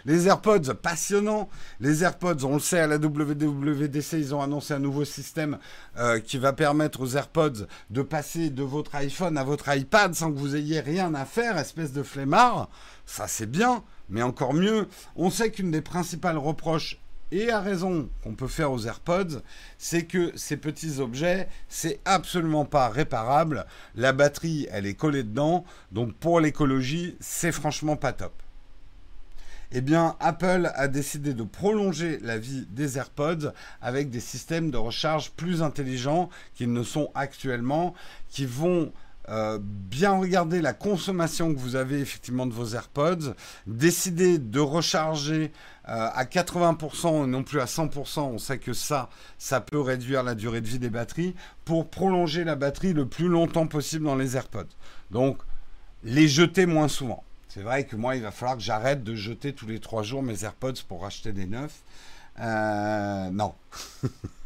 les 0.05 0.27
AirPods, 0.27 0.73
passionnant. 0.82 1.49
Les 1.80 2.03
AirPods, 2.03 2.43
on 2.45 2.53
le 2.53 2.59
sait, 2.59 2.80
à 2.80 2.88
la 2.88 2.97
WWDC, 2.97 4.13
ils 4.13 4.34
ont 4.34 4.41
annoncé 4.41 4.73
un 4.73 4.80
nouveau 4.80 5.05
système 5.05 5.59
euh, 5.97 6.19
qui 6.19 6.38
va 6.38 6.53
permettre 6.53 7.01
aux 7.01 7.15
AirPods 7.15 7.67
de 7.89 8.01
passer 8.01 8.49
de 8.49 8.63
votre 8.63 8.95
iPhone 8.95 9.38
à 9.38 9.43
votre 9.43 9.75
iPad 9.75 10.15
sans 10.15 10.32
que 10.32 10.39
vous 10.39 10.55
ayez 10.55 10.80
rien 10.80 11.13
à 11.13 11.25
faire, 11.25 11.57
espèce 11.57 11.91
de 11.91 12.03
flemmard. 12.03 12.69
Ça, 13.05 13.27
c'est 13.27 13.49
bien. 13.49 13.84
Mais 14.09 14.23
encore 14.23 14.53
mieux, 14.53 14.88
on 15.15 15.30
sait 15.30 15.51
qu'une 15.51 15.71
des 15.71 15.82
principales 15.82 16.38
reproches 16.38 16.99
et 17.32 17.51
à 17.51 17.59
raison 17.59 18.09
qu'on 18.23 18.36
peut 18.36 18.47
faire 18.47 18.71
aux 18.71 18.86
AirPods, 18.86 19.41
c'est 19.77 20.05
que 20.05 20.32
ces 20.36 20.57
petits 20.57 20.99
objets, 20.99 21.47
c'est 21.67 21.99
absolument 22.05 22.65
pas 22.65 22.89
réparable. 22.89 23.65
La 23.95 24.13
batterie, 24.13 24.67
elle 24.71 24.86
est 24.86 24.95
collée 24.95 25.23
dedans, 25.23 25.65
donc 25.91 26.13
pour 26.15 26.39
l'écologie, 26.39 27.15
c'est 27.19 27.51
franchement 27.51 27.95
pas 27.95 28.13
top. 28.13 28.34
Eh 29.71 29.82
bien, 29.82 30.15
Apple 30.19 30.71
a 30.73 30.88
décidé 30.88 31.36
de 31.36 31.43
prolonger 31.43 32.17
la 32.23 32.39
vie 32.39 32.65
des 32.71 32.97
AirPods 32.97 33.51
avec 33.82 34.09
des 34.09 34.19
systèmes 34.19 34.71
de 34.71 34.77
recharge 34.77 35.30
plus 35.32 35.61
intelligents 35.61 36.30
qu'ils 36.55 36.73
ne 36.73 36.82
sont 36.82 37.11
actuellement, 37.13 37.93
qui 38.30 38.47
vont 38.47 38.91
euh, 39.30 39.59
bien 39.61 40.17
regarder 40.17 40.61
la 40.61 40.73
consommation 40.73 41.53
que 41.53 41.59
vous 41.59 41.75
avez 41.75 41.99
effectivement 41.99 42.47
de 42.47 42.53
vos 42.53 42.73
AirPods, 42.73 43.36
décider 43.67 44.39
de 44.39 44.59
recharger 44.59 45.51
euh, 45.88 46.09
à 46.13 46.25
80% 46.25 47.25
et 47.25 47.27
non 47.27 47.43
plus 47.43 47.59
à 47.59 47.65
100%, 47.65 48.21
on 48.21 48.38
sait 48.39 48.57
que 48.57 48.73
ça, 48.73 49.09
ça 49.38 49.61
peut 49.61 49.80
réduire 49.80 50.23
la 50.23 50.34
durée 50.36 50.61
de 50.61 50.67
vie 50.67 50.80
des 50.80 50.89
batteries, 50.89 51.36
pour 51.63 51.89
prolonger 51.89 52.43
la 52.43 52.55
batterie 52.55 52.93
le 52.93 53.07
plus 53.07 53.27
longtemps 53.27 53.67
possible 53.67 54.05
dans 54.05 54.15
les 54.15 54.36
AirPods. 54.36 54.65
Donc, 55.11 55.38
les 56.03 56.27
jeter 56.27 56.65
moins 56.65 56.88
souvent. 56.88 57.23
C'est 57.49 57.61
vrai 57.61 57.84
que 57.84 57.95
moi, 57.95 58.15
il 58.15 58.21
va 58.21 58.32
falloir 58.32 58.57
que 58.57 58.63
j'arrête 58.63 59.03
de 59.03 59.15
jeter 59.15 59.53
tous 59.53 59.67
les 59.67 59.80
trois 59.80 60.03
jours 60.03 60.23
mes 60.23 60.43
AirPods 60.43 60.84
pour 60.88 61.05
acheter 61.05 61.34
des 61.34 61.45
neufs. 61.45 61.82
Euh, 62.39 63.30
non. 63.32 63.53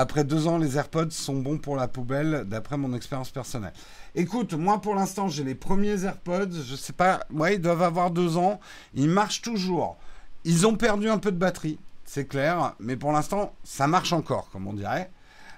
Après 0.00 0.22
deux 0.22 0.46
ans, 0.46 0.58
les 0.58 0.78
AirPods 0.78 1.10
sont 1.10 1.34
bons 1.34 1.58
pour 1.58 1.74
la 1.74 1.88
poubelle, 1.88 2.44
d'après 2.46 2.76
mon 2.76 2.94
expérience 2.94 3.32
personnelle. 3.32 3.72
Écoute, 4.14 4.52
moi 4.52 4.80
pour 4.80 4.94
l'instant, 4.94 5.26
j'ai 5.26 5.42
les 5.42 5.56
premiers 5.56 6.04
AirPods. 6.04 6.52
Je 6.52 6.76
sais 6.76 6.92
pas, 6.92 7.26
ouais, 7.32 7.56
ils 7.56 7.60
doivent 7.60 7.82
avoir 7.82 8.12
deux 8.12 8.36
ans. 8.36 8.60
Ils 8.94 9.08
marchent 9.08 9.42
toujours. 9.42 9.96
Ils 10.44 10.68
ont 10.68 10.76
perdu 10.76 11.10
un 11.10 11.18
peu 11.18 11.32
de 11.32 11.36
batterie, 11.36 11.80
c'est 12.04 12.26
clair, 12.26 12.76
mais 12.78 12.96
pour 12.96 13.10
l'instant, 13.10 13.52
ça 13.64 13.88
marche 13.88 14.12
encore, 14.12 14.50
comme 14.52 14.68
on 14.68 14.72
dirait. 14.72 15.10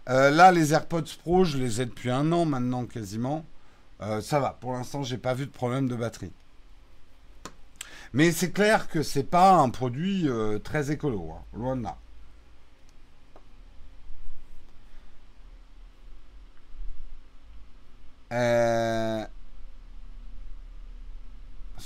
Euh, 0.08 0.30
là, 0.30 0.52
les 0.52 0.72
AirPods 0.72 1.18
Pro, 1.22 1.44
je 1.44 1.58
les 1.58 1.82
ai 1.82 1.84
depuis 1.84 2.08
un 2.08 2.32
an 2.32 2.46
maintenant 2.46 2.86
quasiment. 2.86 3.44
Euh, 4.00 4.22
ça 4.22 4.40
va. 4.40 4.56
Pour 4.58 4.72
l'instant, 4.72 5.02
j'ai 5.02 5.18
pas 5.18 5.34
vu 5.34 5.44
de 5.44 5.52
problème 5.52 5.86
de 5.86 5.96
batterie. 5.96 6.32
Mais 8.14 8.32
c'est 8.32 8.52
clair 8.52 8.88
que 8.88 9.02
c'est 9.02 9.22
pas 9.22 9.52
un 9.52 9.68
produit 9.68 10.26
euh, 10.30 10.58
très 10.58 10.90
écolo, 10.90 11.30
hein. 11.30 11.42
loin 11.52 11.76
de 11.76 11.82
là. 11.82 11.98
Euh, 18.32 19.24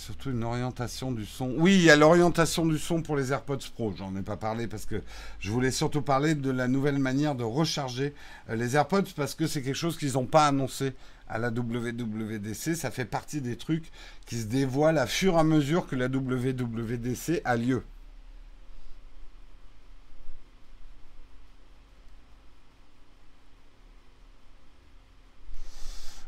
surtout 0.04 0.30
une 0.30 0.44
orientation 0.44 1.12
du 1.12 1.24
son. 1.24 1.54
Oui, 1.56 1.76
il 1.76 1.82
y 1.82 1.90
a 1.90 1.96
l'orientation 1.96 2.66
du 2.66 2.78
son 2.78 3.00
pour 3.02 3.16
les 3.16 3.32
AirPods 3.32 3.58
Pro. 3.74 3.94
J'en 3.96 4.14
ai 4.16 4.22
pas 4.22 4.36
parlé 4.36 4.66
parce 4.66 4.84
que 4.84 5.02
je 5.40 5.50
voulais 5.50 5.70
surtout 5.70 6.02
parler 6.02 6.34
de 6.34 6.50
la 6.50 6.68
nouvelle 6.68 6.98
manière 6.98 7.34
de 7.34 7.44
recharger 7.44 8.14
euh, 8.50 8.56
les 8.56 8.76
AirPods 8.76 9.14
parce 9.16 9.34
que 9.34 9.46
c'est 9.46 9.62
quelque 9.62 9.74
chose 9.74 9.96
qu'ils 9.96 10.12
n'ont 10.12 10.26
pas 10.26 10.46
annoncé 10.46 10.92
à 11.28 11.38
la 11.38 11.48
WWDC. 11.48 12.74
Ça 12.76 12.90
fait 12.90 13.06
partie 13.06 13.40
des 13.40 13.56
trucs 13.56 13.90
qui 14.26 14.38
se 14.38 14.46
dévoilent 14.46 14.98
à 14.98 15.06
fur 15.06 15.34
et 15.34 15.38
à 15.38 15.44
mesure 15.44 15.86
que 15.86 15.96
la 15.96 16.06
WWDC 16.06 17.40
a 17.44 17.56
lieu. 17.56 17.82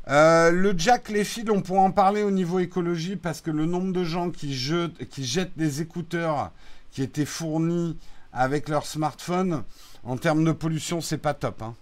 Euh, 0.09 0.52
le 0.52 0.72
jack, 0.76 1.09
les 1.09 1.24
fils, 1.24 1.44
on 1.50 1.62
pourra 1.62 1.80
en 1.80 1.90
parler 1.90 2.22
au 2.22 2.30
niveau 2.30 2.61
écologie 2.61 3.16
parce 3.16 3.40
que 3.40 3.50
le 3.50 3.66
nombre 3.66 3.92
de 3.92 4.04
gens 4.04 4.30
qui, 4.30 4.54
jettent 4.54 5.57
des 5.57 5.82
écouteurs 5.82 6.52
qui 6.92 7.02
étaient 7.02 7.24
fournis 7.24 7.98
avec 8.32 8.68
leur 8.68 8.86
smartphone, 8.86 9.64
en 10.04 10.16
termes 10.16 10.44
de 10.44 10.52
pollution, 10.52 11.00
c'est 11.00 11.18
pas 11.18 11.34
top. 11.34 11.62
Hein. 11.62 11.74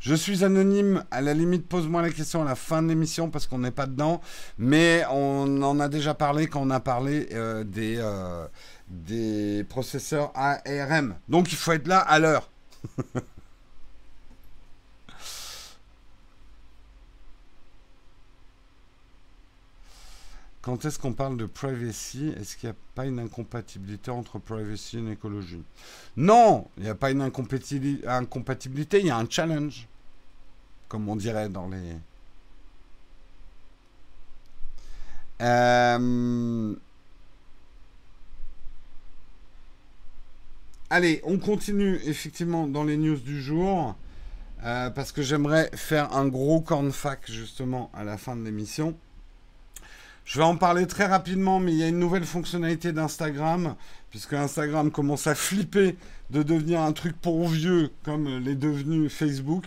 Je 0.00 0.14
suis 0.14 0.44
anonyme, 0.44 1.04
à 1.10 1.20
la 1.20 1.34
limite, 1.34 1.68
pose-moi 1.68 2.02
la 2.02 2.10
question 2.10 2.42
à 2.42 2.44
la 2.44 2.54
fin 2.54 2.82
de 2.82 2.88
l'émission 2.88 3.30
parce 3.30 3.46
qu'on 3.46 3.58
n'est 3.58 3.70
pas 3.70 3.86
dedans. 3.86 4.20
Mais 4.56 5.04
on 5.10 5.62
en 5.62 5.78
a 5.78 5.88
déjà 5.88 6.14
parlé 6.14 6.48
quand 6.48 6.62
on 6.62 6.70
a 6.70 6.80
parlé 6.80 7.28
euh, 7.32 7.62
des, 7.62 7.96
euh, 7.98 8.46
des 8.88 9.64
processeurs 9.68 10.32
ARM. 10.34 11.16
Donc 11.28 11.52
il 11.52 11.56
faut 11.56 11.72
être 11.72 11.86
là 11.86 11.98
à 11.98 12.18
l'heure. 12.18 12.50
Quand 20.60 20.84
est-ce 20.84 20.98
qu'on 20.98 21.12
parle 21.12 21.36
de 21.36 21.46
privacy? 21.46 22.34
Est-ce 22.36 22.56
qu'il 22.56 22.68
n'y 22.68 22.74
a 22.74 22.78
pas 22.94 23.06
une 23.06 23.20
incompatibilité 23.20 24.10
entre 24.10 24.38
privacy 24.38 24.98
et 24.98 25.12
écologie? 25.12 25.62
Non, 26.16 26.68
il 26.76 26.82
n'y 26.82 26.88
a 26.88 26.94
pas 26.94 27.10
une 27.10 27.22
incompatibilité, 27.22 29.00
il 29.00 29.06
y 29.06 29.10
a 29.10 29.16
un 29.16 29.28
challenge, 29.30 29.86
comme 30.88 31.08
on 31.08 31.16
dirait 31.16 31.48
dans 31.48 31.68
les... 31.68 31.96
Euh, 35.40 36.74
allez, 40.90 41.20
on 41.24 41.38
continue 41.38 42.00
effectivement 42.04 42.66
dans 42.66 42.82
les 42.82 42.96
news 42.96 43.18
du 43.18 43.40
jour, 43.40 43.94
euh, 44.64 44.90
parce 44.90 45.12
que 45.12 45.22
j'aimerais 45.22 45.70
faire 45.74 46.12
un 46.16 46.26
gros 46.26 46.60
corn 46.60 46.90
fac 46.90 47.30
justement 47.30 47.92
à 47.94 48.02
la 48.02 48.18
fin 48.18 48.34
de 48.34 48.42
l'émission. 48.42 48.96
Je 50.28 50.36
vais 50.36 50.44
en 50.44 50.58
parler 50.58 50.86
très 50.86 51.06
rapidement, 51.06 51.58
mais 51.58 51.72
il 51.72 51.78
y 51.78 51.82
a 51.82 51.88
une 51.88 51.98
nouvelle 51.98 52.26
fonctionnalité 52.26 52.92
d'Instagram, 52.92 53.76
puisque 54.10 54.34
Instagram 54.34 54.90
commence 54.90 55.26
à 55.26 55.34
flipper 55.34 55.96
de 56.28 56.42
devenir 56.42 56.82
un 56.82 56.92
truc 56.92 57.18
pour 57.18 57.48
vieux, 57.48 57.90
comme 58.02 58.28
l'est 58.44 58.54
devenu 58.54 59.08
Facebook. 59.08 59.64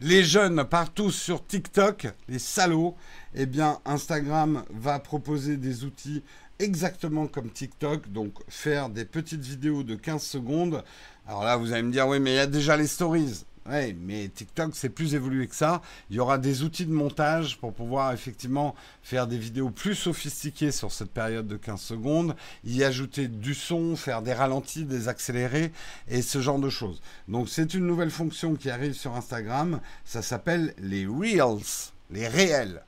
Les 0.00 0.22
jeunes 0.22 0.62
partout 0.62 1.10
sur 1.10 1.44
TikTok, 1.44 2.06
les 2.28 2.38
salauds, 2.38 2.94
eh 3.34 3.46
bien 3.46 3.80
Instagram 3.86 4.62
va 4.70 5.00
proposer 5.00 5.56
des 5.56 5.82
outils 5.82 6.22
exactement 6.60 7.26
comme 7.26 7.50
TikTok, 7.50 8.12
donc 8.12 8.34
faire 8.46 8.88
des 8.88 9.04
petites 9.04 9.42
vidéos 9.42 9.82
de 9.82 9.96
15 9.96 10.22
secondes. 10.22 10.84
Alors 11.26 11.42
là, 11.42 11.56
vous 11.56 11.72
allez 11.72 11.82
me 11.82 11.90
dire, 11.90 12.06
oui, 12.06 12.20
mais 12.20 12.34
il 12.34 12.36
y 12.36 12.38
a 12.38 12.46
déjà 12.46 12.76
les 12.76 12.86
stories. 12.86 13.44
Oui, 13.70 13.94
mais 14.00 14.28
TikTok, 14.28 14.70
c'est 14.74 14.88
plus 14.88 15.14
évolué 15.14 15.46
que 15.46 15.54
ça. 15.54 15.82
Il 16.08 16.16
y 16.16 16.20
aura 16.20 16.38
des 16.38 16.62
outils 16.62 16.86
de 16.86 16.92
montage 16.92 17.58
pour 17.58 17.74
pouvoir 17.74 18.12
effectivement 18.12 18.74
faire 19.02 19.26
des 19.26 19.36
vidéos 19.36 19.68
plus 19.68 19.94
sophistiquées 19.94 20.72
sur 20.72 20.90
cette 20.90 21.10
période 21.10 21.46
de 21.46 21.56
15 21.56 21.78
secondes, 21.78 22.34
y 22.64 22.82
ajouter 22.82 23.28
du 23.28 23.52
son, 23.52 23.94
faire 23.94 24.22
des 24.22 24.32
ralentis, 24.32 24.84
des 24.84 25.08
accélérés 25.08 25.70
et 26.08 26.22
ce 26.22 26.40
genre 26.40 26.58
de 26.58 26.70
choses. 26.70 27.02
Donc 27.28 27.50
c'est 27.50 27.74
une 27.74 27.86
nouvelle 27.86 28.10
fonction 28.10 28.54
qui 28.54 28.70
arrive 28.70 28.94
sur 28.94 29.14
Instagram. 29.14 29.80
Ça 30.04 30.22
s'appelle 30.22 30.72
les 30.78 31.06
Reels, 31.06 31.92
les 32.10 32.26
réels. 32.26 32.82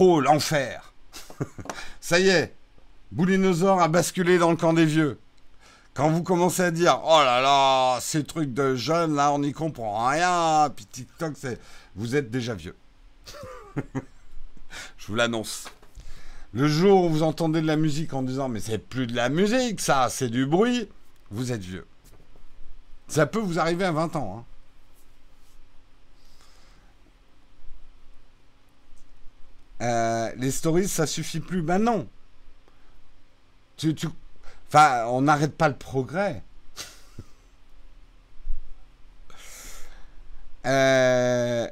Oh, 0.00 0.20
l'enfer 0.20 0.92
Ça 2.00 2.18
y 2.18 2.28
est, 2.28 2.52
Boulinosaure 3.12 3.80
a 3.80 3.88
basculé 3.88 4.38
dans 4.38 4.50
le 4.50 4.56
camp 4.56 4.72
des 4.72 4.84
vieux. 4.84 5.18
Quand 5.98 6.10
vous 6.10 6.22
commencez 6.22 6.62
à 6.62 6.70
dire 6.70 7.00
oh 7.04 7.18
là 7.24 7.40
là, 7.40 7.98
ces 8.00 8.22
trucs 8.22 8.54
de 8.54 8.76
jeunes 8.76 9.16
là, 9.16 9.32
on 9.32 9.40
n'y 9.40 9.52
comprend 9.52 10.06
rien, 10.06 10.70
puis 10.70 10.86
TikTok, 10.86 11.32
c'est. 11.36 11.58
Vous 11.96 12.14
êtes 12.14 12.30
déjà 12.30 12.54
vieux. 12.54 12.76
Je 14.96 15.06
vous 15.08 15.16
l'annonce. 15.16 15.64
Le 16.52 16.68
jour 16.68 17.06
où 17.06 17.08
vous 17.08 17.24
entendez 17.24 17.60
de 17.60 17.66
la 17.66 17.74
musique 17.74 18.14
en 18.14 18.22
disant 18.22 18.48
mais 18.48 18.60
c'est 18.60 18.78
plus 18.78 19.08
de 19.08 19.16
la 19.16 19.28
musique, 19.28 19.80
ça, 19.80 20.08
c'est 20.08 20.28
du 20.28 20.46
bruit, 20.46 20.88
vous 21.32 21.50
êtes 21.50 21.62
vieux. 21.62 21.84
Ça 23.08 23.26
peut 23.26 23.40
vous 23.40 23.58
arriver 23.58 23.84
à 23.84 23.90
20 23.90 24.14
ans. 24.14 24.44
Hein. 29.80 29.84
Euh, 29.84 30.32
les 30.36 30.52
stories, 30.52 30.86
ça 30.86 31.08
suffit 31.08 31.40
plus. 31.40 31.62
Ben 31.62 31.80
non. 31.80 32.06
Tu, 33.76 33.96
tu, 33.96 34.06
Enfin, 34.68 35.06
on 35.06 35.22
n'arrête 35.22 35.56
pas 35.56 35.68
le 35.68 35.76
progrès. 35.76 36.42
Euh, 40.66 41.66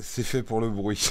c'est 0.00 0.22
fait 0.22 0.42
pour 0.42 0.60
le 0.60 0.70
bruit. 0.70 1.10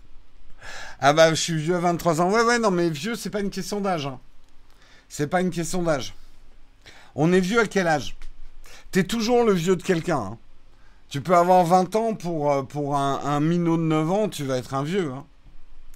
ah 1.00 1.12
bah 1.12 1.30
je 1.30 1.34
suis 1.34 1.56
vieux 1.56 1.74
à 1.74 1.80
23 1.80 2.22
ans. 2.22 2.30
Ouais 2.30 2.42
ouais 2.42 2.58
non 2.58 2.70
mais 2.70 2.88
vieux 2.88 3.14
c'est 3.14 3.28
pas 3.28 3.40
une 3.40 3.50
question 3.50 3.80
d'âge. 3.80 4.06
Hein. 4.06 4.18
C'est 5.08 5.26
pas 5.26 5.42
une 5.42 5.50
question 5.50 5.82
d'âge. 5.82 6.14
On 7.14 7.32
est 7.32 7.40
vieux 7.40 7.60
à 7.60 7.66
quel 7.66 7.86
âge? 7.86 8.16
T'es 8.90 9.04
toujours 9.04 9.44
le 9.44 9.52
vieux 9.52 9.76
de 9.76 9.82
quelqu'un. 9.82 10.18
Hein. 10.18 10.38
Tu 11.08 11.20
peux 11.20 11.36
avoir 11.36 11.64
20 11.64 11.94
ans 11.96 12.14
pour, 12.14 12.52
euh, 12.52 12.62
un 12.94 13.40
minot 13.40 13.76
de 13.76 13.82
9 13.82 14.10
ans, 14.10 14.28
tu 14.28 14.44
vas 14.44 14.56
être 14.56 14.74
un 14.74 14.82
vieux. 14.82 15.12
Hein. 15.12 15.26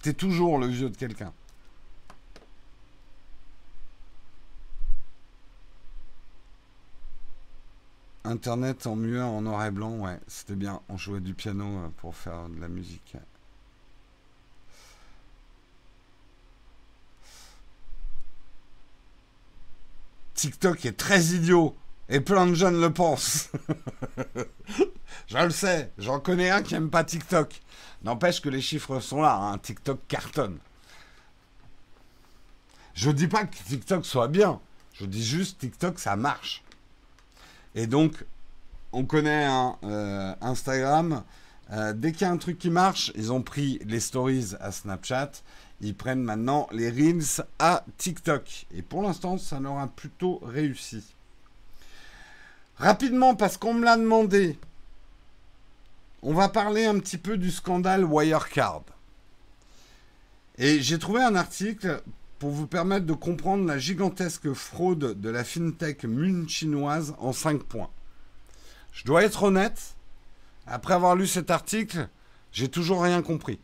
T'es 0.03 0.13
toujours 0.13 0.59
le 0.59 0.67
vieux 0.67 0.91
de 0.91 0.97
quelqu'un. 0.97 1.33
Internet 8.25 8.87
en 8.87 8.95
muet, 8.95 9.21
en 9.21 9.41
noir 9.41 9.65
et 9.65 9.71
blanc, 9.71 9.91
ouais, 10.01 10.21
c'était 10.27 10.55
bien. 10.55 10.83
On 10.89 10.99
jouait 10.99 11.21
du 11.21 11.35
piano 11.35 11.65
euh, 11.65 11.89
pour 11.97 12.15
faire 12.15 12.49
de 12.49 12.61
la 12.61 12.69
musique. 12.69 13.17
TikTok 20.35 20.85
est 20.85 20.93
très 20.93 21.21
idiot 21.21 21.75
et 22.09 22.21
plein 22.21 22.47
de 22.47 22.55
jeunes 22.55 22.81
le 22.81 22.93
pensent. 22.93 23.51
Je 25.27 25.39
le 25.39 25.51
sais, 25.51 25.91
j'en 25.99 26.21
connais 26.21 26.51
un 26.51 26.63
qui 26.63 26.75
aime 26.75 26.91
pas 26.91 27.05
TikTok. 27.05 27.61
N'empêche 28.05 28.41
que 28.41 28.49
les 28.49 28.61
chiffres 28.61 29.01
sont 29.01 29.23
là, 29.23 29.37
hein. 29.37 29.59
TikTok 29.59 30.01
cartonne. 30.09 30.59
Je 32.95 33.11
dis 33.11 33.29
pas 33.29 33.45
que 33.45 33.57
TikTok 33.57 34.05
soit 34.05 34.29
bien, 34.29 34.61
je 34.93 35.07
dis 35.07 35.25
juste 35.25 35.59
TikTok 35.59 35.99
ça 35.99 36.17
marche. 36.17 36.65
Et 37.75 37.87
donc, 37.87 38.25
on 38.93 39.05
connaît 39.05 39.49
euh, 39.85 40.35
Instagram. 40.41 41.23
Euh, 41.71 41.93
dès 41.93 42.13
qu'il 42.13 42.23
y 42.23 42.25
a 42.25 42.33
un 42.33 42.39
truc 42.39 42.59
qui 42.59 42.71
marche, 42.71 43.13
ils 43.15 43.33
ont 43.33 43.43
pris 43.43 43.79
les 43.85 44.01
stories 44.01 44.55
à 44.59 44.73
Snapchat, 44.73 45.31
ils 45.81 45.95
prennent 45.95 46.23
maintenant 46.23 46.67
les 46.73 46.91
Reels 46.91 47.45
à 47.59 47.85
TikTok. 47.99 48.67
Et 48.75 48.83
pour 48.83 49.03
l'instant, 49.03 49.39
ça 49.39 49.61
leur 49.61 49.79
a 49.79 49.87
plutôt 49.87 50.41
réussi. 50.43 51.05
Rapidement, 52.79 53.35
parce 53.35 53.57
qu'on 53.57 53.75
me 53.75 53.85
l'a 53.85 53.97
demandé, 53.97 54.59
on 56.23 56.35
va 56.35 56.49
parler 56.49 56.85
un 56.85 56.99
petit 56.99 57.19
peu 57.19 57.37
du 57.37 57.51
scandale 57.51 58.05
Wirecard. 58.05 58.83
Et 60.59 60.81
j'ai 60.81 60.99
trouvé 60.99 61.23
un 61.23 61.37
article 61.37 62.03
pour 62.39 62.51
vous 62.51 62.67
permettre 62.67 63.07
de 63.07 63.13
comprendre 63.13 63.65
la 63.67 63.79
gigantesque 63.79 64.53
fraude 64.53 65.21
de 65.21 65.29
la 65.29 65.45
fintech 65.45 66.05
mune 66.05 66.49
chinoise 66.49 67.15
en 67.19 67.33
5 67.33 67.63
points. 67.63 67.91
Je 68.93 69.05
dois 69.05 69.25
être 69.25 69.45
honnête, 69.45 69.95
après 70.67 70.95
avoir 70.95 71.15
lu 71.15 71.27
cet 71.27 71.51
article, 71.51 72.09
j'ai 72.53 72.69
toujours 72.69 73.03
rien 73.03 73.23
compris. 73.23 73.61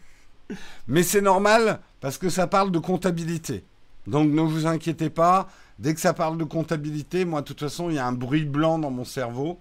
Mais 0.88 1.02
c'est 1.02 1.20
normal 1.20 1.80
parce 2.00 2.16
que 2.16 2.30
ça 2.30 2.46
parle 2.46 2.72
de 2.72 2.78
comptabilité. 2.78 3.64
Donc 4.06 4.30
ne 4.30 4.40
vous 4.40 4.66
inquiétez 4.66 5.10
pas, 5.10 5.48
dès 5.78 5.94
que 5.94 6.00
ça 6.00 6.14
parle 6.14 6.38
de 6.38 6.44
comptabilité, 6.44 7.26
moi 7.26 7.42
de 7.42 7.46
toute 7.46 7.60
façon, 7.60 7.90
il 7.90 7.96
y 7.96 7.98
a 7.98 8.06
un 8.06 8.12
bruit 8.12 8.46
blanc 8.46 8.78
dans 8.78 8.90
mon 8.90 9.04
cerveau 9.04 9.58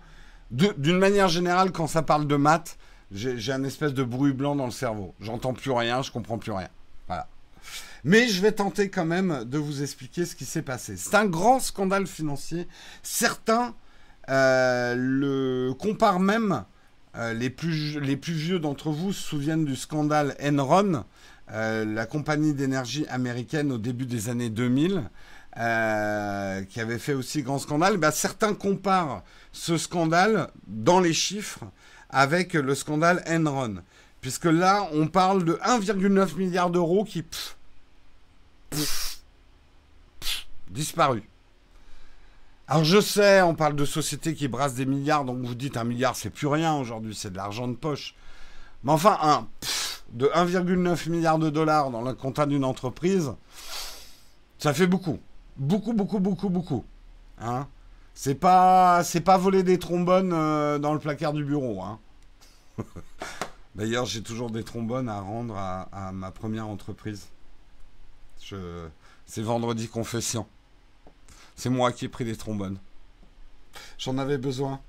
d'une 0.51 0.97
manière 0.97 1.27
générale, 1.27 1.71
quand 1.71 1.87
ça 1.87 2.01
parle 2.01 2.27
de 2.27 2.35
maths, 2.35 2.77
j'ai 3.11 3.51
un 3.51 3.63
espèce 3.63 3.93
de 3.93 4.03
bruit 4.03 4.33
blanc 4.33 4.55
dans 4.55 4.65
le 4.65 4.71
cerveau. 4.71 5.13
J'entends 5.19 5.53
plus 5.53 5.71
rien, 5.71 6.01
je 6.01 6.11
comprends 6.11 6.37
plus 6.37 6.51
rien. 6.51 6.69
Voilà. 7.07 7.27
Mais 8.03 8.27
je 8.27 8.41
vais 8.41 8.51
tenter 8.51 8.89
quand 8.89 9.05
même 9.05 9.43
de 9.45 9.57
vous 9.57 9.81
expliquer 9.83 10.25
ce 10.25 10.35
qui 10.35 10.45
s'est 10.45 10.61
passé. 10.61 10.95
C'est 10.95 11.15
un 11.15 11.25
grand 11.25 11.59
scandale 11.59 12.07
financier. 12.07 12.67
Certains 13.03 13.73
euh, 14.29 14.95
le 14.95 15.73
comparent 15.73 16.19
même. 16.19 16.63
Euh, 17.15 17.33
les, 17.33 17.49
plus, 17.49 18.33
vieux 18.33 18.59
d'entre 18.59 18.91
vous 18.91 19.11
se 19.11 19.21
souviennent 19.21 19.65
du 19.65 19.75
scandale 19.75 20.35
Enron, 20.43 21.03
euh, 21.51 21.83
la 21.83 22.05
compagnie 22.05 22.53
d'énergie 22.53 23.07
américaine 23.07 23.71
au 23.71 23.79
début 23.79 24.05
des 24.05 24.29
années 24.29 24.51
2000, 24.51 25.09
qui 25.55 26.79
avait 26.79 26.99
fait 26.99 27.13
aussi 27.13 27.43
grand 27.43 27.59
scandale. 27.59 27.97
Bah, 27.97 28.11
certains 28.11 28.53
comparent 28.53 29.23
ce 29.51 29.77
scandale 29.77 30.49
dans 30.67 30.99
les 30.99 31.13
chiffres 31.13 31.63
avec 32.09 32.53
le 32.53 32.75
scandale 32.75 33.23
Enron. 33.27 33.75
Puisque 34.21 34.45
là, 34.45 34.87
on 34.93 35.07
parle 35.07 35.45
de 35.45 35.53
1,9 35.63 36.35
milliard 36.35 36.69
d'euros 36.69 37.05
qui 37.05 37.23
disparu. 40.69 41.23
Alors 42.67 42.83
je 42.83 43.01
sais, 43.01 43.41
on 43.41 43.55
parle 43.55 43.75
de 43.75 43.85
sociétés 43.85 44.35
qui 44.35 44.47
brassent 44.47 44.75
des 44.75 44.85
milliards, 44.85 45.25
donc 45.25 45.39
vous 45.43 45.55
dites 45.55 45.75
un 45.77 45.83
milliard, 45.83 46.15
c'est 46.15 46.29
plus 46.29 46.45
rien 46.45 46.75
aujourd'hui, 46.75 47.15
c'est 47.15 47.31
de 47.31 47.37
l'argent 47.37 47.67
de 47.67 47.73
poche. 47.73 48.13
Mais 48.83 48.91
enfin, 48.91 49.17
un 49.21 49.47
de 50.11 50.27
1,9 50.27 51.09
milliard 51.09 51.39
de 51.39 51.49
dollars 51.49 51.89
dans 51.89 52.01
le 52.01 52.13
compte 52.13 52.39
d'une 52.47 52.63
entreprise, 52.63 53.33
ça 54.59 54.73
fait 54.73 54.87
beaucoup. 54.87 55.19
Beaucoup, 55.59 55.93
beaucoup, 55.93 56.19
beaucoup, 56.19 56.49
beaucoup. 56.49 56.83
Hein 57.39 57.67
c'est 58.15 58.35
pas, 58.35 59.03
c'est 59.03 59.21
pas 59.21 59.37
voler 59.37 59.63
des 59.63 59.77
trombones 59.77 60.33
euh, 60.33 60.79
dans 60.79 60.93
le 60.93 60.99
placard 60.99 61.33
du 61.33 61.43
bureau. 61.43 61.81
Hein 61.81 61.99
D'ailleurs, 63.75 64.05
j'ai 64.05 64.23
toujours 64.23 64.49
des 64.49 64.63
trombones 64.63 65.07
à 65.07 65.21
rendre 65.21 65.55
à 65.55 66.11
ma 66.11 66.31
première 66.31 66.67
entreprise. 66.67 67.27
C'est 69.25 69.41
vendredi 69.41 69.87
confession. 69.87 70.47
C'est 71.55 71.69
moi 71.69 71.91
qui 71.91 72.05
ai 72.05 72.09
pris 72.09 72.23
les 72.23 72.35
trombones. 72.35 72.77
J'en 73.97 74.17
avais 74.17 74.37
besoin. 74.37 74.79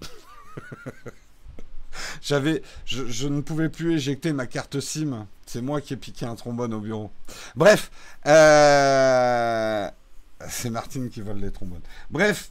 J'avais, 2.22 2.62
je, 2.84 3.28
ne 3.28 3.40
pouvais 3.40 3.68
plus 3.68 3.94
éjecter 3.94 4.32
ma 4.32 4.46
carte 4.46 4.80
SIM. 4.80 5.26
C'est 5.46 5.62
moi 5.62 5.80
qui 5.80 5.94
ai 5.94 5.96
piqué 5.96 6.26
un 6.26 6.34
trombone 6.34 6.74
au 6.74 6.80
bureau. 6.80 7.10
Bref, 7.54 7.90
euh, 8.26 9.88
c'est 10.48 10.70
Martine 10.70 11.08
qui 11.08 11.20
vole 11.20 11.38
les 11.38 11.50
trombones. 11.50 11.82
Bref, 12.10 12.50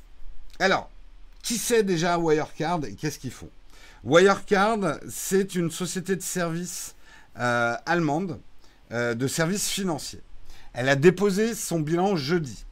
alors, 0.59 0.89
qui 1.43 1.57
sait 1.57 1.83
déjà 1.83 2.17
Wirecard 2.17 2.85
et 2.85 2.93
qu'est-ce 2.93 3.19
qu'ils 3.19 3.31
font? 3.31 3.49
Wirecard, 4.03 4.99
c'est 5.09 5.55
une 5.55 5.71
société 5.71 6.15
de 6.15 6.21
services 6.21 6.95
euh, 7.39 7.75
allemande 7.85 8.39
euh, 8.91 9.13
de 9.13 9.27
services 9.27 9.69
financiers. 9.69 10.21
Elle 10.73 10.89
a 10.89 10.95
déposé 10.95 11.55
son 11.55 11.79
bilan 11.79 12.15
jeudi, 12.15 12.65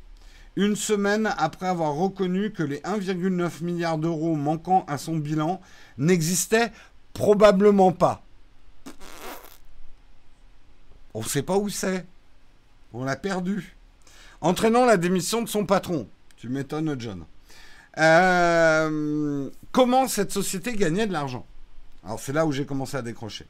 une 0.55 0.75
semaine 0.75 1.33
après 1.37 1.67
avoir 1.67 1.95
reconnu 1.95 2.51
que 2.51 2.63
les 2.63 2.77
1,9 2.79 3.63
milliard 3.63 3.97
d'euros 3.97 4.35
manquant 4.35 4.85
à 4.87 4.97
son 4.97 5.17
bilan 5.17 5.59
n'existaient 5.97 6.71
probablement 7.13 7.91
pas. 7.91 8.23
On 11.13 11.19
ne 11.19 11.25
sait 11.25 11.43
pas 11.43 11.57
où 11.57 11.69
c'est. 11.69 12.05
On 12.93 13.03
l'a 13.03 13.15
perdu. 13.15 13.75
Entraînant 14.41 14.85
la 14.85 14.97
démission 14.97 15.41
de 15.41 15.49
son 15.49 15.65
patron. 15.65 16.07
Tu 16.37 16.49
m'étonnes, 16.49 16.95
John. 16.99 17.25
Euh, 17.97 19.49
comment 19.71 20.07
cette 20.07 20.31
société 20.31 20.73
gagnait 20.73 21.07
de 21.07 21.13
l'argent? 21.13 21.45
Alors 22.03 22.19
c'est 22.19 22.33
là 22.33 22.45
où 22.45 22.51
j'ai 22.51 22.65
commencé 22.65 22.97
à 22.97 23.01
décrocher. 23.01 23.45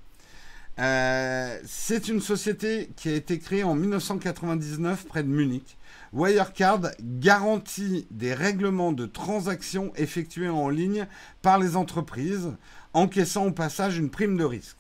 Euh, 0.80 1.60
c'est 1.66 2.08
une 2.08 2.20
société 2.20 2.90
qui 2.96 3.10
a 3.10 3.14
été 3.14 3.38
créée 3.38 3.64
en 3.64 3.76
1999 3.76 5.06
près 5.06 5.24
de 5.24 5.28
Munich. 5.28 5.78
Wirecard 6.14 6.92
garantit 7.00 8.08
des 8.12 8.34
règlements 8.34 8.92
de 8.92 9.06
transactions 9.06 9.92
effectués 9.96 10.50
en 10.50 10.70
ligne 10.70 11.08
par 11.42 11.60
les 11.60 11.76
entreprises, 11.76 12.52
encaissant 12.94 13.46
au 13.46 13.52
passage 13.52 13.98
une 13.98 14.10
prime 14.10 14.38
de 14.38 14.44
risque. 14.44 14.78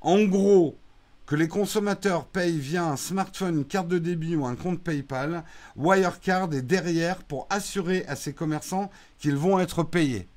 En 0.00 0.24
gros, 0.24 0.78
que 1.26 1.34
les 1.34 1.48
consommateurs 1.48 2.26
payent 2.26 2.58
via 2.58 2.84
un 2.84 2.96
smartphone, 2.96 3.58
une 3.58 3.64
carte 3.64 3.88
de 3.88 3.98
débit 3.98 4.36
ou 4.36 4.46
un 4.46 4.54
compte 4.54 4.80
PayPal, 4.80 5.44
Wirecard 5.76 6.54
est 6.54 6.62
derrière 6.62 7.18
pour 7.24 7.46
assurer 7.50 8.04
à 8.06 8.16
ses 8.16 8.32
commerçants 8.32 8.90
qu'ils 9.18 9.36
vont 9.36 9.58
être 9.58 9.82
payés. 9.82 10.28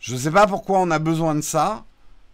Je 0.00 0.14
ne 0.14 0.18
sais 0.18 0.30
pas 0.30 0.46
pourquoi 0.46 0.80
on 0.80 0.90
a 0.90 0.98
besoin 0.98 1.34
de 1.34 1.40
ça. 1.40 1.84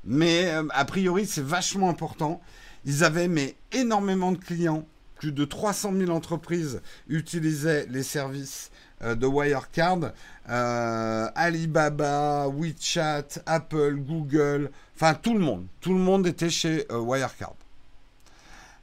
Mais 0.07 0.52
euh, 0.52 0.66
a 0.70 0.84
priori, 0.84 1.26
c'est 1.26 1.42
vachement 1.42 1.88
important. 1.88 2.40
Ils 2.84 3.05
avaient 3.05 3.28
mais 3.28 3.57
énormément 3.72 4.32
de 4.32 4.38
clients. 4.38 4.86
Plus 5.16 5.32
de 5.32 5.44
300 5.44 5.92
000 5.96 6.11
entreprises 6.11 6.82
utilisaient 7.09 7.86
les 7.88 8.02
services 8.02 8.70
euh, 9.02 9.14
de 9.14 9.26
Wirecard. 9.26 10.12
Euh, 10.50 11.28
Alibaba, 11.34 12.48
WeChat, 12.48 13.40
Apple, 13.46 13.96
Google, 13.96 14.70
enfin 14.96 15.14
tout 15.14 15.32
le 15.32 15.40
monde. 15.40 15.66
Tout 15.80 15.94
le 15.94 16.00
monde 16.00 16.26
était 16.26 16.50
chez 16.50 16.86
Wirecard. 16.90 17.55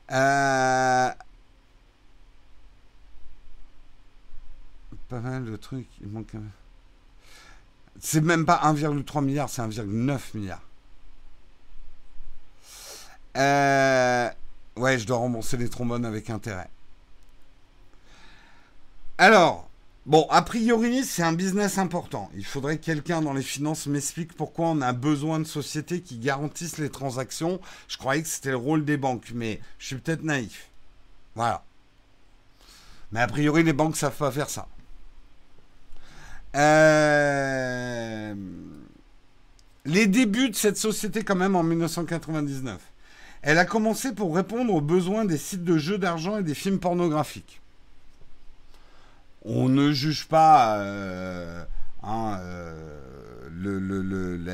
Pas 0.07 1.15
mal 5.19 5.45
de 5.45 5.55
trucs. 5.57 5.89
Il 6.01 6.07
manque. 6.07 6.31
C'est 7.99 8.21
même 8.21 8.45
pas 8.45 8.61
1,3 8.63 9.23
milliard, 9.23 9.49
c'est 9.49 9.61
1,9 9.61 10.19
milliard. 10.33 10.61
Euh, 13.37 14.29
ouais, 14.75 14.97
je 14.97 15.05
dois 15.07 15.17
rembourser 15.17 15.57
les 15.57 15.69
trombones 15.69 16.05
avec 16.05 16.29
intérêt. 16.29 16.69
Alors, 19.17 19.69
bon, 20.05 20.25
a 20.29 20.41
priori, 20.41 21.03
c'est 21.05 21.23
un 21.23 21.33
business 21.33 21.77
important. 21.77 22.29
Il 22.35 22.45
faudrait 22.45 22.77
que 22.77 22.85
quelqu'un 22.85 23.21
dans 23.21 23.33
les 23.33 23.43
finances 23.43 23.87
m'explique 23.87 24.33
pourquoi 24.33 24.67
on 24.67 24.81
a 24.81 24.93
besoin 24.93 25.39
de 25.39 25.45
sociétés 25.45 26.01
qui 26.01 26.17
garantissent 26.17 26.77
les 26.77 26.89
transactions. 26.89 27.61
Je 27.87 27.97
croyais 27.97 28.23
que 28.23 28.27
c'était 28.27 28.49
le 28.49 28.57
rôle 28.57 28.83
des 28.83 28.97
banques, 28.97 29.31
mais 29.33 29.61
je 29.77 29.87
suis 29.87 29.95
peut-être 29.97 30.23
naïf. 30.23 30.69
Voilà. 31.35 31.63
Mais 33.11 33.21
a 33.21 33.27
priori, 33.27 33.63
les 33.63 33.73
banques 33.73 33.95
savent 33.95 34.15
pas 34.15 34.31
faire 34.31 34.49
ça. 34.49 34.67
Euh, 36.55 38.33
les 39.85 40.07
débuts 40.07 40.49
de 40.49 40.55
cette 40.55 40.77
société, 40.77 41.23
quand 41.23 41.35
même, 41.35 41.55
en 41.55 41.63
1999. 41.63 42.81
Elle 43.41 43.57
a 43.57 43.65
commencé 43.65 44.13
pour 44.13 44.35
répondre 44.35 44.73
aux 44.73 44.81
besoins 44.81 45.25
des 45.25 45.37
sites 45.37 45.63
de 45.63 45.77
jeux 45.77 45.97
d'argent 45.97 46.37
et 46.37 46.43
des 46.43 46.53
films 46.53 46.79
pornographiques. 46.79 47.61
On 49.43 49.67
ne 49.67 49.91
juge 49.91 50.27
pas 50.27 50.77
euh, 50.77 51.63
hein, 52.03 52.37
euh, 52.41 53.01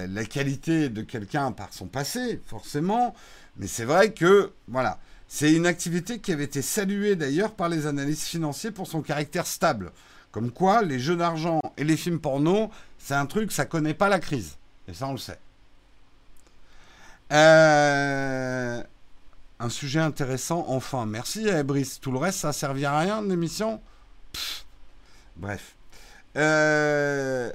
la, 0.07 0.23
qualité 0.25 0.87
de 0.87 1.01
quelqu'un 1.01 1.51
par 1.51 1.73
son 1.73 1.87
passé, 1.87 2.41
forcément, 2.45 3.13
mais 3.57 3.67
c'est 3.67 3.83
vrai 3.83 4.13
que, 4.13 4.51
voilà, 4.69 4.99
c'est 5.27 5.51
une 5.51 5.65
activité 5.65 6.19
qui 6.19 6.31
avait 6.31 6.45
été 6.45 6.61
saluée 6.61 7.17
d'ailleurs 7.17 7.53
par 7.53 7.67
les 7.67 7.85
analystes 7.85 8.27
financiers 8.27 8.71
pour 8.71 8.87
son 8.87 9.01
caractère 9.01 9.47
stable. 9.47 9.91
Comme 10.31 10.51
quoi, 10.51 10.81
les 10.81 10.99
jeux 10.99 11.17
d'argent 11.17 11.59
et 11.75 11.83
les 11.83 11.97
films 11.97 12.19
porno, 12.19 12.71
c'est 12.97 13.15
un 13.15 13.25
truc, 13.25 13.51
ça 13.51 13.65
connaît 13.65 13.93
pas 13.93 14.07
la 14.07 14.19
crise. 14.19 14.55
Et 14.87 14.93
ça, 14.93 15.07
on 15.07 15.13
le 15.13 15.17
sait. 15.17 15.39
Euh, 17.31 18.83
un 19.59 19.69
sujet 19.69 19.99
intéressant, 19.99 20.65
enfin. 20.67 21.05
Merci, 21.05 21.47
eh, 21.47 21.63
Brice. 21.63 21.99
Tout 21.99 22.11
le 22.11 22.17
reste, 22.17 22.39
ça 22.39 22.53
servira 22.53 22.97
à 22.97 22.99
rien, 23.01 23.21
l'émission? 23.21 23.81
Bref. 25.35 25.75
Euh, 26.35 27.51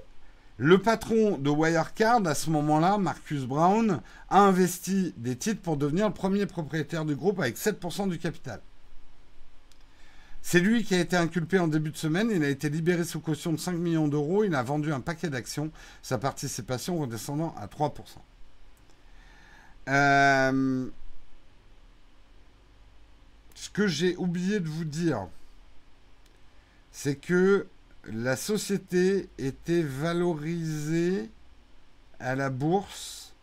le 0.58 0.78
patron 0.78 1.38
de 1.38 1.50
Wirecard, 1.50 2.26
à 2.26 2.34
ce 2.34 2.50
moment-là, 2.50 2.98
Marcus 2.98 3.44
Brown, 3.44 4.00
a 4.28 4.40
investi 4.40 5.14
des 5.16 5.36
titres 5.36 5.62
pour 5.62 5.76
devenir 5.76 6.08
le 6.08 6.14
premier 6.14 6.46
propriétaire 6.46 7.04
du 7.04 7.14
groupe 7.14 7.40
avec 7.40 7.56
7% 7.56 8.08
du 8.08 8.18
capital. 8.18 8.60
C'est 10.42 10.58
lui 10.58 10.82
qui 10.82 10.94
a 10.96 11.00
été 11.00 11.16
inculpé 11.16 11.60
en 11.60 11.68
début 11.68 11.90
de 11.90 11.96
semaine. 11.96 12.30
Il 12.34 12.42
a 12.42 12.48
été 12.48 12.68
libéré 12.68 13.04
sous 13.04 13.20
caution 13.20 13.52
de 13.52 13.58
5 13.58 13.72
millions 13.72 14.08
d'euros. 14.08 14.42
Il 14.42 14.54
a 14.56 14.62
vendu 14.62 14.92
un 14.92 15.00
paquet 15.00 15.30
d'actions, 15.30 15.70
sa 16.02 16.18
participation 16.18 16.98
redescendant 16.98 17.54
à 17.56 17.66
3%. 17.66 17.92
Euh, 19.88 20.88
ce 23.54 23.70
que 23.70 23.86
j'ai 23.86 24.16
oublié 24.16 24.60
de 24.60 24.68
vous 24.68 24.84
dire, 24.84 25.26
c'est 26.90 27.16
que 27.16 27.66
la 28.04 28.36
société 28.36 29.28
était 29.38 29.82
valorisée 29.82 31.30
à 32.20 32.34
la 32.34 32.50
bourse. 32.50 33.34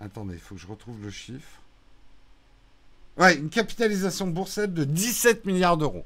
Attendez, 0.00 0.34
il 0.34 0.40
faut 0.40 0.54
que 0.54 0.60
je 0.60 0.66
retrouve 0.66 1.02
le 1.02 1.10
chiffre. 1.10 1.62
Ouais, 3.16 3.34
une 3.34 3.50
capitalisation 3.50 4.28
boursière 4.28 4.68
de 4.68 4.84
17 4.84 5.44
milliards 5.44 5.76
d'euros. 5.76 6.04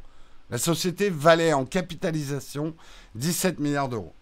La 0.51 0.59
société 0.59 1.11
valait 1.11 1.53
en 1.53 1.65
capitalisation 1.65 2.75
17 3.15 3.59
milliards 3.59 3.89
d'euros. 3.89 4.15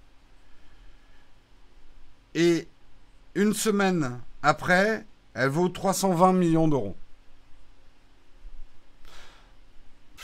Et 2.35 2.67
une 3.35 3.55
semaine 3.55 4.21
après, 4.43 5.05
elle 5.35 5.51
vaut 5.51 5.69
320 5.69 6.33
millions 6.33 6.69
d'euros. 6.69 6.97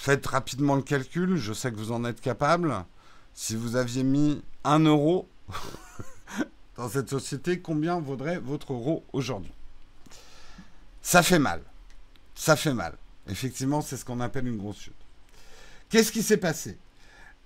faites 0.06 0.26
rapidement 0.28 0.76
le 0.76 0.82
calcul, 0.82 1.36
je 1.36 1.52
sais 1.52 1.72
que 1.72 1.76
vous 1.76 1.90
en 1.90 2.04
êtes 2.04 2.20
capable. 2.20 2.84
Si 3.34 3.56
vous 3.56 3.74
aviez 3.74 4.04
mis 4.04 4.40
1 4.62 4.78
euro 4.84 5.28
dans 6.76 6.88
cette 6.88 7.10
société, 7.10 7.58
combien 7.58 7.98
vaudrait 7.98 8.38
votre 8.38 8.72
euro 8.72 9.04
aujourd'hui? 9.12 9.50
Ça 11.02 11.24
fait 11.24 11.40
mal. 11.40 11.60
Ça 12.36 12.54
fait 12.54 12.72
mal. 12.72 12.94
Effectivement, 13.28 13.80
c'est 13.80 13.96
ce 13.96 14.04
qu'on 14.04 14.20
appelle 14.20 14.46
une 14.46 14.58
grosse 14.58 14.78
chute. 14.78 14.94
Qu'est-ce 15.88 16.12
qui 16.12 16.22
s'est 16.22 16.36
passé? 16.36 16.78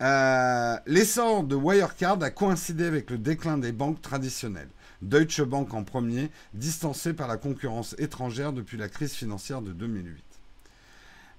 Euh, 0.03 0.77
L'essor 0.85 1.45
de 1.45 1.55
Wirecard 1.55 2.23
a 2.23 2.31
coïncidé 2.31 2.85
avec 2.85 3.09
le 3.09 3.17
déclin 3.17 3.57
des 3.57 3.73
banques 3.73 4.03
traditionnelles. 4.03 4.69
Deutsche 5.03 5.43
Bank 5.43 5.75
en 5.75 5.85
premier, 5.85 6.31
distancé 6.55 7.13
par 7.13 7.29
la 7.29 7.37
concurrence 7.37 7.95
étrangère 7.99 8.53
depuis 8.53 8.77
la 8.77 8.89
crise 8.89 9.13
financière 9.13 9.63
de 9.63 9.73
2008. 9.73 10.25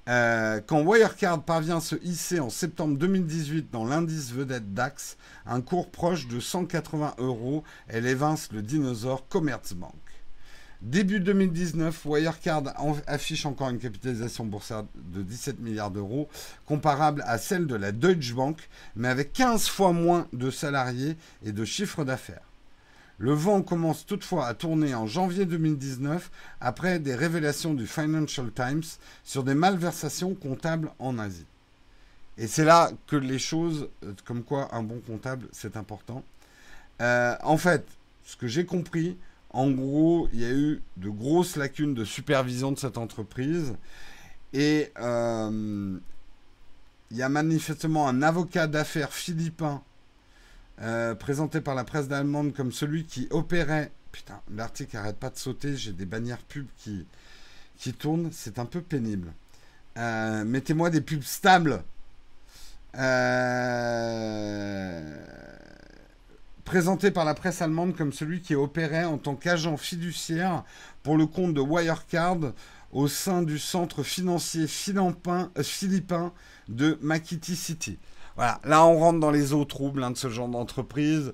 Euh, 0.10 0.62
quand 0.66 0.82
Wirecard 0.82 1.44
parvient 1.44 1.78
à 1.78 1.82
se 1.82 1.96
hisser 2.04 2.40
en 2.40 2.50
septembre 2.50 2.98
2018 2.98 3.70
dans 3.72 3.86
l'indice 3.86 4.32
vedette 4.32 4.74
DAX, 4.74 5.18
un 5.46 5.62
cours 5.62 5.92
proche 5.92 6.28
de 6.28 6.40
180 6.40 7.16
euros, 7.20 7.64
elle 7.88 8.08
évince 8.08 8.52
le 8.52 8.64
dinosaure 8.64 9.28
Commerzbank. 9.28 9.94
Début 10.82 11.20
2019, 11.20 12.06
Wirecard 12.08 12.64
affiche 13.06 13.46
encore 13.46 13.70
une 13.70 13.78
capitalisation 13.78 14.44
boursière 14.44 14.86
de 14.96 15.22
17 15.22 15.60
milliards 15.60 15.92
d'euros, 15.92 16.28
comparable 16.66 17.24
à 17.28 17.38
celle 17.38 17.68
de 17.68 17.76
la 17.76 17.92
Deutsche 17.92 18.34
Bank, 18.34 18.58
mais 18.96 19.08
avec 19.08 19.32
15 19.34 19.68
fois 19.68 19.94
moins 19.94 20.28
de 20.34 20.50
salariés 20.50 21.16
et 21.46 21.52
de 21.52 21.64
chiffre 21.64 22.04
d'affaires. 22.04 22.51
Le 23.22 23.34
vent 23.34 23.62
commence 23.62 24.08
toutefois 24.08 24.48
à 24.48 24.56
tourner 24.56 24.96
en 24.96 25.06
janvier 25.06 25.46
2019 25.46 26.32
après 26.60 26.98
des 26.98 27.14
révélations 27.14 27.76
du 27.76 27.86
Financial 27.86 28.52
Times 28.52 28.82
sur 29.24 29.44
des 29.44 29.54
malversations 29.54 30.34
comptables 30.34 30.90
en 30.98 31.20
Asie. 31.20 31.46
Et 32.40 32.48
c'est 32.48 32.66
là 32.66 32.90
que 33.06 33.16
les 33.16 33.38
choses, 33.38 33.90
euh, 34.04 34.14
comme 34.26 34.42
quoi 34.42 34.74
un 34.74 34.82
bon 34.82 35.00
comptable, 35.06 35.48
c'est 35.52 35.78
important. 35.78 36.24
Euh, 37.00 37.36
en 37.44 37.58
fait, 37.58 37.86
ce 38.24 38.36
que 38.38 38.48
j'ai 38.48 38.66
compris, 38.66 39.16
en 39.52 39.70
gros, 39.70 40.28
il 40.34 40.40
y 40.40 40.46
a 40.46 40.52
eu 40.52 40.82
de 40.98 41.10
grosses 41.10 41.58
lacunes 41.58 41.94
de 41.94 42.06
supervision 42.06 42.72
de 42.72 42.80
cette 42.80 42.98
entreprise. 42.98 43.76
Et 44.52 44.92
euh, 45.00 45.96
il 47.12 47.18
y 47.18 47.22
a 47.22 47.30
manifestement 47.30 48.08
un 48.08 48.24
avocat 48.24 48.66
d'affaires 48.66 49.14
philippin 49.14 49.84
euh, 50.82 51.14
présenté 51.16 51.62
par 51.62 51.76
la 51.76 51.84
presse 51.84 52.12
allemande 52.12 52.54
comme 52.54 52.72
celui 52.72 53.06
qui 53.06 53.28
opérait. 53.30 53.92
Putain, 54.12 54.42
l'article 54.56 54.98
arrête 54.98 55.18
pas 55.18 55.30
de 55.30 55.38
sauter, 55.38 55.78
j'ai 55.78 55.94
des 55.94 56.06
bannières 56.06 56.42
pubs 56.42 56.68
qui, 56.78 57.06
qui 57.78 57.94
tournent, 57.94 58.30
c'est 58.32 58.60
un 58.60 58.66
peu 58.66 58.82
pénible. 58.82 59.32
Euh, 59.98 60.44
mettez-moi 60.44 60.90
des 60.90 61.02
pubs 61.02 61.24
stables. 61.24 61.84
Euh, 62.98 63.72
présenté 66.66 67.12
par 67.12 67.26
la 67.26 67.36
presse 67.36 67.62
allemande 67.62 67.96
comme 67.96 68.12
celui 68.12 68.42
qui 68.42 68.56
opérait 68.56 69.06
en 69.06 69.18
tant 69.18 69.36
qu'agent 69.36 69.78
fiduciaire 69.78 70.64
pour 71.04 71.18
le 71.18 71.26
compte 71.26 71.54
de 71.54 71.62
Wirecard 71.62 72.54
au 72.92 73.08
sein 73.08 73.44
du 73.44 73.60
centre 73.60 74.04
financier 74.04 74.68
philippin 74.68 75.52
de 76.68 76.98
Makiti 77.02 77.56
City. 77.56 77.98
Voilà, 78.36 78.60
là 78.64 78.86
on 78.86 78.98
rentre 78.98 79.20
dans 79.20 79.32
les 79.32 79.54
eaux 79.54 79.66
troubles 79.66 80.04
hein, 80.04 80.12
de 80.12 80.18
ce 80.18 80.30
genre 80.30 80.48
d'entreprise. 80.48 81.34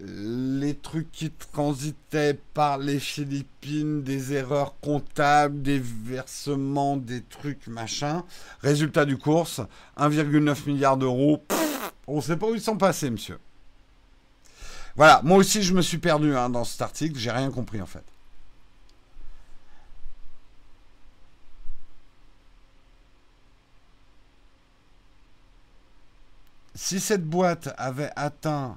Les 0.00 0.74
trucs 0.74 1.10
qui 1.10 1.30
transitaient 1.52 2.38
par 2.52 2.76
les 2.76 3.00
Philippines, 3.00 4.02
des 4.02 4.34
erreurs 4.34 4.74
comptables, 4.82 5.62
des 5.62 5.78
versements, 5.78 6.98
des 6.98 7.22
trucs 7.22 7.66
machin. 7.66 8.22
Résultat 8.60 9.06
du 9.06 9.16
course, 9.16 9.62
1,9 9.98 10.66
milliard 10.66 10.98
d'euros. 10.98 11.42
On 12.06 12.16
ne 12.16 12.20
sait 12.20 12.36
pas 12.36 12.46
où 12.46 12.54
ils 12.54 12.60
sont 12.60 12.76
passés, 12.76 13.08
monsieur. 13.08 13.38
Voilà, 14.96 15.20
moi 15.24 15.38
aussi 15.38 15.62
je 15.62 15.74
me 15.74 15.82
suis 15.82 15.98
perdu 15.98 16.34
hein, 16.34 16.48
dans 16.48 16.64
cet 16.64 16.80
article, 16.80 17.18
j'ai 17.18 17.30
rien 17.30 17.50
compris 17.50 17.82
en 17.82 17.86
fait. 17.86 18.04
Si 26.76 27.00
cette 27.00 27.24
boîte 27.24 27.74
avait 27.78 28.10
atteint 28.16 28.76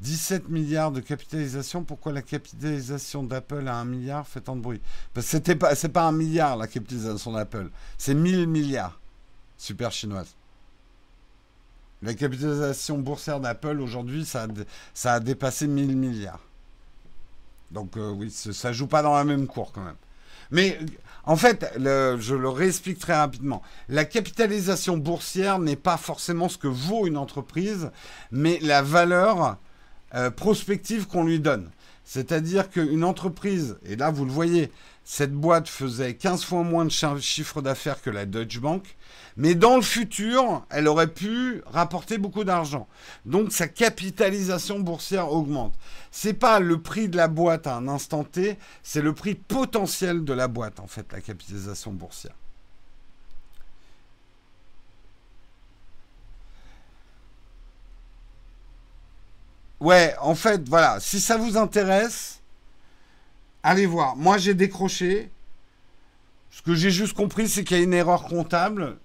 17 0.00 0.48
milliards 0.48 0.90
de 0.90 1.00
capitalisation, 1.00 1.84
pourquoi 1.84 2.12
la 2.12 2.22
capitalisation 2.22 3.22
d'Apple 3.22 3.68
à 3.68 3.76
1 3.76 3.84
milliard 3.84 4.26
fait 4.26 4.40
tant 4.40 4.56
de 4.56 4.60
bruit? 4.60 4.80
Parce 5.12 5.26
que 5.26 5.32
c'était 5.32 5.54
pas, 5.54 5.74
pas 5.76 6.02
un 6.02 6.12
milliard 6.12 6.56
la 6.56 6.66
capitalisation 6.66 7.32
d'Apple, 7.32 7.70
c'est 7.98 8.14
1000 8.14 8.46
milliards. 8.48 8.98
Super 9.58 9.92
chinoise. 9.92 10.34
La 12.02 12.14
capitalisation 12.14 12.98
boursière 12.98 13.40
d'Apple 13.40 13.80
aujourd'hui, 13.80 14.24
ça, 14.24 14.46
a 15.04 15.20
dépassé 15.20 15.66
1000 15.66 15.96
milliards. 15.96 16.40
Donc 17.70 17.96
euh, 17.96 18.10
oui, 18.10 18.30
ça 18.30 18.72
joue 18.72 18.86
pas 18.86 19.02
dans 19.02 19.14
la 19.14 19.24
même 19.24 19.46
cour 19.46 19.72
quand 19.72 19.84
même. 19.84 19.96
Mais 20.50 20.78
en 21.26 21.36
fait, 21.36 21.72
je 21.76 22.34
le 22.34 22.48
réexplique 22.48 22.98
très 22.98 23.14
rapidement. 23.14 23.62
La 23.88 24.04
capitalisation 24.04 24.96
boursière 24.96 25.58
n'est 25.58 25.76
pas 25.76 25.96
forcément 25.96 26.48
ce 26.48 26.58
que 26.58 26.68
vaut 26.68 27.06
une 27.06 27.16
entreprise, 27.16 27.90
mais 28.30 28.58
la 28.60 28.82
valeur 28.82 29.56
euh, 30.14 30.30
prospective 30.30 31.06
qu'on 31.06 31.24
lui 31.24 31.40
donne. 31.40 31.70
C'est-à-dire 32.04 32.68
qu'une 32.68 33.04
entreprise, 33.04 33.78
et 33.86 33.96
là 33.96 34.10
vous 34.10 34.24
le 34.24 34.30
voyez, 34.30 34.70
cette 35.04 35.32
boîte 35.32 35.68
faisait 35.68 36.14
15 36.14 36.44
fois 36.44 36.62
moins 36.62 36.84
de 36.84 36.90
chiffre 36.90 37.62
d'affaires 37.62 38.02
que 38.02 38.10
la 38.10 38.26
Deutsche 38.26 38.60
Bank, 38.60 38.96
mais 39.36 39.54
dans 39.54 39.76
le 39.76 39.82
futur, 39.82 40.64
elle 40.70 40.88
aurait 40.88 41.12
pu 41.12 41.62
rapporter 41.66 42.18
beaucoup 42.18 42.44
d'argent. 42.44 42.86
Donc 43.24 43.52
sa 43.52 43.68
capitalisation 43.68 44.80
boursière 44.80 45.32
augmente. 45.32 45.74
C'est 46.10 46.34
pas 46.34 46.60
le 46.60 46.80
prix 46.80 47.08
de 47.08 47.16
la 47.16 47.28
boîte 47.28 47.66
à 47.66 47.76
un 47.76 47.88
instant 47.88 48.24
T, 48.24 48.58
c'est 48.82 49.02
le 49.02 49.12
prix 49.12 49.34
potentiel 49.34 50.24
de 50.24 50.32
la 50.32 50.48
boîte 50.48 50.80
en 50.80 50.86
fait, 50.86 51.06
la 51.12 51.20
capitalisation 51.20 51.92
boursière. 51.92 52.34
Ouais, 59.80 60.14
en 60.20 60.34
fait, 60.34 60.66
voilà, 60.68 60.98
si 60.98 61.20
ça 61.20 61.36
vous 61.36 61.58
intéresse, 61.58 62.40
allez 63.62 63.86
voir. 63.86 64.16
Moi, 64.16 64.38
j'ai 64.38 64.54
décroché. 64.54 65.30
Ce 66.50 66.62
que 66.62 66.74
j'ai 66.74 66.90
juste 66.90 67.12
compris, 67.14 67.48
c'est 67.48 67.64
qu'il 67.64 67.76
y 67.76 67.80
a 67.80 67.82
une 67.82 67.92
erreur 67.92 68.24
comptable. 68.24 68.96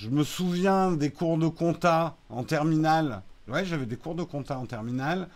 Je 0.00 0.10
me 0.10 0.22
souviens 0.22 0.92
des 0.92 1.10
cours 1.10 1.38
de 1.38 1.48
compta 1.48 2.16
en 2.30 2.44
terminale. 2.44 3.22
Ouais, 3.48 3.64
j'avais 3.64 3.86
des 3.86 3.96
cours 3.96 4.14
de 4.14 4.22
compta 4.22 4.56
en 4.56 4.64
terminale. 4.64 5.28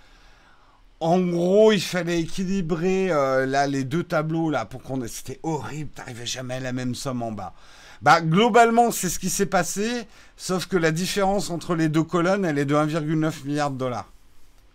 En 1.01 1.19
gros, 1.19 1.73
il 1.73 1.81
fallait 1.81 2.21
équilibrer 2.21 3.11
euh, 3.11 3.45
là 3.45 3.67
les 3.67 3.83
deux 3.83 4.05
tableaux 4.05 4.51
là 4.51 4.65
pour 4.65 4.81
qu'on. 4.81 5.05
C'était 5.09 5.41
horrible. 5.43 5.91
T'arrivais 5.91 6.27
jamais 6.27 6.55
à 6.55 6.61
la 6.61 6.73
même 6.73 6.95
somme 6.95 7.23
en 7.23 7.33
bas. 7.33 7.55
Bah 8.03 8.21
globalement, 8.21 8.93
c'est 8.93 9.09
ce 9.09 9.19
qui 9.19 9.31
s'est 9.31 9.47
passé, 9.47 10.07
sauf 10.37 10.67
que 10.67 10.77
la 10.77 10.93
différence 10.93 11.51
entre 11.51 11.75
les 11.75 11.89
deux 11.89 12.05
colonnes, 12.05 12.45
elle 12.45 12.59
est 12.59 12.65
de 12.65 12.77
1,9 12.77 13.45
milliard 13.45 13.71
de 13.73 13.79
dollars. 13.79 14.13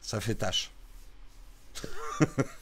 Ça 0.02 0.20
fait 0.20 0.36
tâche. 0.36 0.72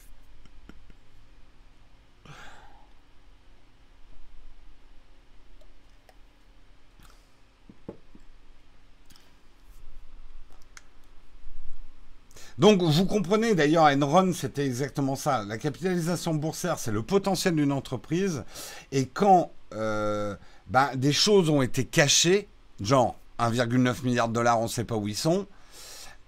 Donc 12.58 12.82
vous 12.82 13.04
comprenez 13.04 13.54
d'ailleurs, 13.54 13.84
Enron, 13.84 14.32
c'était 14.32 14.64
exactement 14.64 15.14
ça. 15.14 15.44
La 15.44 15.58
capitalisation 15.58 16.34
boursière, 16.34 16.78
c'est 16.78 16.92
le 16.92 17.02
potentiel 17.02 17.54
d'une 17.54 17.72
entreprise. 17.72 18.44
Et 18.92 19.06
quand 19.06 19.50
euh, 19.74 20.34
ben, 20.68 20.90
des 20.96 21.12
choses 21.12 21.50
ont 21.50 21.60
été 21.60 21.84
cachées, 21.84 22.48
genre 22.80 23.16
1,9 23.38 24.04
milliard 24.04 24.28
de 24.28 24.34
dollars, 24.34 24.60
on 24.60 24.64
ne 24.64 24.68
sait 24.68 24.84
pas 24.84 24.96
où 24.96 25.06
ils 25.06 25.16
sont, 25.16 25.46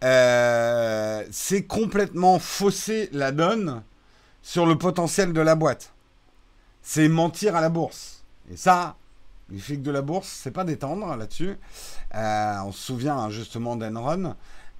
euh, 0.04 1.24
c'est 1.30 1.62
complètement 1.64 2.38
fausser 2.38 3.08
la 3.12 3.32
donne 3.32 3.82
sur 4.42 4.66
le 4.66 4.76
potentiel 4.76 5.32
de 5.32 5.40
la 5.40 5.54
boîte. 5.54 5.92
C'est 6.82 7.08
mentir 7.08 7.56
à 7.56 7.60
la 7.60 7.68
bourse. 7.68 8.22
Et 8.50 8.56
ça, 8.56 8.96
les 9.50 9.58
flics 9.58 9.82
de 9.82 9.90
la 9.90 10.02
bourse, 10.02 10.28
c'est 10.28 10.50
pas 10.50 10.64
détendre 10.64 11.16
là-dessus. 11.16 11.58
Euh, 12.14 12.54
on 12.64 12.72
se 12.72 12.82
souvient 12.82 13.16
hein, 13.16 13.30
justement 13.30 13.76
d'Enron. 13.76 14.34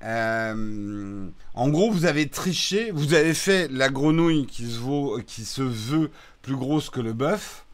Euh, 0.04 1.28
en 1.54 1.68
gros, 1.68 1.90
vous 1.90 2.04
avez 2.04 2.28
triché, 2.28 2.90
vous 2.90 3.14
avez 3.14 3.34
fait 3.34 3.68
la 3.68 3.88
grenouille 3.88 4.46
qui 4.46 4.64
se, 4.66 5.62
veut 5.62 6.10
plus 6.42 6.56
grosse 6.56 6.90
que 6.90 7.00
le 7.00 7.12
bœuf. 7.12 7.64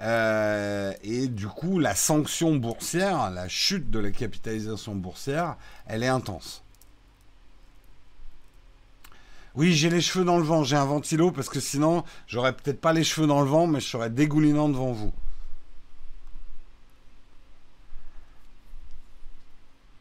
Euh, 0.00 0.92
et 1.02 1.28
du 1.28 1.46
coup, 1.46 1.78
la 1.78 1.94
sanction 1.94 2.56
boursière, 2.56 3.30
la 3.30 3.48
chute 3.48 3.90
de 3.90 3.98
la 3.98 4.10
capitalisation 4.10 4.94
boursière, 4.94 5.56
elle 5.86 6.02
est 6.02 6.08
intense. 6.08 6.62
Oui, 9.54 9.74
j'ai 9.74 9.90
les 9.90 10.00
cheveux 10.00 10.24
dans 10.24 10.38
le 10.38 10.44
vent, 10.44 10.64
j'ai 10.64 10.76
un 10.76 10.86
ventilo 10.86 11.30
parce 11.30 11.50
que 11.50 11.60
sinon, 11.60 12.04
j'aurais 12.26 12.54
peut-être 12.54 12.80
pas 12.80 12.94
les 12.94 13.04
cheveux 13.04 13.26
dans 13.26 13.42
le 13.42 13.48
vent, 13.48 13.66
mais 13.66 13.80
je 13.80 13.86
serais 13.86 14.08
dégoulinant 14.08 14.70
devant 14.70 14.92
vous. 14.92 15.12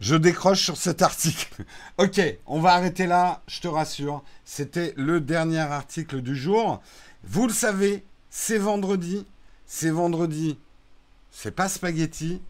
Je 0.02 0.16
décroche 0.16 0.64
sur 0.64 0.78
cet 0.78 1.04
article. 1.04 1.64
ok, 2.00 2.20
on 2.48 2.60
va 2.60 2.74
arrêter 2.74 3.06
là, 3.06 3.44
je 3.48 3.62
te 3.62 3.68
rassure. 3.68 4.24
C'était 4.46 4.96
le 4.98 5.22
dernier 5.22 5.60
article 5.60 6.22
du 6.22 6.36
jour. 6.36 6.82
Vous 7.24 7.46
le 7.46 7.54
savez, 7.54 8.04
c'est 8.32 8.58
vendredi. 8.58 9.28
C'est 9.68 9.92
vendredi. 9.92 10.58
C'est 11.30 11.52
pas 11.52 11.70
spaghetti. 11.70 12.42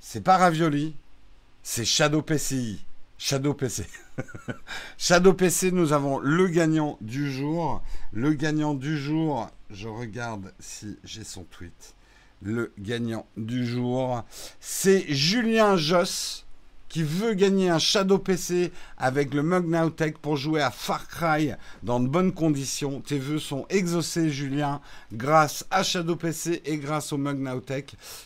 C'est 0.00 0.22
pas 0.22 0.36
ravioli. 0.36 0.96
C'est 1.62 1.84
Shadow 1.84 2.22
PCI. 2.22 2.84
Shadow 3.16 3.54
PC. 3.54 3.86
Shadow 4.98 5.32
PC, 5.32 5.70
nous 5.70 5.92
avons 5.92 6.18
le 6.18 6.48
gagnant 6.48 6.98
du 7.00 7.30
jour. 7.30 7.82
Le 8.12 8.32
gagnant 8.32 8.74
du 8.74 8.98
jour, 8.98 9.48
je 9.70 9.86
regarde 9.86 10.52
si 10.58 10.98
j'ai 11.04 11.22
son 11.22 11.44
tweet 11.44 11.94
le 12.42 12.72
gagnant 12.78 13.26
du 13.36 13.66
jour. 13.66 14.24
C'est 14.60 15.04
Julien 15.08 15.76
Joss 15.76 16.46
qui 16.90 17.04
veut 17.04 17.34
gagner 17.34 17.70
un 17.70 17.78
Shadow 17.78 18.18
PC 18.18 18.72
avec 18.98 19.32
le 19.32 19.44
Mug 19.44 19.64
pour 20.20 20.36
jouer 20.36 20.60
à 20.60 20.72
Far 20.72 21.06
Cry 21.06 21.52
dans 21.84 22.00
de 22.00 22.08
bonnes 22.08 22.32
conditions. 22.32 23.00
Tes 23.00 23.18
vœux 23.18 23.38
sont 23.38 23.64
exaucés, 23.70 24.28
Julien. 24.28 24.80
Grâce 25.12 25.64
à 25.70 25.84
Shadow 25.84 26.16
PC 26.16 26.62
et 26.64 26.78
grâce 26.78 27.12
au 27.12 27.16
Mug 27.16 27.40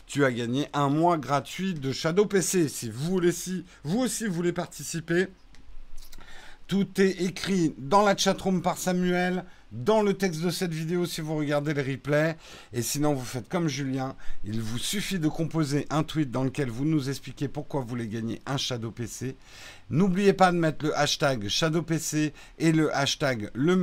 tu 0.07 0.25
as 0.25 0.31
gagné 0.31 0.67
un 0.73 0.89
mois 0.89 1.17
gratuit 1.17 1.75
de 1.75 1.91
Shadow 1.91 2.25
PC. 2.25 2.67
Si 2.67 2.89
vous, 2.89 3.11
voulez, 3.11 3.31
si 3.31 3.63
vous 3.83 3.99
aussi 3.99 4.25
voulez 4.25 4.51
participer, 4.51 5.27
tout 6.67 6.87
est 6.99 7.21
écrit 7.21 7.75
dans 7.77 8.01
la 8.01 8.17
chatroom 8.17 8.63
par 8.63 8.79
Samuel, 8.79 9.45
dans 9.75 10.01
le 10.01 10.13
texte 10.13 10.41
de 10.41 10.49
cette 10.49 10.73
vidéo 10.73 11.05
si 11.05 11.21
vous 11.21 11.35
regardez 11.35 11.73
le 11.73 11.81
replay. 11.81 12.37
Et 12.73 12.81
sinon, 12.81 13.13
vous 13.13 13.25
faites 13.25 13.49
comme 13.49 13.67
Julien. 13.67 14.15
Il 14.45 14.61
vous 14.61 14.77
suffit 14.77 15.19
de 15.19 15.27
composer 15.27 15.85
un 15.89 16.03
tweet 16.03 16.31
dans 16.31 16.43
lequel 16.43 16.69
vous 16.69 16.85
nous 16.85 17.09
expliquez 17.09 17.47
pourquoi 17.47 17.81
vous 17.81 17.87
voulez 17.87 18.07
gagner 18.07 18.41
un 18.45 18.57
Shadow 18.57 18.91
PC. 18.91 19.35
N'oubliez 19.89 20.33
pas 20.33 20.51
de 20.51 20.57
mettre 20.57 20.85
le 20.85 20.97
hashtag 20.97 21.47
Shadow 21.49 21.81
PC 21.81 22.33
et 22.57 22.71
le 22.71 22.95
hashtag 22.95 23.51
le 23.53 23.75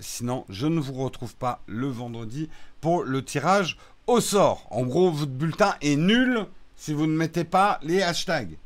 Sinon, 0.00 0.44
je 0.48 0.66
ne 0.66 0.80
vous 0.80 0.94
retrouve 0.94 1.34
pas 1.34 1.62
le 1.66 1.88
vendredi 1.88 2.48
pour 2.80 3.02
le 3.02 3.24
tirage 3.24 3.76
au 4.06 4.20
sort. 4.20 4.66
En 4.70 4.84
gros, 4.84 5.10
votre 5.10 5.32
bulletin 5.32 5.74
est 5.82 5.96
nul 5.96 6.46
si 6.76 6.94
vous 6.94 7.06
ne 7.06 7.16
mettez 7.16 7.44
pas 7.44 7.80
les 7.82 8.02
hashtags. 8.02 8.56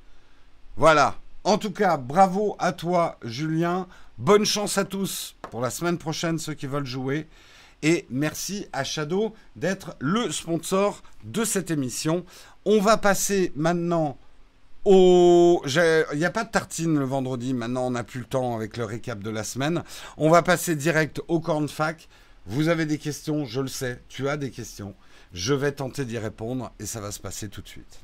Voilà. 0.76 1.16
En 1.44 1.58
tout 1.58 1.72
cas, 1.72 1.96
bravo 1.96 2.54
à 2.58 2.72
toi, 2.72 3.18
Julien. 3.24 3.88
Bonne 4.18 4.44
chance 4.44 4.78
à 4.78 4.84
tous 4.84 5.34
pour 5.52 5.60
la 5.60 5.68
semaine 5.68 5.98
prochaine, 5.98 6.38
ceux 6.38 6.54
qui 6.54 6.66
veulent 6.66 6.86
jouer. 6.86 7.28
Et 7.82 8.06
merci 8.08 8.66
à 8.72 8.84
Shadow 8.84 9.34
d'être 9.54 9.96
le 9.98 10.32
sponsor 10.32 11.02
de 11.24 11.44
cette 11.44 11.70
émission. 11.70 12.24
On 12.64 12.80
va 12.80 12.96
passer 12.96 13.52
maintenant 13.54 14.16
au... 14.86 15.62
Il 15.66 16.18
n'y 16.18 16.24
a 16.24 16.30
pas 16.30 16.44
de 16.44 16.50
tartine 16.50 16.98
le 16.98 17.04
vendredi, 17.04 17.52
maintenant 17.52 17.86
on 17.86 17.90
n'a 17.90 18.02
plus 18.02 18.20
le 18.20 18.24
temps 18.24 18.56
avec 18.56 18.78
le 18.78 18.86
récap 18.86 19.22
de 19.22 19.28
la 19.28 19.44
semaine. 19.44 19.84
On 20.16 20.30
va 20.30 20.40
passer 20.40 20.74
direct 20.74 21.20
au 21.28 21.38
cornfac. 21.38 22.08
Vous 22.46 22.68
avez 22.68 22.86
des 22.86 22.96
questions, 22.96 23.44
je 23.44 23.60
le 23.60 23.68
sais, 23.68 24.00
tu 24.08 24.30
as 24.30 24.38
des 24.38 24.50
questions. 24.50 24.94
Je 25.34 25.52
vais 25.52 25.72
tenter 25.72 26.06
d'y 26.06 26.16
répondre 26.16 26.72
et 26.80 26.86
ça 26.86 27.02
va 27.02 27.12
se 27.12 27.20
passer 27.20 27.50
tout 27.50 27.60
de 27.60 27.68
suite. 27.68 28.00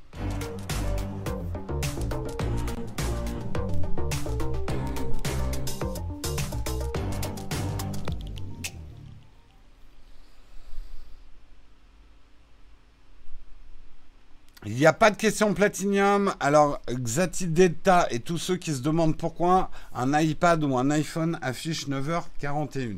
Il 14.67 14.75
n'y 14.75 14.87
a 14.87 14.93
pas 14.93 15.11
de 15.13 15.17
question 15.17 15.55
platinium. 15.55 16.35
Alors, 16.41 16.81
Xatideta 16.91 18.09
et 18.11 18.19
tous 18.19 18.39
ceux 18.39 18.57
qui 18.57 18.75
se 18.75 18.81
demandent 18.81 19.17
pourquoi 19.17 19.71
un 19.95 20.19
iPad 20.19 20.65
ou 20.65 20.77
un 20.77 20.91
iPhone 20.91 21.39
affiche 21.43 21.87
9h41. 21.87 22.97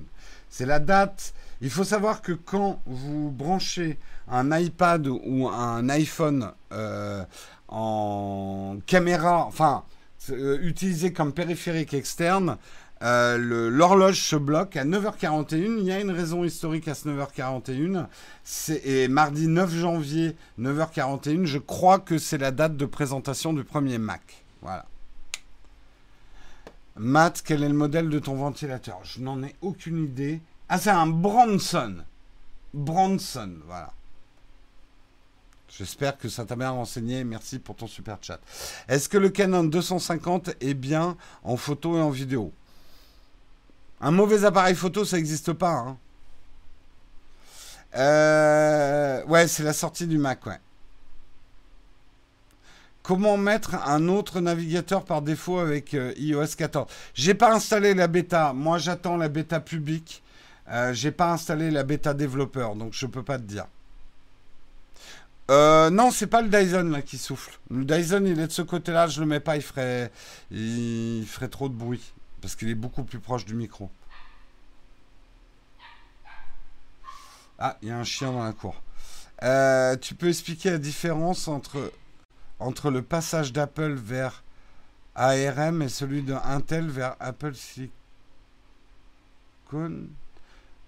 C'est 0.49 0.65
la 0.65 0.79
date. 0.79 1.35
Il 1.61 1.69
faut 1.69 1.85
savoir 1.85 2.23
que 2.23 2.33
quand 2.33 2.81
vous 2.87 3.31
branchez 3.31 3.99
un 4.29 4.59
iPad 4.59 5.07
ou 5.07 5.49
un 5.49 5.87
iPhone 5.91 6.51
euh, 6.73 7.23
en 7.69 8.79
caméra, 8.87 9.45
enfin, 9.45 9.85
euh, 10.31 10.59
utilisé 10.63 11.13
comme 11.13 11.35
périphérique 11.35 11.93
externe, 11.93 12.57
euh, 13.03 13.71
l'horloge 13.71 14.21
se 14.21 14.37
bloque 14.37 14.77
à 14.77 14.85
9h41. 14.85 15.79
Il 15.79 15.85
y 15.85 15.93
a 15.93 16.01
une 16.01 16.11
raison 16.11 16.45
historique 16.45 16.89
à 16.89 16.95
ce 16.95 17.09
9h41. 17.09 18.07
C'est 18.45 19.09
mardi 19.09 19.49
9 19.49 19.75
janvier, 19.75 20.37
9h41. 20.59 21.45
Je 21.47 21.59
crois 21.59 21.99
que 21.99 22.19
c'est 22.19 22.39
la 22.39 22.51
date 22.51 22.77
de 22.77 22.87
présentation 22.87 23.53
du 23.53 23.65
premier 23.65 23.99
Mac. 23.99 24.45
Voilà. 24.63 24.85
Matt, 26.97 27.43
quel 27.45 27.63
est 27.63 27.69
le 27.69 27.75
modèle 27.75 28.11
de 28.11 28.19
ton 28.19 28.35
ventilateur? 28.35 29.01
Je 29.05 29.21
n'en 29.21 29.43
ai 29.43 29.55
aucune 29.63 30.05
idée. 30.05 30.41
Ah, 30.69 30.79
c'est 30.79 30.91
un 30.91 31.07
Branson. 31.07 31.97
Branson, 32.75 33.55
voilà. 33.67 33.93
J'espère 35.69 36.19
que 36.19 36.29
ça 36.29 36.45
t'a 36.45 36.57
bien 36.57 36.71
renseigné. 36.71 37.25
Merci 37.25 37.59
pour 37.59 37.77
ton 37.77 37.87
super 37.87 38.19
chat. 38.21 38.41
Est-ce 38.89 39.09
que 39.09 39.17
le 39.17 39.31
Canon 39.31 39.65
250 39.65 40.51
est 40.61 40.75
bien 40.75 41.17
en 41.43 41.57
photo 41.57 41.97
et 41.97 42.01
en 42.01 42.11
vidéo? 42.11 42.53
Un 44.01 44.11
mauvais 44.11 44.45
appareil 44.45 44.75
photo, 44.75 45.05
ça 45.05 45.17
n'existe 45.17 45.53
pas. 45.53 45.73
Hein. 45.73 45.99
Euh, 47.97 49.25
ouais, 49.27 49.47
c'est 49.49 49.63
la 49.63 49.73
sortie 49.73 50.07
du 50.07 50.17
Mac, 50.17 50.47
ouais. 50.47 50.59
Comment 53.03 53.37
mettre 53.37 53.75
un 53.75 54.09
autre 54.09 54.41
navigateur 54.41 55.05
par 55.05 55.23
défaut 55.23 55.59
avec 55.59 55.95
euh, 55.95 56.13
iOS 56.17 56.55
14 56.57 56.87
J'ai 57.15 57.35
pas 57.35 57.53
installé 57.53 57.95
la 57.95 58.07
bêta. 58.07 58.53
Moi, 58.53 58.79
j'attends 58.79 59.17
la 59.17 59.29
bêta 59.29 59.59
publique. 59.61 60.23
Euh, 60.71 60.93
J'ai 60.95 61.11
pas 61.11 61.33
installé 61.33 61.71
la 61.71 61.83
bêta 61.83 62.15
développeur, 62.15 62.77
donc 62.77 62.93
je 62.93 63.07
peux 63.07 63.25
pas 63.25 63.39
te 63.39 63.43
dire. 63.43 63.67
Non, 65.49 66.13
c'est 66.13 66.29
pas 66.29 66.43
le 66.43 66.49
Dyson 66.49 67.03
qui 67.05 67.19
souffle. 67.19 67.59
Le 67.71 67.85
Dyson, 67.85 68.23
il 68.25 68.39
est 68.39 68.47
de 68.47 68.53
ce 68.53 68.63
côté-là. 68.63 69.09
Je 69.09 69.19
le 69.19 69.27
mets 69.27 69.41
pas, 69.41 69.57
il 69.57 69.63
ferait, 69.63 70.13
il 70.53 71.25
ferait 71.27 71.49
trop 71.49 71.69
de 71.69 71.75
bruit 71.75 72.13
parce 72.41 72.57
qu'il 72.57 72.69
est 72.69 72.75
beaucoup 72.75 73.05
plus 73.05 73.19
proche 73.21 73.45
du 73.45 73.55
micro. 73.55 73.91
Ah, 77.59 77.77
il 77.83 77.89
y 77.89 77.91
a 77.91 77.99
un 77.99 78.05
chien 78.05 78.33
dans 78.33 78.43
la 78.43 78.53
cour. 78.53 78.81
Euh, 79.43 79.97
tu 79.97 80.15
peux 80.15 80.29
expliquer 80.29 80.71
la 80.71 80.79
différence 80.79 81.49
entre, 81.49 81.93
entre 82.59 82.91
le 82.91 83.03
passage 83.03 83.53
d'Apple 83.53 83.93
vers 83.93 84.43
ARM 85.15 85.83
et 85.83 85.89
celui 85.89 86.23
d'Intel 86.23 86.89
vers 86.89 87.17
Apple 87.21 87.55
Silicon? 87.55 87.91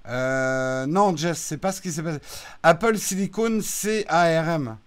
Euh, 0.07 0.87
Non, 0.87 1.17
Jess, 1.17 1.39
c'est 1.39 1.59
pas 1.59 1.73
ce 1.73 1.81
qui 1.81 1.93
s'est 1.93 2.03
passé. 2.03 2.21
Apple 2.63 2.99
Silicon, 2.99 3.61
c'est 3.63 4.07
ARM. 4.09 4.79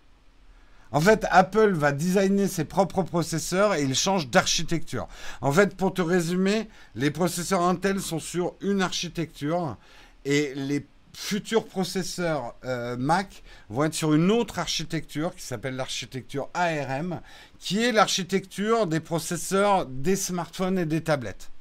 En 0.95 1.01
fait, 1.01 1.27
Apple 1.29 1.73
va 1.73 1.91
designer 1.91 2.47
ses 2.47 2.63
propres 2.63 3.03
processeurs 3.03 3.75
et 3.75 3.83
il 3.83 3.95
change 3.95 4.29
d'architecture. 4.29 5.09
En 5.41 5.51
fait, 5.51 5.75
pour 5.75 5.93
te 5.93 6.01
résumer, 6.01 6.69
les 6.95 7.11
processeurs 7.11 7.63
Intel 7.63 7.99
sont 7.99 8.19
sur 8.19 8.53
une 8.61 8.81
architecture 8.81 9.75
et 10.23 10.53
les 10.55 10.85
futurs 11.13 11.65
processeurs 11.65 12.55
euh, 12.63 12.95
Mac 12.95 13.43
vont 13.69 13.83
être 13.83 13.93
sur 13.93 14.13
une 14.13 14.31
autre 14.31 14.57
architecture 14.57 15.35
qui 15.35 15.43
s'appelle 15.43 15.75
l'architecture 15.75 16.47
ARM, 16.53 17.19
qui 17.59 17.83
est 17.83 17.91
l'architecture 17.91 18.87
des 18.87 19.01
processeurs 19.01 19.87
des 19.87 20.15
smartphones 20.15 20.79
et 20.79 20.85
des 20.85 21.01
tablettes. 21.01 21.51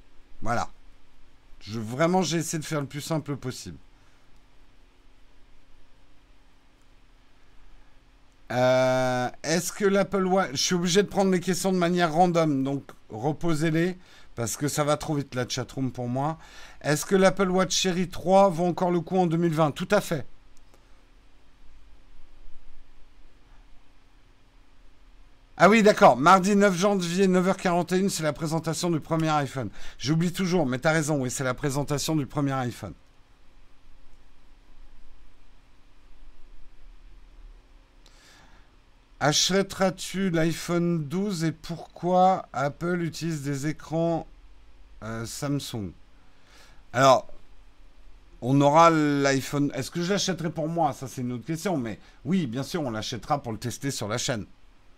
Voilà. 0.42 0.70
Vraiment, 1.66 2.22
j'ai 2.22 2.36
essayé 2.36 2.60
de 2.60 2.64
faire 2.64 2.80
le 2.80 2.86
plus 2.86 3.00
simple 3.00 3.34
possible. 3.34 3.78
Euh, 8.52 9.28
est-ce 9.42 9.72
que 9.72 9.84
l'Apple 9.84 10.26
Watch... 10.26 10.50
Je 10.52 10.62
suis 10.62 10.74
obligé 10.74 11.02
de 11.02 11.08
prendre 11.08 11.30
les 11.32 11.40
questions 11.40 11.72
de 11.72 11.78
manière 11.78 12.12
random, 12.12 12.62
donc 12.62 12.84
reposez-les, 13.10 13.96
parce 14.34 14.56
que 14.56 14.68
ça 14.68 14.84
va 14.84 14.96
trop 14.96 15.14
vite 15.14 15.34
la 15.34 15.48
chatroom 15.48 15.90
pour 15.92 16.08
moi. 16.08 16.38
Est-ce 16.82 17.06
que 17.06 17.16
l'Apple 17.16 17.50
Watch 17.50 17.80
Série 17.80 18.08
3 18.08 18.50
vaut 18.50 18.66
encore 18.66 18.90
le 18.90 19.00
coup 19.00 19.16
en 19.16 19.26
2020 19.26 19.72
Tout 19.72 19.88
à 19.90 20.00
fait. 20.00 20.26
Ah 25.56 25.68
oui, 25.68 25.82
d'accord. 25.84 26.16
Mardi 26.16 26.56
9 26.56 26.76
janvier, 26.76 27.28
9h41, 27.28 28.08
c'est 28.08 28.24
la 28.24 28.32
présentation 28.32 28.90
du 28.90 28.98
premier 28.98 29.28
iPhone. 29.28 29.70
J'oublie 29.98 30.32
toujours, 30.32 30.66
mais 30.66 30.80
tu 30.80 30.88
as 30.88 30.90
raison, 30.90 31.22
oui, 31.22 31.30
c'est 31.30 31.44
la 31.44 31.54
présentation 31.54 32.16
du 32.16 32.26
premier 32.26 32.52
iPhone. 32.52 32.92
Achèteras-tu 39.24 40.28
l'iPhone 40.28 41.04
12 41.04 41.44
et 41.44 41.52
pourquoi 41.52 42.46
Apple 42.52 43.00
utilise 43.00 43.40
des 43.40 43.68
écrans 43.68 44.26
euh, 45.02 45.24
Samsung? 45.24 45.92
Alors, 46.92 47.26
on 48.42 48.60
aura 48.60 48.90
l'iPhone. 48.90 49.72
Est-ce 49.74 49.90
que 49.90 50.02
je 50.02 50.12
l'achèterai 50.12 50.50
pour 50.50 50.68
moi? 50.68 50.92
Ça, 50.92 51.08
c'est 51.08 51.22
une 51.22 51.32
autre 51.32 51.46
question. 51.46 51.78
Mais 51.78 51.98
oui, 52.26 52.46
bien 52.46 52.62
sûr, 52.62 52.82
on 52.82 52.90
l'achètera 52.90 53.42
pour 53.42 53.52
le 53.52 53.56
tester 53.56 53.90
sur 53.90 54.08
la 54.08 54.18
chaîne. 54.18 54.44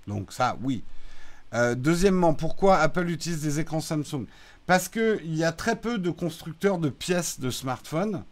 Donc 0.09 0.33
ça, 0.33 0.57
oui. 0.61 0.83
Euh, 1.55 1.77
deuxièmement, 1.77 2.35
pourquoi 2.35 2.79
Apple 2.79 3.09
utilise 3.09 3.43
des 3.43 3.61
écrans 3.61 3.81
Samsung? 3.81 4.27
Parce 4.67 4.89
qu'il 4.89 5.37
y 5.37 5.45
a 5.45 5.53
très 5.53 5.77
peu 5.77 5.99
de 5.99 6.11
constructeurs 6.11 6.79
de 6.79 6.89
pièces 6.89 7.39
de 7.39 7.51
smartphones 7.51 8.25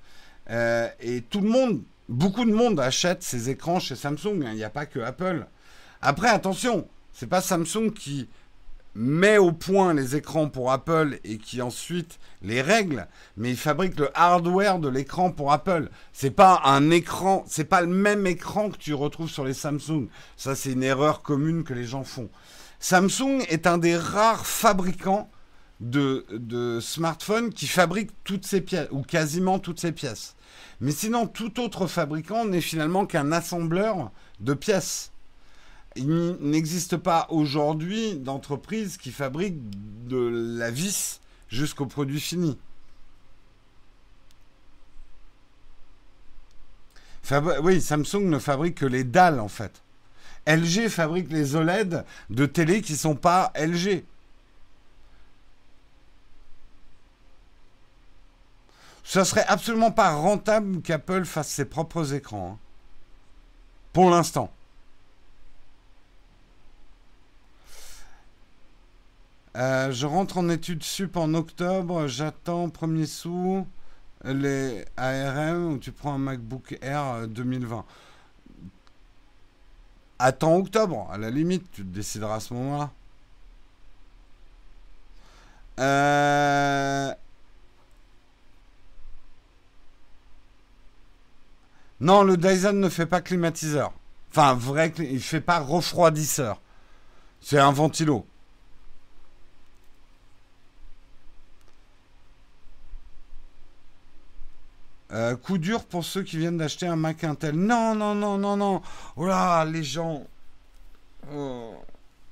euh, 0.51 0.89
et 0.99 1.21
tout 1.21 1.41
le 1.41 1.49
monde, 1.49 1.83
beaucoup 2.09 2.45
de 2.45 2.53
monde 2.53 2.81
achète 2.81 3.23
ces 3.23 3.49
écrans 3.49 3.79
chez 3.79 3.95
Samsung. 3.95 4.43
Hein. 4.43 4.51
Il 4.51 4.57
n'y 4.57 4.65
a 4.65 4.71
pas 4.71 4.87
que 4.87 4.99
Apple. 4.99 5.47
Après, 6.07 6.29
attention, 6.29 6.87
c'est 7.15 7.27
pas 7.27 7.41
Samsung 7.41 7.91
qui 7.91 8.29
met 8.95 9.39
au 9.39 9.53
point 9.53 9.95
les 9.95 10.17
écrans 10.17 10.51
pour 10.51 10.71
Apple 10.71 11.19
et 11.25 11.39
qui 11.39 11.63
ensuite 11.63 12.19
les 12.43 12.61
règle, 12.61 13.09
mais 13.39 13.49
il 13.49 13.57
fabrique 13.57 13.99
le 13.99 14.11
hardware 14.13 14.81
de 14.81 14.91
l'écran 14.91 15.33
pour 15.33 15.51
Apple. 15.51 15.89
C'est 16.13 16.31
pas 16.31 16.61
un 16.67 16.91
écran, 16.91 17.43
c'est 17.49 17.65
pas 17.65 17.81
le 17.81 17.87
même 17.87 18.27
écran 18.27 18.69
que 18.69 18.77
tu 18.77 18.93
retrouves 18.93 19.31
sur 19.31 19.47
les 19.47 19.55
Samsung. 19.55 20.09
Ça, 20.37 20.55
c'est 20.55 20.73
une 20.73 20.83
erreur 20.83 21.23
commune 21.23 21.65
que 21.65 21.73
les 21.73 21.87
gens 21.87 22.05
font. 22.05 22.29
Samsung 22.81 23.41
est 23.49 23.67
un 23.67 23.79
des 23.79 23.97
rares 23.97 24.45
fabricants 24.45 25.31
de, 25.81 26.81
smartphones 26.83 27.49
qui 27.51 27.67
fabrique 27.67 28.11
toutes 28.25 28.45
ces 28.45 28.61
pièces, 28.61 28.89
ou 28.91 29.01
quasiment 29.01 29.59
toutes 29.59 29.81
ces 29.81 29.93
pièces. 29.93 30.37
Mais 30.83 30.93
sinon, 30.93 31.27
tout 31.27 31.61
autre 31.61 31.87
fabricant 31.87 32.45
n'est 32.45 32.61
finalement 32.61 33.07
qu'un 33.07 33.33
assembleur 33.33 34.11
de 34.41 34.53
pièces 34.53 35.14
il 35.97 36.37
n'existe 36.41 36.97
pas 36.97 37.27
aujourd'hui 37.31 38.17
d'entreprise 38.17 38.97
qui 38.97 39.13
fabrique 39.13 39.57
de 40.09 40.59
la 40.59 40.71
vis 40.71 41.21
jusqu'au 41.49 41.87
produit 41.87 42.21
fini. 42.21 42.59
oui, 47.63 47.81
Samsung 47.81 48.25
ne 48.25 48.39
fabrique 48.39 48.77
que 48.77 48.87
les 48.87 49.05
dalles 49.05 49.41
en 49.41 49.49
fait. 49.49 49.83
LG 50.47 50.89
fabrique 50.89 51.33
les 51.33 51.57
OLED 51.57 52.05
de 52.29 52.47
télé 52.47 52.83
qui 52.83 52.93
ne 52.93 52.99
sont 52.99 53.17
pas 53.17 53.51
LG. 53.57 54.05
Ce 59.05 59.23
serait 59.25 59.45
absolument 59.47 59.91
pas 59.91 60.15
rentable 60.15 60.83
qu'Apple 60.83 61.25
fasse 61.25 61.49
ses 61.49 61.65
propres 61.65 62.15
écrans. 62.15 62.53
Hein. 62.55 62.59
Pour 63.93 64.11
l'instant. 64.11 64.51
Euh, 69.57 69.93
je 69.93 70.07
rentre 70.07 70.39
en 70.39 70.49
études 70.49 70.83
sup 70.83 71.17
en 71.17 71.33
octobre, 71.35 72.09
j'attends 72.09 72.71
premier 72.71 73.07
sous 73.07 73.67
les 74.25 74.85
ARM 74.97 75.75
où 75.75 75.79
tu 75.79 75.93
prends 75.93 76.15
un 76.15 76.19
MacBook 76.19 76.77
Air 76.83 77.29
2020. 77.29 77.79
Euh, 77.79 77.83
Attends 80.19 80.57
octobre, 80.57 81.09
à 81.13 81.19
la 81.19 81.31
limite, 81.31 81.71
tu 81.73 81.83
te 81.83 81.89
décideras 81.89 82.37
à 82.37 82.41
ce 82.41 82.55
moment-là. 82.55 82.91
Euh, 85.81 87.15
non, 92.01 92.23
le 92.23 92.37
Dyson 92.37 92.73
ne 92.75 92.89
fait 92.89 93.07
pas 93.07 93.21
climatiseur. 93.21 93.93
Enfin, 94.31 94.55
vrai, 94.55 94.93
il 94.99 95.21
fait 95.21 95.41
pas 95.41 95.59
refroidisseur. 95.61 96.61
C'est 97.41 97.59
un 97.59 97.73
ventilo. 97.73 98.27
Euh, 105.15 105.37
coup 105.37 105.59
dur 105.59 105.85
pour 105.85 106.05
ceux 106.05 106.25
qui 106.25 106.39
viennent 106.39 106.57
d'acheter 106.57 106.87
un 106.87 106.97
Mac 106.97 107.23
Intel. 107.23 107.55
Non, 107.55 107.95
non, 107.95 108.17
non, 108.17 108.37
non, 108.37 108.57
non. 108.57 108.83
Oh 109.17 109.27
là, 109.27 109.65
les 109.65 109.85
gens. 109.85 110.27
Oh, 111.33 111.75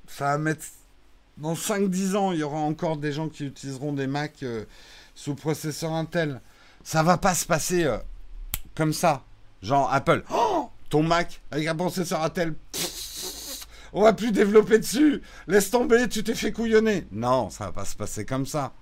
ça 0.07 0.25
va 0.25 0.37
mettre. 0.37 0.65
Dans 1.37 1.53
5-10 1.53 2.15
ans, 2.15 2.31
il 2.31 2.39
y 2.39 2.43
aura 2.43 2.59
encore 2.59 2.97
des 2.97 3.11
gens 3.11 3.29
qui 3.29 3.45
utiliseront 3.45 3.93
des 3.93 4.05
Mac 4.05 4.43
euh, 4.43 4.65
sous 5.15 5.33
processeur 5.33 5.93
Intel. 5.93 6.41
Ça 6.83 7.01
va 7.03 7.17
pas 7.17 7.33
se 7.33 7.45
passer 7.45 7.85
euh, 7.85 7.97
comme 8.75 8.93
ça. 8.93 9.23
Genre 9.61 9.91
Apple. 9.91 10.23
Oh, 10.31 10.69
ton 10.89 11.03
Mac 11.03 11.41
avec 11.51 11.67
un 11.67 11.75
processeur 11.75 12.21
Intel. 12.21 12.53
on 13.93 14.03
va 14.03 14.11
plus 14.11 14.33
développer 14.33 14.77
dessus. 14.77 15.21
Laisse 15.47 15.71
tomber, 15.71 16.09
tu 16.09 16.21
t'es 16.21 16.35
fait 16.35 16.51
couillonner. 16.51 17.07
Non, 17.13 17.49
ça 17.49 17.67
va 17.67 17.71
pas 17.71 17.85
se 17.85 17.95
passer 17.95 18.25
comme 18.25 18.45
ça 18.45 18.73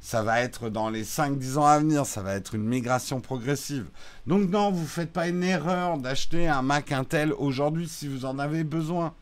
ça 0.00 0.22
va 0.22 0.40
être 0.40 0.70
dans 0.70 0.90
les 0.90 1.04
5-10 1.04 1.58
ans 1.58 1.66
à 1.66 1.78
venir, 1.78 2.06
ça 2.06 2.22
va 2.22 2.34
être 2.34 2.54
une 2.54 2.64
migration 2.64 3.20
progressive. 3.20 3.86
Donc 4.26 4.48
non, 4.48 4.70
vous 4.70 4.82
ne 4.82 4.86
faites 4.86 5.12
pas 5.12 5.28
une 5.28 5.42
erreur 5.42 5.98
d'acheter 5.98 6.48
un 6.48 6.62
Mac 6.62 6.92
Intel 6.92 7.32
aujourd'hui 7.32 7.88
si 7.88 8.08
vous 8.08 8.24
en 8.24 8.38
avez 8.38 8.64
besoin. 8.64 9.14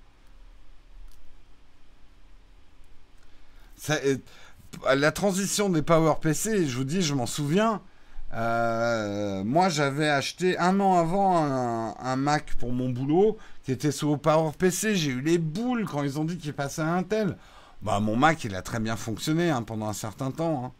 la 4.94 5.12
transition 5.12 5.68
des 5.68 5.82
PowerPC, 5.82 6.66
je 6.66 6.76
vous 6.76 6.84
dis, 6.84 7.02
je 7.02 7.14
m'en 7.14 7.26
souviens. 7.26 7.80
Euh, 8.34 9.44
moi, 9.44 9.68
j'avais 9.68 10.08
acheté 10.08 10.58
un 10.58 10.80
an 10.80 10.94
avant 10.98 11.36
un, 11.36 12.16
Mac 12.16 12.54
pour 12.58 12.72
mon 12.72 12.90
boulot 12.90 13.38
qui 13.64 13.72
était 13.72 13.92
sous 13.92 14.16
PowerPC. 14.16 14.94
J'ai 14.94 15.10
eu 15.10 15.20
les 15.20 15.38
boules 15.38 15.86
quand 15.86 16.02
ils 16.02 16.18
ont 16.18 16.24
dit 16.24 16.36
qu'il 16.36 16.52
passait 16.52 16.82
à 16.82 16.92
Intel. 16.94 17.36
Bah, 17.82 18.00
mon 18.00 18.16
Mac, 18.16 18.44
il 18.44 18.54
a 18.54 18.62
très 18.62 18.80
bien 18.80 18.96
fonctionné 18.96 19.50
hein, 19.50 19.62
pendant 19.62 19.88
un 19.88 19.92
certain 19.92 20.30
temps. 20.30 20.64
Hein. 20.64 20.72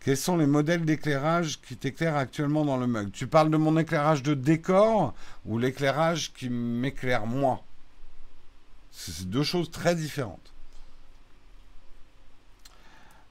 Quels 0.00 0.16
sont 0.16 0.36
les 0.36 0.46
modèles 0.46 0.84
d'éclairage 0.84 1.60
qui 1.60 1.76
t'éclairent 1.76 2.16
actuellement 2.16 2.64
dans 2.64 2.78
le 2.78 2.86
mug? 2.86 3.12
Tu 3.12 3.26
parles 3.26 3.50
de 3.50 3.56
mon 3.56 3.76
éclairage 3.76 4.22
de 4.22 4.34
décor 4.34 5.14
ou 5.44 5.58
l'éclairage 5.58 6.32
qui 6.32 6.48
m'éclaire 6.48 7.26
moi? 7.26 7.62
C'est 8.90 9.28
deux 9.28 9.42
choses 9.42 9.70
très 9.70 9.94
différentes. 9.94 10.52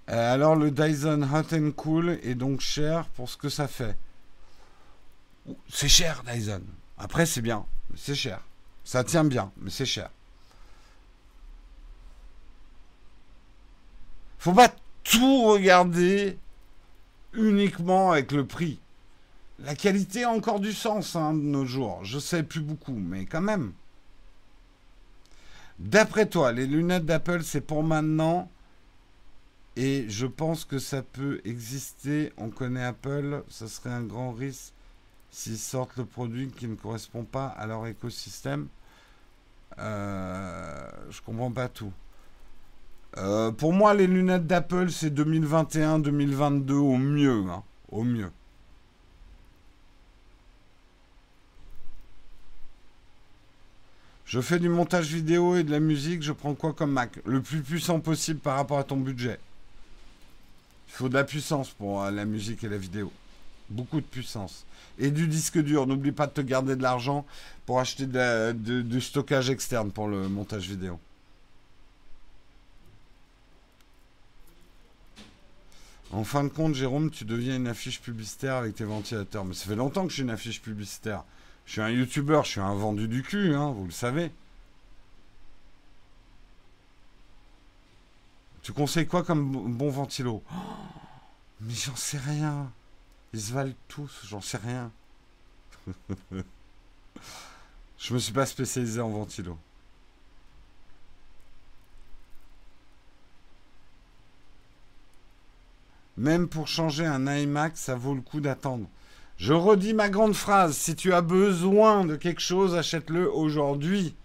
Euh, 0.09 0.33
alors 0.33 0.55
le 0.55 0.71
Dyson 0.71 1.23
Hot 1.23 1.53
and 1.53 1.71
Cool 1.71 2.19
est 2.21 2.35
donc 2.35 2.61
cher 2.61 3.07
pour 3.09 3.27
ce 3.29 3.37
que 3.37 3.49
ça 3.49 3.67
fait. 3.67 3.97
C'est 5.69 5.89
cher 5.89 6.23
Dyson. 6.31 6.61
Après 6.97 7.25
c'est 7.25 7.41
bien, 7.41 7.65
c'est 7.95 8.15
cher. 8.15 8.41
Ça 8.87 9.03
tient 9.03 9.25
bien, 9.25 9.51
mais 9.57 9.69
c'est 9.69 9.85
cher. 9.85 10.09
Faut 14.39 14.53
pas 14.53 14.73
tout 15.03 15.43
regarder 15.43 16.39
uniquement 17.33 18.13
avec 18.13 18.31
le 18.31 18.47
prix. 18.47 18.79
La 19.59 19.75
qualité 19.75 20.23
a 20.23 20.29
encore 20.29 20.61
du 20.61 20.71
sens 20.71 21.17
hein, 21.17 21.33
de 21.33 21.41
nos 21.41 21.65
jours. 21.65 21.99
Je 22.05 22.17
sais 22.17 22.43
plus 22.43 22.61
beaucoup, 22.61 22.93
mais 22.93 23.25
quand 23.25 23.41
même. 23.41 23.73
D'après 25.79 26.29
toi, 26.29 26.53
les 26.53 26.65
lunettes 26.65 27.05
d'Apple, 27.05 27.43
c'est 27.43 27.59
pour 27.59 27.83
maintenant. 27.83 28.49
Et 29.75 30.05
je 30.07 30.27
pense 30.27 30.63
que 30.63 30.79
ça 30.79 31.01
peut 31.01 31.41
exister. 31.43 32.31
On 32.37 32.49
connaît 32.49 32.85
Apple. 32.85 33.43
Ce 33.49 33.67
serait 33.67 33.89
un 33.89 34.03
grand 34.03 34.31
risque 34.31 34.71
s'ils 35.31 35.57
sortent 35.57 35.97
le 35.97 36.05
produit 36.05 36.49
qui 36.49 36.67
ne 36.67 36.75
correspond 36.75 37.23
pas 37.23 37.47
à 37.47 37.67
leur 37.67 37.85
écosystème. 37.87 38.67
Euh, 39.79 40.89
je 41.09 41.21
comprends 41.21 41.51
pas 41.51 41.67
tout. 41.67 41.91
Euh, 43.17 43.51
pour 43.51 43.73
moi, 43.73 43.93
les 43.93 44.07
lunettes 44.07 44.47
d'Apple, 44.47 44.91
c'est 44.91 45.13
2021-2022 45.13 46.71
au 46.73 46.97
mieux. 46.97 47.45
Hein, 47.49 47.63
au 47.89 48.03
mieux. 48.03 48.31
Je 54.25 54.41
fais 54.41 54.59
du 54.59 54.67
montage 54.67 55.13
vidéo 55.13 55.55
et 55.55 55.63
de 55.63 55.71
la 55.71 55.79
musique, 55.79 56.21
je 56.21 56.33
prends 56.33 56.53
quoi 56.53 56.73
comme 56.73 56.91
Mac? 56.91 57.17
Le 57.25 57.41
plus 57.41 57.61
puissant 57.61 58.01
possible 58.01 58.41
par 58.41 58.57
rapport 58.57 58.77
à 58.77 58.83
ton 58.83 58.97
budget. 58.97 59.39
Il 60.89 60.93
faut 60.93 61.07
de 61.07 61.13
la 61.13 61.23
puissance 61.23 61.69
pour 61.69 62.03
euh, 62.03 62.11
la 62.11 62.25
musique 62.25 62.63
et 62.63 62.69
la 62.69 62.77
vidéo. 62.77 63.11
Beaucoup 63.69 63.99
de 63.99 64.05
puissance 64.05 64.65
et 64.97 65.11
du 65.11 65.27
disque 65.27 65.59
dur. 65.59 65.87
N'oublie 65.87 66.11
pas 66.11 66.27
de 66.27 66.31
te 66.31 66.41
garder 66.41 66.75
de 66.75 66.81
l'argent 66.81 67.25
pour 67.65 67.79
acheter 67.79 68.05
du 68.05 69.01
stockage 69.01 69.49
externe 69.49 69.91
pour 69.91 70.07
le 70.07 70.29
montage 70.29 70.67
vidéo. 70.67 70.99
En 76.11 76.23
fin 76.23 76.43
de 76.45 76.49
compte, 76.49 76.73
Jérôme, 76.73 77.11
tu 77.11 77.25
deviens 77.25 77.57
une 77.57 77.67
affiche 77.67 77.99
publicitaire 77.99 78.55
avec 78.55 78.75
tes 78.75 78.85
ventilateurs. 78.85 79.43
Mais 79.43 79.53
ça 79.53 79.65
fait 79.65 79.75
longtemps 79.75 80.03
que 80.03 80.09
je 80.09 80.15
suis 80.15 80.23
une 80.23 80.29
affiche 80.29 80.61
publicitaire. 80.61 81.23
Je 81.65 81.73
suis 81.73 81.81
un 81.81 81.89
youtubeur, 81.89 82.45
je 82.45 82.51
suis 82.51 82.61
un 82.61 82.73
vendu 82.73 83.09
du 83.09 83.23
cul, 83.23 83.53
hein, 83.53 83.71
vous 83.71 83.85
le 83.85 83.91
savez. 83.91 84.31
Tu 88.63 88.71
conseilles 88.71 89.05
quoi 89.05 89.23
comme 89.23 89.75
bon 89.77 89.89
ventilo? 89.89 90.41
Oh, 90.49 90.55
Mais 91.61 91.73
j'en 91.73 91.95
sais 91.95 92.17
rien. 92.17 92.71
Ils 93.37 93.41
se 93.41 93.53
valent 93.53 93.75
tous, 93.87 94.25
j'en 94.27 94.41
sais 94.41 94.57
rien. 94.57 94.91
Je 97.99 98.15
me 98.15 98.17
suis 98.17 98.33
pas 98.33 98.47
spécialisé 98.47 98.99
en 98.99 99.09
ventilo. 99.09 99.55
Même 106.17 106.47
pour 106.47 106.67
changer 106.67 107.05
un 107.05 107.27
iMac, 107.27 107.77
ça 107.77 107.93
vaut 107.93 108.15
le 108.15 108.21
coup 108.21 108.41
d'attendre. 108.41 108.87
Je 109.37 109.53
redis 109.53 109.93
ma 109.93 110.09
grande 110.09 110.33
phrase. 110.33 110.75
Si 110.75 110.95
tu 110.95 111.13
as 111.13 111.21
besoin 111.21 112.05
de 112.05 112.15
quelque 112.15 112.41
chose, 112.41 112.73
achète-le 112.73 113.31
aujourd'hui. 113.31 114.15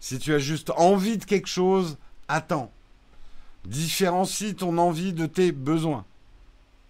Si 0.00 0.18
tu 0.18 0.34
as 0.34 0.40
juste 0.40 0.70
envie 0.70 1.18
de 1.18 1.24
quelque 1.24 1.46
chose, 1.46 1.98
attends. 2.26 2.72
Différencie 3.64 4.56
ton 4.56 4.76
envie 4.78 5.12
de 5.12 5.26
tes 5.26 5.52
besoins. 5.52 6.04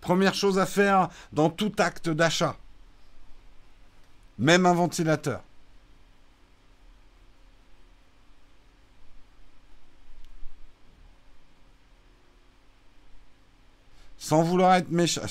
Première 0.00 0.34
chose 0.34 0.58
à 0.58 0.66
faire 0.66 1.08
dans 1.32 1.50
tout 1.50 1.72
acte 1.78 2.08
d'achat. 2.08 2.56
Même 4.38 4.66
un 4.66 4.74
ventilateur. 4.74 5.42
Sans 14.18 14.42
vouloir 14.42 14.74
être 14.74 14.90
méchant. 14.90 15.22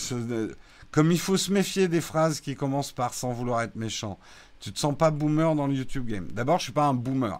Comme 0.91 1.11
il 1.11 1.20
faut 1.20 1.38
se 1.38 1.51
méfier 1.51 1.88
des 1.88 2.01
phrases 2.01 2.39
qui 2.39 2.55
commencent 2.55 2.93
par 2.93 3.13
sans 3.13 3.34
vouloir 3.34 3.61
être 3.61 3.76
méchant. 3.76 4.18
Tu 4.59 4.72
te 4.72 4.80
sens 4.80 4.97
pas 4.97 5.11
boomer 5.11 5.53
dans 5.55 5.68
le 5.68 5.74
YouTube 5.74 6.07
game. 6.07 6.28
D'abord, 6.32 6.59
je 6.59 6.63
suis 6.63 6.72
pas 6.72 6.86
un 6.86 6.93
boomer. 6.93 7.38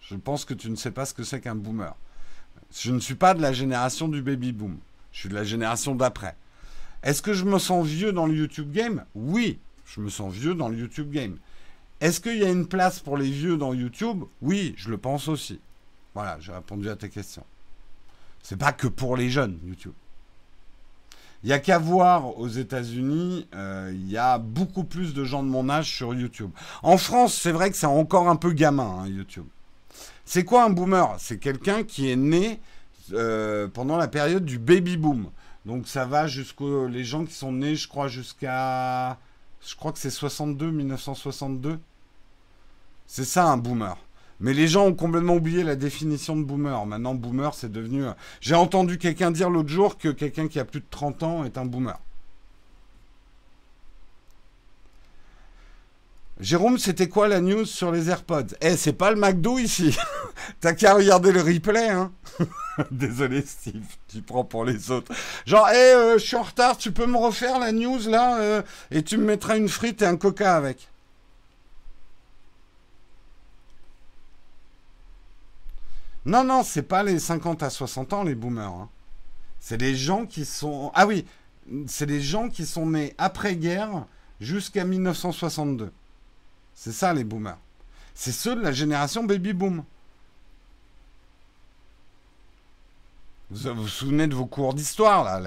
Je 0.00 0.16
pense 0.16 0.44
que 0.44 0.54
tu 0.54 0.70
ne 0.70 0.76
sais 0.76 0.90
pas 0.90 1.06
ce 1.06 1.14
que 1.14 1.24
c'est 1.24 1.40
qu'un 1.40 1.54
boomer. 1.54 1.94
Je 2.74 2.92
ne 2.92 3.00
suis 3.00 3.14
pas 3.14 3.34
de 3.34 3.40
la 3.40 3.52
génération 3.52 4.08
du 4.08 4.22
baby 4.22 4.52
boom. 4.52 4.78
Je 5.12 5.20
suis 5.20 5.28
de 5.28 5.34
la 5.34 5.44
génération 5.44 5.94
d'après. 5.94 6.36
Est-ce 7.06 7.22
que 7.22 7.32
je 7.32 7.44
me 7.44 7.60
sens 7.60 7.86
vieux 7.86 8.12
dans 8.12 8.26
le 8.26 8.34
YouTube 8.34 8.72
game? 8.72 9.04
Oui, 9.14 9.60
je 9.84 10.00
me 10.00 10.10
sens 10.10 10.34
vieux 10.34 10.56
dans 10.56 10.68
le 10.68 10.76
YouTube 10.76 11.12
game. 11.12 11.36
Est-ce 12.00 12.18
qu'il 12.18 12.36
y 12.36 12.44
a 12.44 12.50
une 12.50 12.66
place 12.66 12.98
pour 12.98 13.16
les 13.16 13.30
vieux 13.30 13.56
dans 13.56 13.72
YouTube? 13.72 14.24
Oui, 14.42 14.74
je 14.76 14.90
le 14.90 14.98
pense 14.98 15.28
aussi. 15.28 15.60
Voilà, 16.14 16.36
j'ai 16.40 16.50
répondu 16.50 16.90
à 16.90 16.96
tes 16.96 17.08
questions. 17.08 17.44
C'est 18.42 18.56
pas 18.58 18.72
que 18.72 18.88
pour 18.88 19.16
les 19.16 19.30
jeunes, 19.30 19.56
YouTube. 19.64 19.92
Il 21.44 21.46
n'y 21.46 21.52
a 21.52 21.60
qu'à 21.60 21.78
voir 21.78 22.36
aux 22.40 22.48
États-Unis, 22.48 23.46
euh, 23.54 23.92
il 23.94 24.10
y 24.10 24.18
a 24.18 24.38
beaucoup 24.38 24.82
plus 24.82 25.14
de 25.14 25.22
gens 25.22 25.44
de 25.44 25.48
mon 25.48 25.70
âge 25.70 25.88
sur 25.88 26.12
YouTube. 26.12 26.50
En 26.82 26.98
France, 26.98 27.34
c'est 27.40 27.52
vrai 27.52 27.70
que 27.70 27.76
c'est 27.76 27.86
encore 27.86 28.28
un 28.28 28.34
peu 28.34 28.50
gamin, 28.50 29.02
hein, 29.02 29.06
YouTube. 29.06 29.46
C'est 30.24 30.42
quoi 30.42 30.64
un 30.64 30.70
boomer? 30.70 31.14
C'est 31.20 31.38
quelqu'un 31.38 31.84
qui 31.84 32.10
est 32.10 32.16
né 32.16 32.58
euh, 33.12 33.68
pendant 33.68 33.96
la 33.96 34.08
période 34.08 34.44
du 34.44 34.58
baby 34.58 34.96
boom. 34.96 35.30
Donc 35.66 35.88
ça 35.88 36.06
va 36.06 36.28
jusqu'aux 36.28 36.86
les 36.86 37.04
gens 37.04 37.24
qui 37.24 37.34
sont 37.34 37.52
nés, 37.52 37.74
je 37.74 37.88
crois, 37.88 38.06
jusqu'à. 38.06 39.18
Je 39.66 39.74
crois 39.74 39.90
que 39.92 39.98
c'est 39.98 40.10
62, 40.10 40.70
1962. 40.70 41.80
C'est 43.08 43.24
ça 43.24 43.46
un 43.46 43.56
boomer. 43.56 43.96
Mais 44.38 44.54
les 44.54 44.68
gens 44.68 44.86
ont 44.86 44.94
complètement 44.94 45.34
oublié 45.34 45.64
la 45.64 45.74
définition 45.74 46.36
de 46.36 46.44
boomer. 46.44 46.86
Maintenant, 46.86 47.14
boomer, 47.14 47.52
c'est 47.54 47.72
devenu... 47.72 48.04
Euh, 48.04 48.12
j'ai 48.40 48.54
entendu 48.54 48.98
quelqu'un 48.98 49.30
dire 49.30 49.48
l'autre 49.50 49.70
jour 49.70 49.98
que 49.98 50.08
quelqu'un 50.08 50.46
qui 50.46 50.60
a 50.60 50.64
plus 50.64 50.80
de 50.80 50.86
30 50.90 51.22
ans 51.22 51.44
est 51.44 51.58
un 51.58 51.64
boomer. 51.64 51.98
Jérôme, 56.38 56.78
c'était 56.78 57.08
quoi 57.08 57.28
la 57.28 57.40
news 57.40 57.64
sur 57.64 57.90
les 57.90 58.10
AirPods? 58.10 58.54
Eh, 58.60 58.76
c'est 58.76 58.92
pas 58.92 59.10
le 59.10 59.16
McDo 59.16 59.58
ici. 59.58 59.96
T'as 60.60 60.74
qu'à 60.74 60.94
regarder 60.94 61.32
le 61.32 61.40
replay, 61.40 61.88
hein. 61.88 62.12
Désolé, 62.90 63.42
Steve, 63.42 63.84
tu 64.08 64.22
prends 64.22 64.44
pour 64.44 64.64
les 64.64 64.90
autres. 64.90 65.12
Genre, 65.46 65.68
eh, 65.70 65.76
euh, 65.76 66.18
je 66.18 66.24
suis 66.24 66.36
en 66.36 66.42
retard, 66.42 66.76
tu 66.76 66.92
peux 66.92 67.06
me 67.06 67.16
refaire 67.16 67.58
la 67.58 67.72
news 67.72 68.00
là 68.08 68.38
euh, 68.40 68.62
Et 68.90 69.02
tu 69.02 69.16
me 69.16 69.24
mettras 69.24 69.56
une 69.56 69.68
frite 69.68 70.02
et 70.02 70.06
un 70.06 70.16
coca 70.16 70.56
avec. 70.56 70.88
Non, 76.24 76.42
non, 76.42 76.64
c'est 76.64 76.82
pas 76.82 77.02
les 77.02 77.18
50 77.18 77.62
à 77.62 77.70
60 77.70 78.12
ans, 78.12 78.24
les 78.24 78.34
boomers. 78.34 78.72
Hein. 78.72 78.88
C'est 79.60 79.80
les 79.80 79.94
gens 79.94 80.26
qui 80.26 80.44
sont. 80.44 80.90
Ah 80.94 81.06
oui, 81.06 81.24
c'est 81.86 82.06
les 82.06 82.20
gens 82.20 82.48
qui 82.48 82.66
sont 82.66 82.86
nés 82.86 83.14
après-guerre 83.16 84.06
jusqu'à 84.40 84.84
1962. 84.84 85.92
C'est 86.74 86.92
ça, 86.92 87.14
les 87.14 87.24
boomers. 87.24 87.58
C'est 88.14 88.32
ceux 88.32 88.56
de 88.56 88.60
la 88.60 88.72
génération 88.72 89.24
baby-boom. 89.24 89.84
Vous 93.50 93.72
vous 93.74 93.88
souvenez 93.88 94.26
de 94.26 94.34
vos 94.34 94.46
cours 94.46 94.74
d'histoire, 94.74 95.40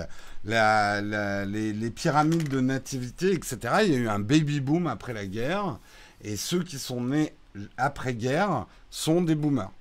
là, 0.46 1.02
les, 1.46 1.90
pyramides 1.90 2.48
de 2.48 2.62
nativité, 2.62 3.34
etc. 3.34 3.58
Il 3.84 3.92
y 3.92 3.96
a 3.96 3.98
eu 3.98 4.08
un 4.08 4.20
baby-boom 4.20 4.88
après 4.88 5.14
la 5.14 5.26
guerre. 5.26 5.80
Et 6.22 6.38
ceux 6.38 6.64
qui 6.64 6.80
sont 6.80 7.02
nés 7.02 7.34
après-guerre 7.78 8.66
sont 8.90 9.22
des 9.22 9.36
boomers. 9.36 9.72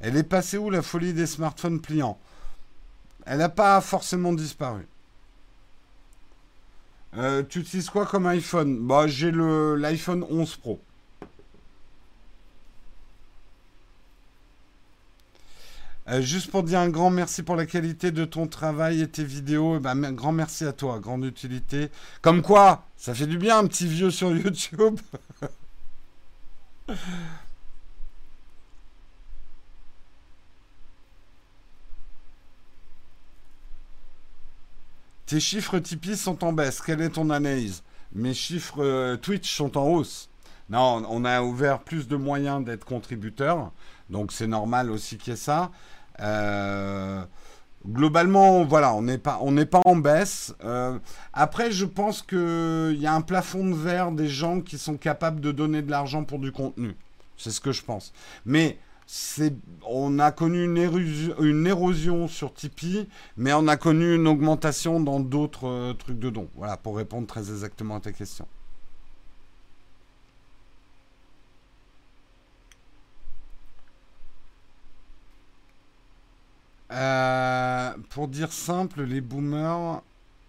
Elle 0.00 0.16
est 0.16 0.24
passée 0.24 0.58
où 0.58 0.68
la 0.68 0.82
folie 0.82 1.12
des 1.12 1.26
smartphones 1.26 1.80
pliants? 1.80 2.18
Elle 3.24 3.38
n'a 3.38 3.48
pas 3.48 3.80
forcément 3.80 4.32
disparu. 4.32 4.84
Euh, 7.16 7.44
tu 7.48 7.60
utilises 7.60 7.88
quoi 7.88 8.06
comme 8.06 8.26
iPhone? 8.26 8.84
Bah, 8.84 9.06
j'ai 9.06 9.30
l'iPhone 9.30 10.24
11 10.28 10.56
Pro. 10.56 10.80
Euh, 16.08 16.20
juste 16.20 16.50
pour 16.50 16.64
dire 16.64 16.80
un 16.80 16.88
grand 16.88 17.10
merci 17.10 17.42
pour 17.42 17.54
la 17.54 17.64
qualité 17.66 18.10
de 18.10 18.24
ton 18.24 18.46
travail 18.48 19.02
et 19.02 19.08
tes 19.08 19.24
vidéos. 19.24 19.76
Eh 19.76 19.80
ben, 19.80 20.04
un 20.04 20.12
grand 20.12 20.32
merci 20.32 20.64
à 20.64 20.72
toi, 20.72 20.98
grande 20.98 21.24
utilité. 21.24 21.90
Comme 22.22 22.42
quoi, 22.42 22.86
ça 22.96 23.14
fait 23.14 23.26
du 23.26 23.38
bien 23.38 23.58
un 23.58 23.66
petit 23.66 23.86
vieux 23.86 24.10
sur 24.10 24.34
YouTube. 24.34 24.98
Tes 35.26 35.40
chiffres 35.40 35.78
Tipeee 35.78 36.16
sont 36.16 36.44
en 36.44 36.52
baisse. 36.52 36.82
Quelle 36.82 37.00
est 37.00 37.10
ton 37.10 37.30
analyse? 37.30 37.82
Mes 38.14 38.34
chiffres 38.34 38.84
euh, 38.84 39.16
Twitch 39.16 39.50
sont 39.56 39.78
en 39.78 39.86
hausse. 39.88 40.28
Non, 40.68 41.06
on 41.08 41.24
a 41.24 41.42
ouvert 41.42 41.80
plus 41.80 42.06
de 42.06 42.16
moyens 42.16 42.62
d'être 42.62 42.84
contributeur. 42.84 43.72
Donc 44.10 44.32
c'est 44.32 44.46
normal 44.46 44.90
aussi 44.90 45.18
qu'il 45.18 45.32
y 45.32 45.34
ait 45.34 45.38
ça. 45.38 45.70
Euh, 46.20 47.24
globalement, 47.86 48.64
voilà, 48.64 48.94
on 48.94 49.02
n'est 49.02 49.18
pas, 49.18 49.38
pas 49.70 49.80
en 49.84 49.96
baisse. 49.96 50.54
Euh, 50.64 50.98
après, 51.32 51.72
je 51.72 51.84
pense 51.84 52.22
qu'il 52.22 52.98
y 52.98 53.06
a 53.06 53.14
un 53.14 53.20
plafond 53.20 53.68
de 53.68 53.74
verre 53.74 54.12
des 54.12 54.28
gens 54.28 54.60
qui 54.60 54.78
sont 54.78 54.96
capables 54.96 55.40
de 55.40 55.52
donner 55.52 55.82
de 55.82 55.90
l'argent 55.90 56.24
pour 56.24 56.38
du 56.38 56.52
contenu. 56.52 56.96
C'est 57.36 57.50
ce 57.50 57.60
que 57.60 57.72
je 57.72 57.82
pense. 57.82 58.12
Mais 58.44 58.78
on 59.86 60.18
a 60.18 60.30
connu 60.30 60.64
une 60.64 61.66
érosion, 61.66 62.28
sur 62.28 62.54
Tipeee, 62.54 63.08
mais 63.36 63.52
on 63.52 63.66
a 63.68 63.76
connu 63.76 64.14
une 64.14 64.26
augmentation 64.26 65.00
dans 65.00 65.20
d'autres 65.20 65.68
euh, 65.68 65.92
trucs 65.92 66.18
de 66.18 66.30
dons. 66.30 66.48
Voilà, 66.54 66.76
pour 66.76 66.96
répondre 66.96 67.26
très 67.26 67.50
exactement 67.50 67.96
à 67.96 68.00
ta 68.00 68.12
question. 68.12 68.46
Euh, 76.92 77.92
pour 78.10 78.28
dire 78.28 78.52
simple, 78.52 79.02
les 79.02 79.20
boomers, 79.20 80.02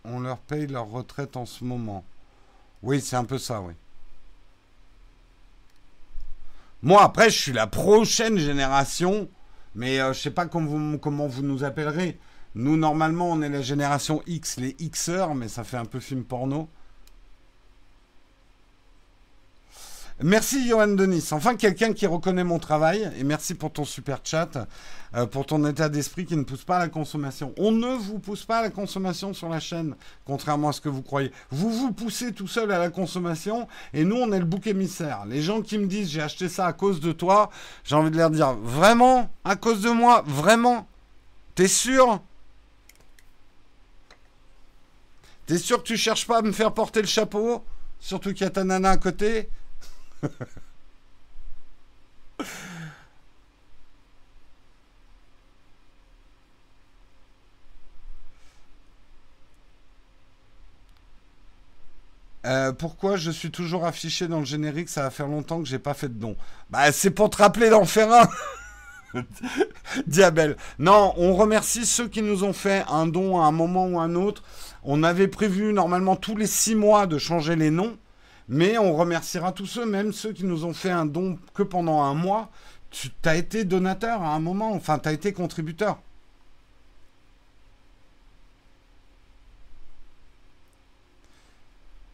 on 0.03 0.19
leur 0.19 0.37
paye 0.39 0.67
leur 0.67 0.89
retraite 0.89 1.37
en 1.37 1.45
ce 1.45 1.63
moment. 1.63 2.03
Oui, 2.81 2.99
c'est 2.99 3.15
un 3.15 3.23
peu 3.23 3.37
ça, 3.37 3.61
oui. 3.61 3.73
Moi, 6.81 7.01
après, 7.01 7.29
je 7.29 7.39
suis 7.39 7.53
la 7.53 7.67
prochaine 7.67 8.37
génération, 8.37 9.29
mais 9.73 9.97
je 9.97 10.01
euh, 10.01 10.13
je 10.13 10.19
sais 10.19 10.31
pas 10.31 10.45
comment 10.45 10.67
vous, 10.67 10.97
comment 10.97 11.27
vous 11.27 11.43
nous 11.43 11.63
appellerez. 11.63 12.19
Nous, 12.55 12.75
normalement, 12.75 13.31
on 13.31 13.41
est 13.41 13.49
la 13.49 13.61
génération 13.61 14.21
X, 14.27 14.57
les 14.57 14.73
Xers, 14.73 15.33
mais 15.35 15.47
ça 15.47 15.63
fait 15.63 15.77
un 15.77 15.85
peu 15.85 16.01
film 16.01 16.25
porno. 16.25 16.67
Merci 20.25 20.69
Johan 20.69 20.87
Denis. 20.87 21.27
Enfin 21.31 21.57
quelqu'un 21.57 21.91
qui 21.91 22.07
reconnaît 22.07 22.45
mon 22.45 22.57
travail. 22.57 23.11
Et 23.17 23.25
merci 23.25 23.55
pour 23.55 23.73
ton 23.73 23.83
super 23.83 24.19
chat, 24.23 24.69
euh, 25.15 25.25
pour 25.25 25.45
ton 25.45 25.65
état 25.67 25.89
d'esprit 25.89 26.25
qui 26.25 26.37
ne 26.37 26.43
pousse 26.43 26.63
pas 26.63 26.77
à 26.77 26.79
la 26.79 26.87
consommation. 26.87 27.53
On 27.57 27.73
ne 27.73 27.93
vous 27.97 28.19
pousse 28.19 28.45
pas 28.45 28.59
à 28.59 28.61
la 28.61 28.69
consommation 28.69 29.33
sur 29.33 29.49
la 29.49 29.59
chaîne, 29.59 29.95
contrairement 30.23 30.69
à 30.69 30.71
ce 30.71 30.79
que 30.79 30.87
vous 30.87 31.01
croyez. 31.01 31.29
Vous 31.51 31.69
vous 31.69 31.91
poussez 31.91 32.31
tout 32.31 32.47
seul 32.47 32.71
à 32.71 32.79
la 32.79 32.89
consommation 32.89 33.67
et 33.93 34.05
nous 34.05 34.15
on 34.15 34.31
est 34.31 34.39
le 34.39 34.45
bouc 34.45 34.65
émissaire. 34.65 35.25
Les 35.25 35.41
gens 35.41 35.61
qui 35.61 35.77
me 35.77 35.87
disent 35.87 36.09
j'ai 36.09 36.21
acheté 36.21 36.47
ça 36.47 36.67
à 36.67 36.73
cause 36.73 37.01
de 37.01 37.11
toi, 37.11 37.49
j'ai 37.83 37.95
envie 37.95 38.09
de 38.09 38.15
leur 38.15 38.29
dire 38.29 38.53
vraiment 38.53 39.29
À 39.43 39.57
cause 39.57 39.81
de 39.81 39.89
moi 39.89 40.23
Vraiment 40.25 40.87
T'es 41.53 41.67
sûr? 41.67 42.21
T'es 45.47 45.57
sûr 45.57 45.79
que 45.79 45.87
tu 45.87 45.97
cherches 45.97 46.25
pas 46.25 46.37
à 46.37 46.41
me 46.41 46.53
faire 46.53 46.73
porter 46.73 47.01
le 47.01 47.07
chapeau? 47.07 47.65
Surtout 47.99 48.31
qu'il 48.31 48.43
y 48.43 48.47
a 48.47 48.51
ta 48.51 48.63
nana 48.63 48.91
à 48.91 48.97
côté? 48.97 49.49
Euh, 62.45 62.71
pourquoi 62.73 63.15
je 63.15 63.31
suis 63.31 63.51
toujours 63.51 63.85
affiché 63.85 64.27
dans 64.27 64.39
le 64.39 64.45
générique? 64.45 64.89
Ça 64.89 65.03
va 65.03 65.09
faire 65.09 65.27
longtemps 65.27 65.61
que 65.61 65.67
j'ai 65.67 65.79
pas 65.79 65.93
fait 65.93 66.09
de 66.09 66.19
don. 66.19 66.35
Bah, 66.69 66.91
c'est 66.91 67.11
pour 67.11 67.29
te 67.29 67.37
rappeler 67.37 67.69
d'en 67.69 67.85
faire 67.85 68.11
un. 68.11 68.27
Diabel. 70.07 70.57
Non, 70.79 71.13
on 71.17 71.35
remercie 71.35 71.85
ceux 71.85 72.07
qui 72.07 72.21
nous 72.21 72.43
ont 72.43 72.53
fait 72.53 72.83
un 72.89 73.05
don 73.05 73.39
à 73.41 73.45
un 73.45 73.51
moment 73.51 73.85
ou 73.87 73.99
un 73.99 74.15
autre. 74.15 74.43
On 74.83 75.03
avait 75.03 75.27
prévu 75.27 75.73
normalement 75.73 76.15
tous 76.15 76.35
les 76.35 76.47
six 76.47 76.75
mois 76.75 77.07
de 77.07 77.17
changer 77.17 77.55
les 77.55 77.69
noms, 77.69 77.97
mais 78.47 78.77
on 78.77 78.95
remerciera 78.95 79.51
tous 79.51 79.65
ceux, 79.65 79.85
même 79.85 80.13
ceux 80.13 80.33
qui 80.33 80.45
nous 80.45 80.65
ont 80.65 80.73
fait 80.73 80.91
un 80.91 81.05
don 81.05 81.37
que 81.53 81.63
pendant 81.63 82.01
un 82.03 82.13
mois. 82.13 82.49
Tu 82.91 83.09
as 83.25 83.35
été 83.35 83.63
donateur 83.65 84.21
à 84.21 84.35
un 84.35 84.39
moment, 84.39 84.73
enfin, 84.73 84.99
tu 84.99 85.09
as 85.09 85.13
été 85.13 85.33
contributeur. 85.33 85.99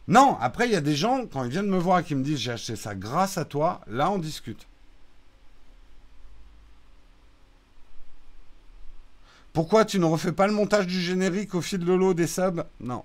Non, 0.08 0.36
après, 0.40 0.66
il 0.66 0.72
y 0.72 0.76
a 0.76 0.80
des 0.80 0.96
gens, 0.96 1.24
quand 1.26 1.44
ils 1.44 1.50
viennent 1.50 1.68
me 1.68 1.78
voir 1.78 2.02
qui 2.02 2.14
me 2.16 2.24
disent 2.24 2.38
j'ai 2.38 2.52
acheté 2.52 2.74
ça 2.76 2.94
grâce 2.94 3.38
à 3.38 3.44
toi, 3.44 3.80
là, 3.86 4.10
on 4.10 4.18
discute. 4.18 4.66
Pourquoi 9.52 9.84
tu 9.84 9.98
ne 9.98 10.04
refais 10.04 10.32
pas 10.32 10.46
le 10.46 10.52
montage 10.52 10.86
du 10.86 11.00
générique 11.00 11.54
au 11.54 11.60
fil 11.60 11.78
de 11.78 11.92
l'eau 11.92 12.14
des 12.14 12.26
subs? 12.26 12.64
Non. 12.80 13.04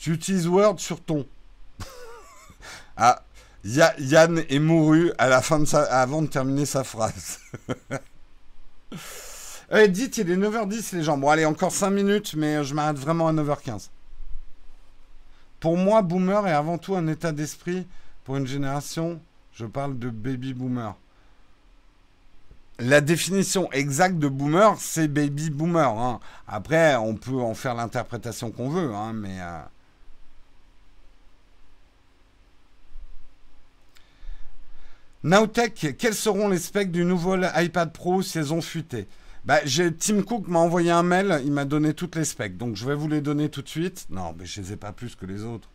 Tu 0.00 0.14
utilises 0.14 0.48
Word 0.48 0.78
sur 0.78 1.02
ton. 1.02 1.26
ah, 2.96 3.22
Yann 3.64 4.42
est 4.48 4.58
mouru 4.58 5.12
à 5.18 5.28
la 5.28 5.42
fin 5.42 5.58
de 5.58 5.66
sa, 5.66 5.82
avant 5.82 6.22
de 6.22 6.26
terminer 6.26 6.66
sa 6.66 6.82
phrase. 6.84 7.38
Eh, 9.72 9.86
dites, 9.86 10.16
il 10.16 10.28
est 10.28 10.36
9h10 10.36 10.96
les 10.96 11.04
gens. 11.04 11.16
Bon, 11.16 11.28
allez, 11.28 11.44
encore 11.44 11.70
5 11.70 11.90
minutes, 11.90 12.34
mais 12.34 12.64
je 12.64 12.74
m'arrête 12.74 12.98
vraiment 12.98 13.28
à 13.28 13.32
9h15. 13.32 13.88
Pour 15.60 15.76
moi, 15.76 16.02
boomer 16.02 16.44
est 16.48 16.52
avant 16.52 16.76
tout 16.76 16.96
un 16.96 17.06
état 17.06 17.30
d'esprit 17.30 17.86
pour 18.24 18.36
une 18.36 18.48
génération. 18.48 19.20
Je 19.52 19.66
parle 19.66 19.96
de 19.96 20.10
baby 20.10 20.54
boomer. 20.54 20.96
La 22.80 23.00
définition 23.00 23.70
exacte 23.70 24.18
de 24.18 24.26
boomer, 24.26 24.74
c'est 24.76 25.06
baby 25.06 25.50
boomer. 25.50 25.96
Hein. 25.96 26.18
Après, 26.48 26.96
on 26.96 27.14
peut 27.14 27.40
en 27.40 27.54
faire 27.54 27.76
l'interprétation 27.76 28.50
qu'on 28.50 28.70
veut, 28.70 28.92
hein, 28.92 29.12
mais. 29.12 29.40
Euh, 29.40 29.60
Nowtech, 35.22 35.96
quels 35.98 36.14
seront 36.14 36.48
les 36.48 36.58
specs 36.58 36.90
du 36.90 37.04
nouveau 37.04 37.36
iPad 37.36 37.92
Pro 37.92 38.22
saison 38.22 38.62
futée? 38.62 39.06
Bah, 39.44 39.58
Tim 39.98 40.22
Cook 40.22 40.48
m'a 40.48 40.58
envoyé 40.58 40.90
un 40.90 41.02
mail, 41.02 41.40
il 41.44 41.52
m'a 41.52 41.64
donné 41.64 41.92
toutes 41.94 42.16
les 42.16 42.24
specs, 42.24 42.56
donc 42.56 42.76
je 42.76 42.86
vais 42.86 42.94
vous 42.94 43.08
les 43.08 43.20
donner 43.20 43.48
tout 43.50 43.62
de 43.62 43.68
suite. 43.68 44.06
Non, 44.10 44.34
mais 44.38 44.46
je 44.46 44.60
les 44.60 44.72
ai 44.72 44.76
pas 44.76 44.92
plus 44.92 45.14
que 45.16 45.26
les 45.26 45.44
autres. 45.44 45.68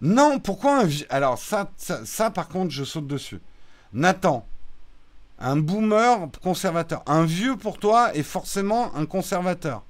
non, 0.00 0.38
pourquoi 0.38 0.82
un 0.82 0.88
Alors 1.10 1.38
ça, 1.38 1.70
ça, 1.76 2.30
par 2.30 2.48
contre, 2.48 2.70
je 2.70 2.84
saute 2.84 3.06
dessus. 3.06 3.40
Nathan, 3.92 4.46
un 5.38 5.56
boomer 5.56 6.28
conservateur. 6.42 7.02
Un 7.06 7.24
vieux 7.24 7.56
pour 7.56 7.78
toi 7.78 8.14
est 8.14 8.22
forcément 8.22 8.94
un 8.96 9.04
conservateur. 9.04 9.84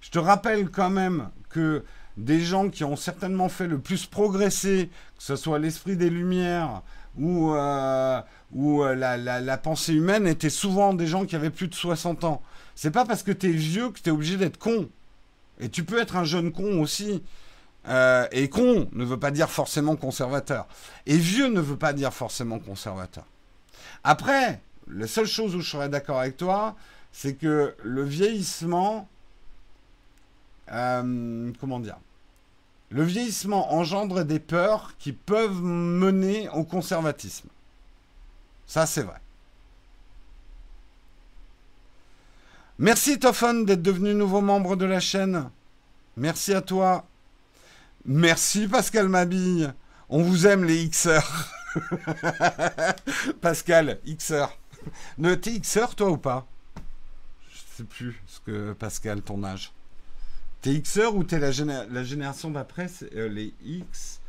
Je 0.00 0.10
te 0.10 0.18
rappelle 0.18 0.70
quand 0.70 0.90
même 0.90 1.30
que 1.48 1.84
des 2.16 2.40
gens 2.40 2.70
qui 2.70 2.84
ont 2.84 2.96
certainement 2.96 3.48
fait 3.48 3.66
le 3.66 3.78
plus 3.78 4.06
progresser, 4.06 4.90
que 5.16 5.22
ce 5.22 5.36
soit 5.36 5.58
l'esprit 5.58 5.96
des 5.96 6.10
Lumières 6.10 6.82
ou, 7.18 7.52
euh, 7.54 8.20
où 8.52 8.82
euh, 8.82 8.94
la, 8.94 9.58
pensée 9.58 9.94
humaine 9.94 10.26
était 10.26 10.50
souvent 10.50 10.94
des 10.94 11.06
gens 11.06 11.26
qui 11.26 11.36
avaient 11.36 11.50
plus 11.50 11.68
de 11.68 11.74
60 11.74 12.24
ans. 12.24 12.42
C'est 12.74 12.90
pas 12.90 13.04
parce 13.04 13.22
que 13.22 13.32
tu 13.32 13.48
es 13.48 13.52
vieux 13.52 13.90
que 13.90 14.00
tu 14.00 14.08
es 14.08 14.12
obligé 14.12 14.36
d'être 14.36 14.58
con. 14.58 14.88
Et 15.60 15.68
tu 15.68 15.84
peux 15.84 15.98
être 15.98 16.16
un 16.16 16.24
jeune 16.24 16.52
con 16.52 16.80
aussi. 16.80 17.22
Euh, 17.88 18.26
et 18.32 18.48
con 18.48 18.88
ne 18.92 19.04
veut 19.04 19.18
pas 19.18 19.30
dire 19.30 19.50
forcément 19.50 19.96
conservateur. 19.96 20.66
Et 21.06 21.16
vieux 21.16 21.48
ne 21.48 21.60
veut 21.60 21.76
pas 21.76 21.92
dire 21.92 22.12
forcément 22.12 22.58
conservateur. 22.58 23.24
Après, 24.04 24.60
la 24.88 25.06
seule 25.06 25.26
chose 25.26 25.54
où 25.54 25.60
je 25.60 25.70
serais 25.70 25.88
d'accord 25.88 26.20
avec 26.20 26.36
toi, 26.36 26.76
c'est 27.12 27.34
que 27.34 27.74
le 27.82 28.02
vieillissement, 28.02 29.08
comment 30.68 31.80
dire, 31.80 31.96
le 32.90 33.02
vieillissement 33.02 33.74
engendre 33.74 34.24
des 34.24 34.38
peurs 34.38 34.94
qui 34.98 35.12
peuvent 35.12 35.60
mener 35.62 36.48
au 36.50 36.64
conservatisme. 36.64 37.48
Ça, 38.66 38.86
c'est 38.86 39.02
vrai. 39.02 39.20
Merci 42.78 43.18
Tophon 43.18 43.62
d'être 43.62 43.82
devenu 43.82 44.14
nouveau 44.14 44.40
membre 44.40 44.76
de 44.76 44.84
la 44.84 45.00
chaîne. 45.00 45.50
Merci 46.16 46.52
à 46.52 46.60
toi. 46.60 47.06
Merci 48.04 48.68
Pascal 48.68 49.08
Mabille. 49.08 49.74
On 50.08 50.22
vous 50.22 50.46
aime 50.46 50.64
les 50.64 50.88
Xers. 50.88 51.52
Pascal, 53.40 53.98
Xer. 54.06 54.48
Ne 55.18 55.34
t'es 55.34 55.58
Xer 55.58 55.94
toi 55.94 56.10
ou 56.10 56.16
pas? 56.16 56.46
Je 57.50 57.58
sais 57.76 57.84
plus 57.84 58.22
ce 58.26 58.40
que 58.40 58.72
Pascal, 58.74 59.22
ton 59.22 59.42
âge. 59.42 59.72
T'es 60.66 60.80
Xer 60.80 61.14
ou 61.14 61.22
t'es 61.22 61.38
la, 61.38 61.52
la 61.86 62.02
génération 62.02 62.50
d'après 62.50 62.90
euh, 63.14 63.28
Les 63.28 63.54
X? 63.64 64.20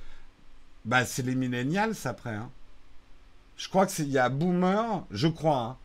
Bah 0.85 1.03
c'est 1.03 1.23
les 1.23 1.33
millennials 1.33 1.95
après. 2.05 2.35
Hein. 2.35 2.51
Je 3.57 3.67
crois 3.67 3.87
qu'il 3.87 4.07
y 4.09 4.19
a 4.19 4.29
Boomer, 4.29 5.03
je 5.09 5.27
crois. 5.27 5.57
Hein. 5.57 5.77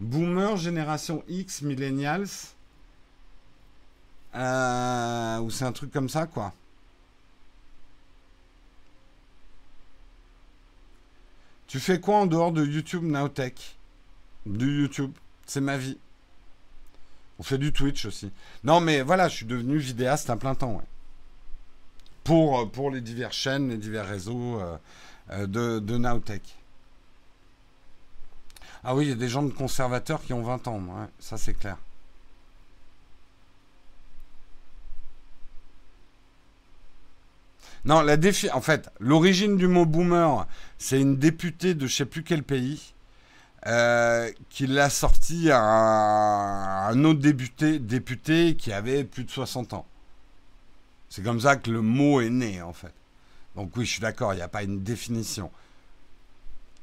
Boomer, 0.00 0.56
génération 0.56 1.22
X, 1.28 1.60
Millennials. 1.60 2.54
Euh, 4.34 5.40
ou 5.40 5.50
c'est 5.50 5.66
un 5.66 5.72
truc 5.72 5.92
comme 5.92 6.08
ça, 6.08 6.26
quoi. 6.26 6.54
Tu 11.66 11.78
fais 11.80 12.00
quoi 12.00 12.16
en 12.20 12.26
dehors 12.26 12.52
de 12.52 12.64
YouTube 12.64 13.02
Nowtech? 13.02 13.76
Du 14.46 14.84
YouTube. 14.84 15.12
C'est 15.44 15.60
ma 15.60 15.76
vie. 15.76 15.98
On 17.38 17.42
fait 17.42 17.58
du 17.58 17.72
Twitch 17.72 18.04
aussi. 18.04 18.32
Non, 18.64 18.80
mais 18.80 19.02
voilà, 19.02 19.28
je 19.28 19.36
suis 19.36 19.46
devenu 19.46 19.78
vidéaste 19.78 20.28
à 20.30 20.36
plein 20.36 20.54
temps, 20.54 20.82
euh, 22.30 22.66
pour 22.66 22.90
les 22.90 23.00
diverses 23.00 23.36
chaînes, 23.36 23.68
les 23.68 23.76
divers 23.76 24.06
réseaux 24.06 24.60
euh, 24.60 25.46
de, 25.46 25.78
de 25.78 25.96
Nowtech. 25.96 26.42
Ah 28.84 28.94
oui, 28.94 29.06
il 29.06 29.08
y 29.08 29.12
a 29.12 29.16
des 29.16 29.28
gens 29.28 29.42
de 29.42 29.52
conservateurs 29.52 30.22
qui 30.22 30.32
ont 30.32 30.42
20 30.42 30.68
ans, 30.68 31.08
ça 31.18 31.36
c'est 31.36 31.54
clair. 31.54 31.76
Non, 37.84 38.02
la 38.02 38.16
défi... 38.16 38.50
En 38.50 38.60
fait, 38.60 38.90
l'origine 39.00 39.56
du 39.56 39.66
mot 39.66 39.86
boomer, 39.86 40.46
c'est 40.78 41.00
une 41.00 41.16
députée 41.16 41.74
de 41.74 41.86
je 41.86 41.94
sais 41.94 42.04
plus 42.04 42.22
quel 42.22 42.42
pays 42.42 42.92
euh, 43.68 44.30
qui 44.48 44.66
l'a 44.66 44.88
sorti 44.88 45.50
à 45.50 46.88
un, 46.88 47.04
autre 47.04 47.20
député, 47.20 47.78
député 47.78 48.56
qui 48.56 48.72
avait 48.72 49.04
plus 49.04 49.24
de 49.24 49.30
60 49.30 49.74
ans. 49.74 49.86
C'est 51.10 51.22
comme 51.22 51.40
ça 51.40 51.56
que 51.56 51.70
le 51.70 51.82
mot 51.82 52.20
est 52.22 52.30
né, 52.30 52.62
en 52.62 52.72
fait. 52.72 52.94
Donc 53.56 53.76
oui, 53.76 53.84
je 53.84 53.92
suis 53.92 54.00
d'accord, 54.00 54.32
il 54.32 54.36
n'y 54.36 54.42
a 54.42 54.48
pas 54.48 54.62
une 54.62 54.82
définition. 54.82 55.50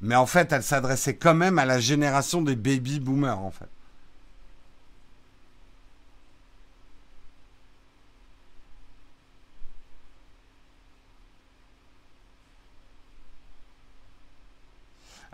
Mais 0.01 0.15
en 0.15 0.27
fait, 0.27 0.51
elle 0.51 0.61
s'adressait 0.61 1.15
quand 1.15 1.33
même 1.33 1.57
à 1.57 1.65
la 1.65 1.79
génération 1.79 2.43
des 2.43 2.55
baby 2.55 2.99
boomers, 2.99 3.39
en 3.39 3.51
fait. 3.51 3.69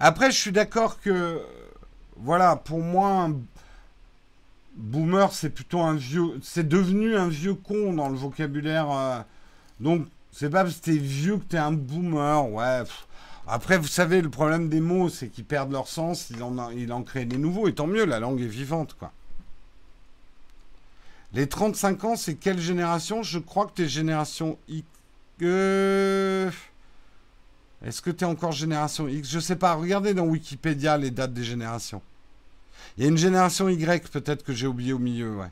Après, 0.04 0.32
je 0.32 0.38
suis 0.38 0.52
d'accord 0.52 1.00
que, 1.00 1.40
voilà, 2.18 2.56
pour 2.56 2.80
moi, 2.80 3.30
boomer, 4.76 5.32
c'est 5.32 5.52
plutôt 5.52 5.82
un 5.82 5.94
vieux, 5.94 6.40
c'est 6.42 6.68
devenu 6.68 7.16
un 7.16 7.28
vieux 7.28 7.54
con 7.54 7.94
dans 7.94 8.10
le 8.10 8.16
vocabulaire. 8.16 8.90
Euh. 8.90 9.20
donc, 9.80 10.08
c'est 10.32 10.50
pas 10.50 10.64
parce 10.64 10.78
que 10.78 10.86
t'es 10.86 10.98
vieux 10.98 11.38
que 11.38 11.44
t'es 11.44 11.60
un 11.60 11.72
boomer, 11.72 12.50
ouais. 12.50 12.82
Après, 13.46 13.78
vous 13.78 13.88
savez, 13.88 14.22
le 14.24 14.32
problème 14.32 14.70
des 14.70 14.82
mots, 14.82 15.08
c'est 15.08 15.28
qu'ils 15.28 15.46
perdent 15.46 15.72
leur 15.72 15.88
sens, 15.88 16.32
ils 16.32 16.42
en, 16.42 16.72
ils 16.72 16.92
en 16.92 17.04
créent 17.04 17.26
des 17.26 17.38
nouveaux, 17.38 17.68
et 17.68 17.76
tant 17.76 17.86
mieux, 17.86 18.06
la 18.06 18.20
langue 18.20 18.42
est 18.42 18.48
vivante, 18.48 18.96
quoi. 18.98 19.12
Les 21.34 21.48
35 21.48 22.04
ans, 22.06 22.16
c'est 22.16 22.34
quelle 22.34 22.60
génération? 22.60 23.22
Je 23.22 23.38
crois 23.38 23.68
que 23.68 23.74
tu 23.76 23.84
es 23.84 23.88
génération 23.88 24.58
X. 24.68 24.84
Euh, 25.44 26.50
est-ce 27.86 28.02
que 28.02 28.12
tu 28.12 28.24
es 28.24 28.28
encore 28.28 28.52
génération 28.52 29.08
X? 29.08 29.30
Je 29.30 29.40
sais 29.40 29.56
pas, 29.56 29.74
regardez 29.74 30.14
dans 30.14 30.26
Wikipédia 30.26 30.98
les 30.98 31.12
dates 31.12 31.34
des 31.34 31.44
générations. 31.44 32.02
Il 32.98 33.04
y 33.04 33.06
a 33.08 33.10
une 33.10 33.18
génération 33.18 33.70
Y 33.70 34.10
peut-être 34.10 34.44
que 34.44 34.54
j'ai 34.54 34.68
oublié 34.68 34.94
au 34.94 35.00
milieu, 35.00 35.36
ouais. 35.36 35.52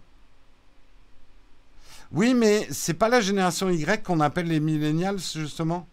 Oui, 2.12 2.34
mais 2.34 2.68
c'est 2.72 2.94
pas 2.94 3.10
la 3.10 3.22
génération 3.22 3.70
Y 3.70 4.04
qu'on 4.04 4.20
appelle 4.20 4.48
les 4.48 4.60
millennials, 4.60 5.20
justement? 5.20 5.88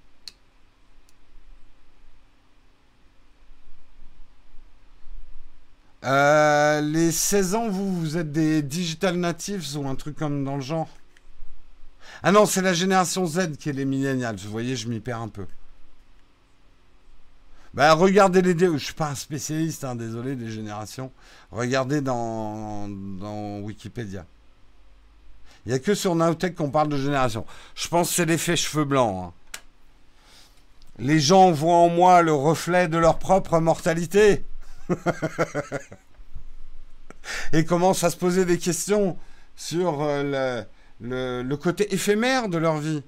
Euh, 6.04 6.80
les 6.82 7.10
16 7.10 7.54
ans, 7.54 7.68
vous, 7.68 7.98
vous 7.98 8.16
êtes 8.16 8.30
des 8.30 8.62
digital 8.62 9.16
natives 9.16 9.66
ou 9.76 9.88
un 9.88 9.94
truc 9.94 10.16
comme 10.16 10.44
dans 10.44 10.56
le 10.56 10.62
genre? 10.62 10.88
Ah 12.22 12.32
non, 12.32 12.46
c'est 12.46 12.62
la 12.62 12.74
génération 12.74 13.26
Z 13.26 13.56
qui 13.58 13.70
est 13.70 13.72
les 13.72 13.84
millennials. 13.84 14.36
Vous 14.36 14.50
voyez, 14.50 14.76
je 14.76 14.88
m'y 14.88 15.00
perds 15.00 15.20
un 15.20 15.28
peu. 15.28 15.46
Bah, 17.76 17.92
regardez 17.92 18.40
les. 18.40 18.58
Je 18.58 18.78
suis 18.78 18.94
pas 18.94 19.10
un 19.10 19.14
spécialiste, 19.14 19.84
hein, 19.84 19.94
désolé, 19.94 20.34
des 20.34 20.50
générations. 20.50 21.12
Regardez 21.52 22.00
dans, 22.00 22.88
dans 22.88 23.58
Wikipédia. 23.58 24.24
Il 25.66 25.68
n'y 25.70 25.74
a 25.74 25.78
que 25.78 25.94
sur 25.94 26.14
Nowtech 26.14 26.54
qu'on 26.54 26.70
parle 26.70 26.88
de 26.88 26.96
génération. 26.96 27.44
Je 27.74 27.86
pense 27.88 28.08
que 28.08 28.14
c'est 28.14 28.24
l'effet 28.24 28.56
cheveux 28.56 28.86
blancs. 28.86 29.26
Hein. 29.26 29.32
Les 30.98 31.20
gens 31.20 31.50
voient 31.52 31.76
en 31.76 31.90
moi 31.90 32.22
le 32.22 32.32
reflet 32.32 32.88
de 32.88 32.96
leur 32.96 33.18
propre 33.18 33.58
mortalité. 33.58 34.42
Et 37.52 37.66
commencent 37.66 38.04
à 38.04 38.10
se 38.10 38.16
poser 38.16 38.46
des 38.46 38.56
questions 38.56 39.18
sur 39.54 40.00
euh, 40.00 40.64
le, 41.00 41.42
le 41.42 41.56
côté 41.58 41.92
éphémère 41.92 42.48
de 42.48 42.56
leur 42.56 42.78
vie. 42.78 43.02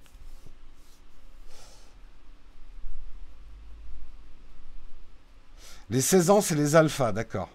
Les 5.91 6.01
16 6.01 6.31
ans, 6.31 6.41
c'est 6.41 6.55
les 6.55 6.77
alphas, 6.77 7.13
d'accord. 7.13 7.51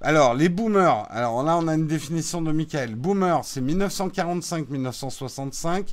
Alors, 0.00 0.34
les 0.34 0.48
boomers. 0.48 1.08
Alors 1.10 1.42
là, 1.42 1.56
on 1.56 1.66
a 1.66 1.74
une 1.74 1.88
définition 1.88 2.40
de 2.40 2.52
Michael. 2.52 2.94
Boomer, 2.94 3.44
c'est 3.44 3.60
1945-1965. 3.60 5.86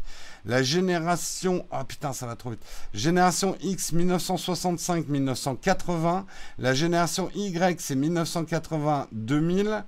La 0.45 0.61
génération... 0.61 1.65
Ah 1.71 1.79
oh, 1.81 1.85
putain, 1.85 2.13
ça 2.13 2.27
va 2.27 2.35
trop 2.35 2.51
vite. 2.51 2.61
Génération 2.93 3.57
X, 3.61 3.93
1965-1980. 3.93 6.25
La 6.59 6.75
génération 6.75 7.31
Y, 7.33 7.81
c'est 7.81 7.95
1980-2000. 7.95 9.83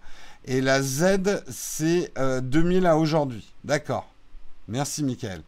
Et 0.45 0.61
la 0.61 0.81
Z, 0.81 1.43
c'est 1.49 2.11
2000 2.17 2.85
euh, 2.85 2.89
à 2.89 2.97
aujourd'hui. 2.97 3.53
D'accord. 3.63 4.09
Merci, 4.67 5.03
Michael. 5.03 5.43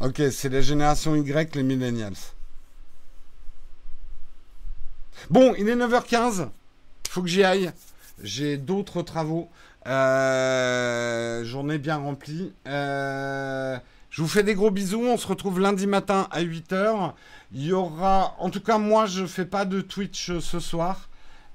Ok, 0.00 0.22
c'est 0.30 0.48
la 0.48 0.60
génération 0.60 1.16
Y, 1.16 1.56
les 1.56 1.64
millennials. 1.64 2.14
Bon, 5.28 5.54
il 5.58 5.68
est 5.68 5.74
9h15. 5.74 6.48
Il 7.06 7.10
faut 7.10 7.22
que 7.22 7.28
j'y 7.28 7.42
aille. 7.42 7.72
J'ai 8.22 8.58
d'autres 8.58 9.02
travaux. 9.02 9.48
Euh, 9.88 11.44
journée 11.44 11.78
bien 11.78 11.96
remplie. 11.96 12.52
Euh, 12.68 13.76
je 14.10 14.22
vous 14.22 14.28
fais 14.28 14.44
des 14.44 14.54
gros 14.54 14.70
bisous. 14.70 15.02
On 15.02 15.16
se 15.16 15.26
retrouve 15.26 15.58
lundi 15.58 15.88
matin 15.88 16.28
à 16.30 16.42
8h. 16.42 17.14
Il 17.52 17.64
y 17.64 17.72
aura... 17.72 18.36
En 18.38 18.50
tout 18.50 18.60
cas, 18.60 18.78
moi, 18.78 19.06
je 19.06 19.22
ne 19.22 19.26
fais 19.26 19.46
pas 19.46 19.64
de 19.64 19.80
Twitch 19.80 20.38
ce 20.38 20.60
soir. 20.60 21.07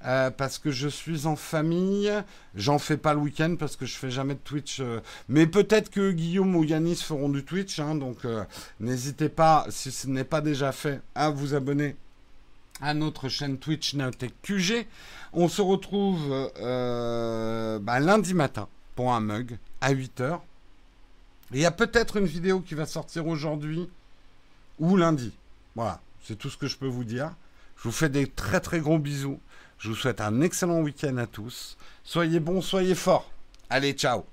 Euh, 0.05 0.31
parce 0.31 0.57
que 0.57 0.71
je 0.71 0.87
suis 0.87 1.25
en 1.25 1.35
famille. 1.35 2.11
J'en 2.55 2.77
fais 2.77 2.97
pas 2.97 3.13
le 3.13 3.19
week-end 3.19 3.55
parce 3.57 3.75
que 3.75 3.85
je 3.85 3.95
fais 3.95 4.11
jamais 4.11 4.33
de 4.33 4.39
Twitch. 4.39 4.79
Euh. 4.79 4.99
mais 5.29 5.47
peut-être 5.47 5.89
que 5.89 6.11
Guillaume 6.11 6.55
ou 6.55 6.63
Yanis 6.63 6.97
feront 6.97 7.29
du 7.29 7.43
Twitch. 7.43 7.79
Hein, 7.79 7.95
donc 7.95 8.25
euh, 8.25 8.43
n'hésitez 8.79 9.29
pas, 9.29 9.65
si 9.69 9.91
ce 9.91 10.07
n'est 10.07 10.25
pas 10.25 10.41
déjà 10.41 10.71
fait, 10.71 11.01
à 11.15 11.29
vous 11.29 11.55
abonner 11.55 11.95
à 12.81 12.93
notre 12.93 13.29
chaîne 13.29 13.57
Twitch 13.57 13.93
Naotech 13.93 14.33
QG. 14.41 14.85
On 15.31 15.47
se 15.47 15.61
retrouve 15.61 16.51
bah, 16.59 17.99
lundi 17.99 18.33
matin 18.33 18.67
pour 18.95 19.13
un 19.13 19.21
mug 19.21 19.57
à 19.79 19.93
8h. 19.93 20.39
Il 21.53 21.59
y 21.59 21.65
a 21.65 21.71
peut-être 21.71 22.17
une 22.17 22.25
vidéo 22.25 22.59
qui 22.59 22.73
va 22.73 22.85
sortir 22.85 23.27
aujourd'hui 23.27 23.87
ou 24.79 24.97
lundi. 24.97 25.31
Voilà, 25.75 26.01
c'est 26.23 26.37
tout 26.37 26.49
ce 26.49 26.57
que 26.57 26.67
je 26.67 26.77
peux 26.77 26.87
vous 26.87 27.03
dire. 27.03 27.31
Je 27.77 27.83
vous 27.83 27.91
fais 27.91 28.09
des 28.09 28.27
très 28.27 28.59
très 28.59 28.79
gros 28.79 28.99
bisous. 28.99 29.39
Je 29.83 29.89
vous 29.89 29.95
souhaite 29.95 30.21
un 30.21 30.39
excellent 30.39 30.79
week-end 30.79 31.17
à 31.17 31.27
tous. 31.27 31.75
Soyez 32.05 32.39
bons, 32.39 32.61
soyez 32.61 32.95
forts. 32.95 33.29
Allez, 33.69 33.91
ciao 33.91 34.23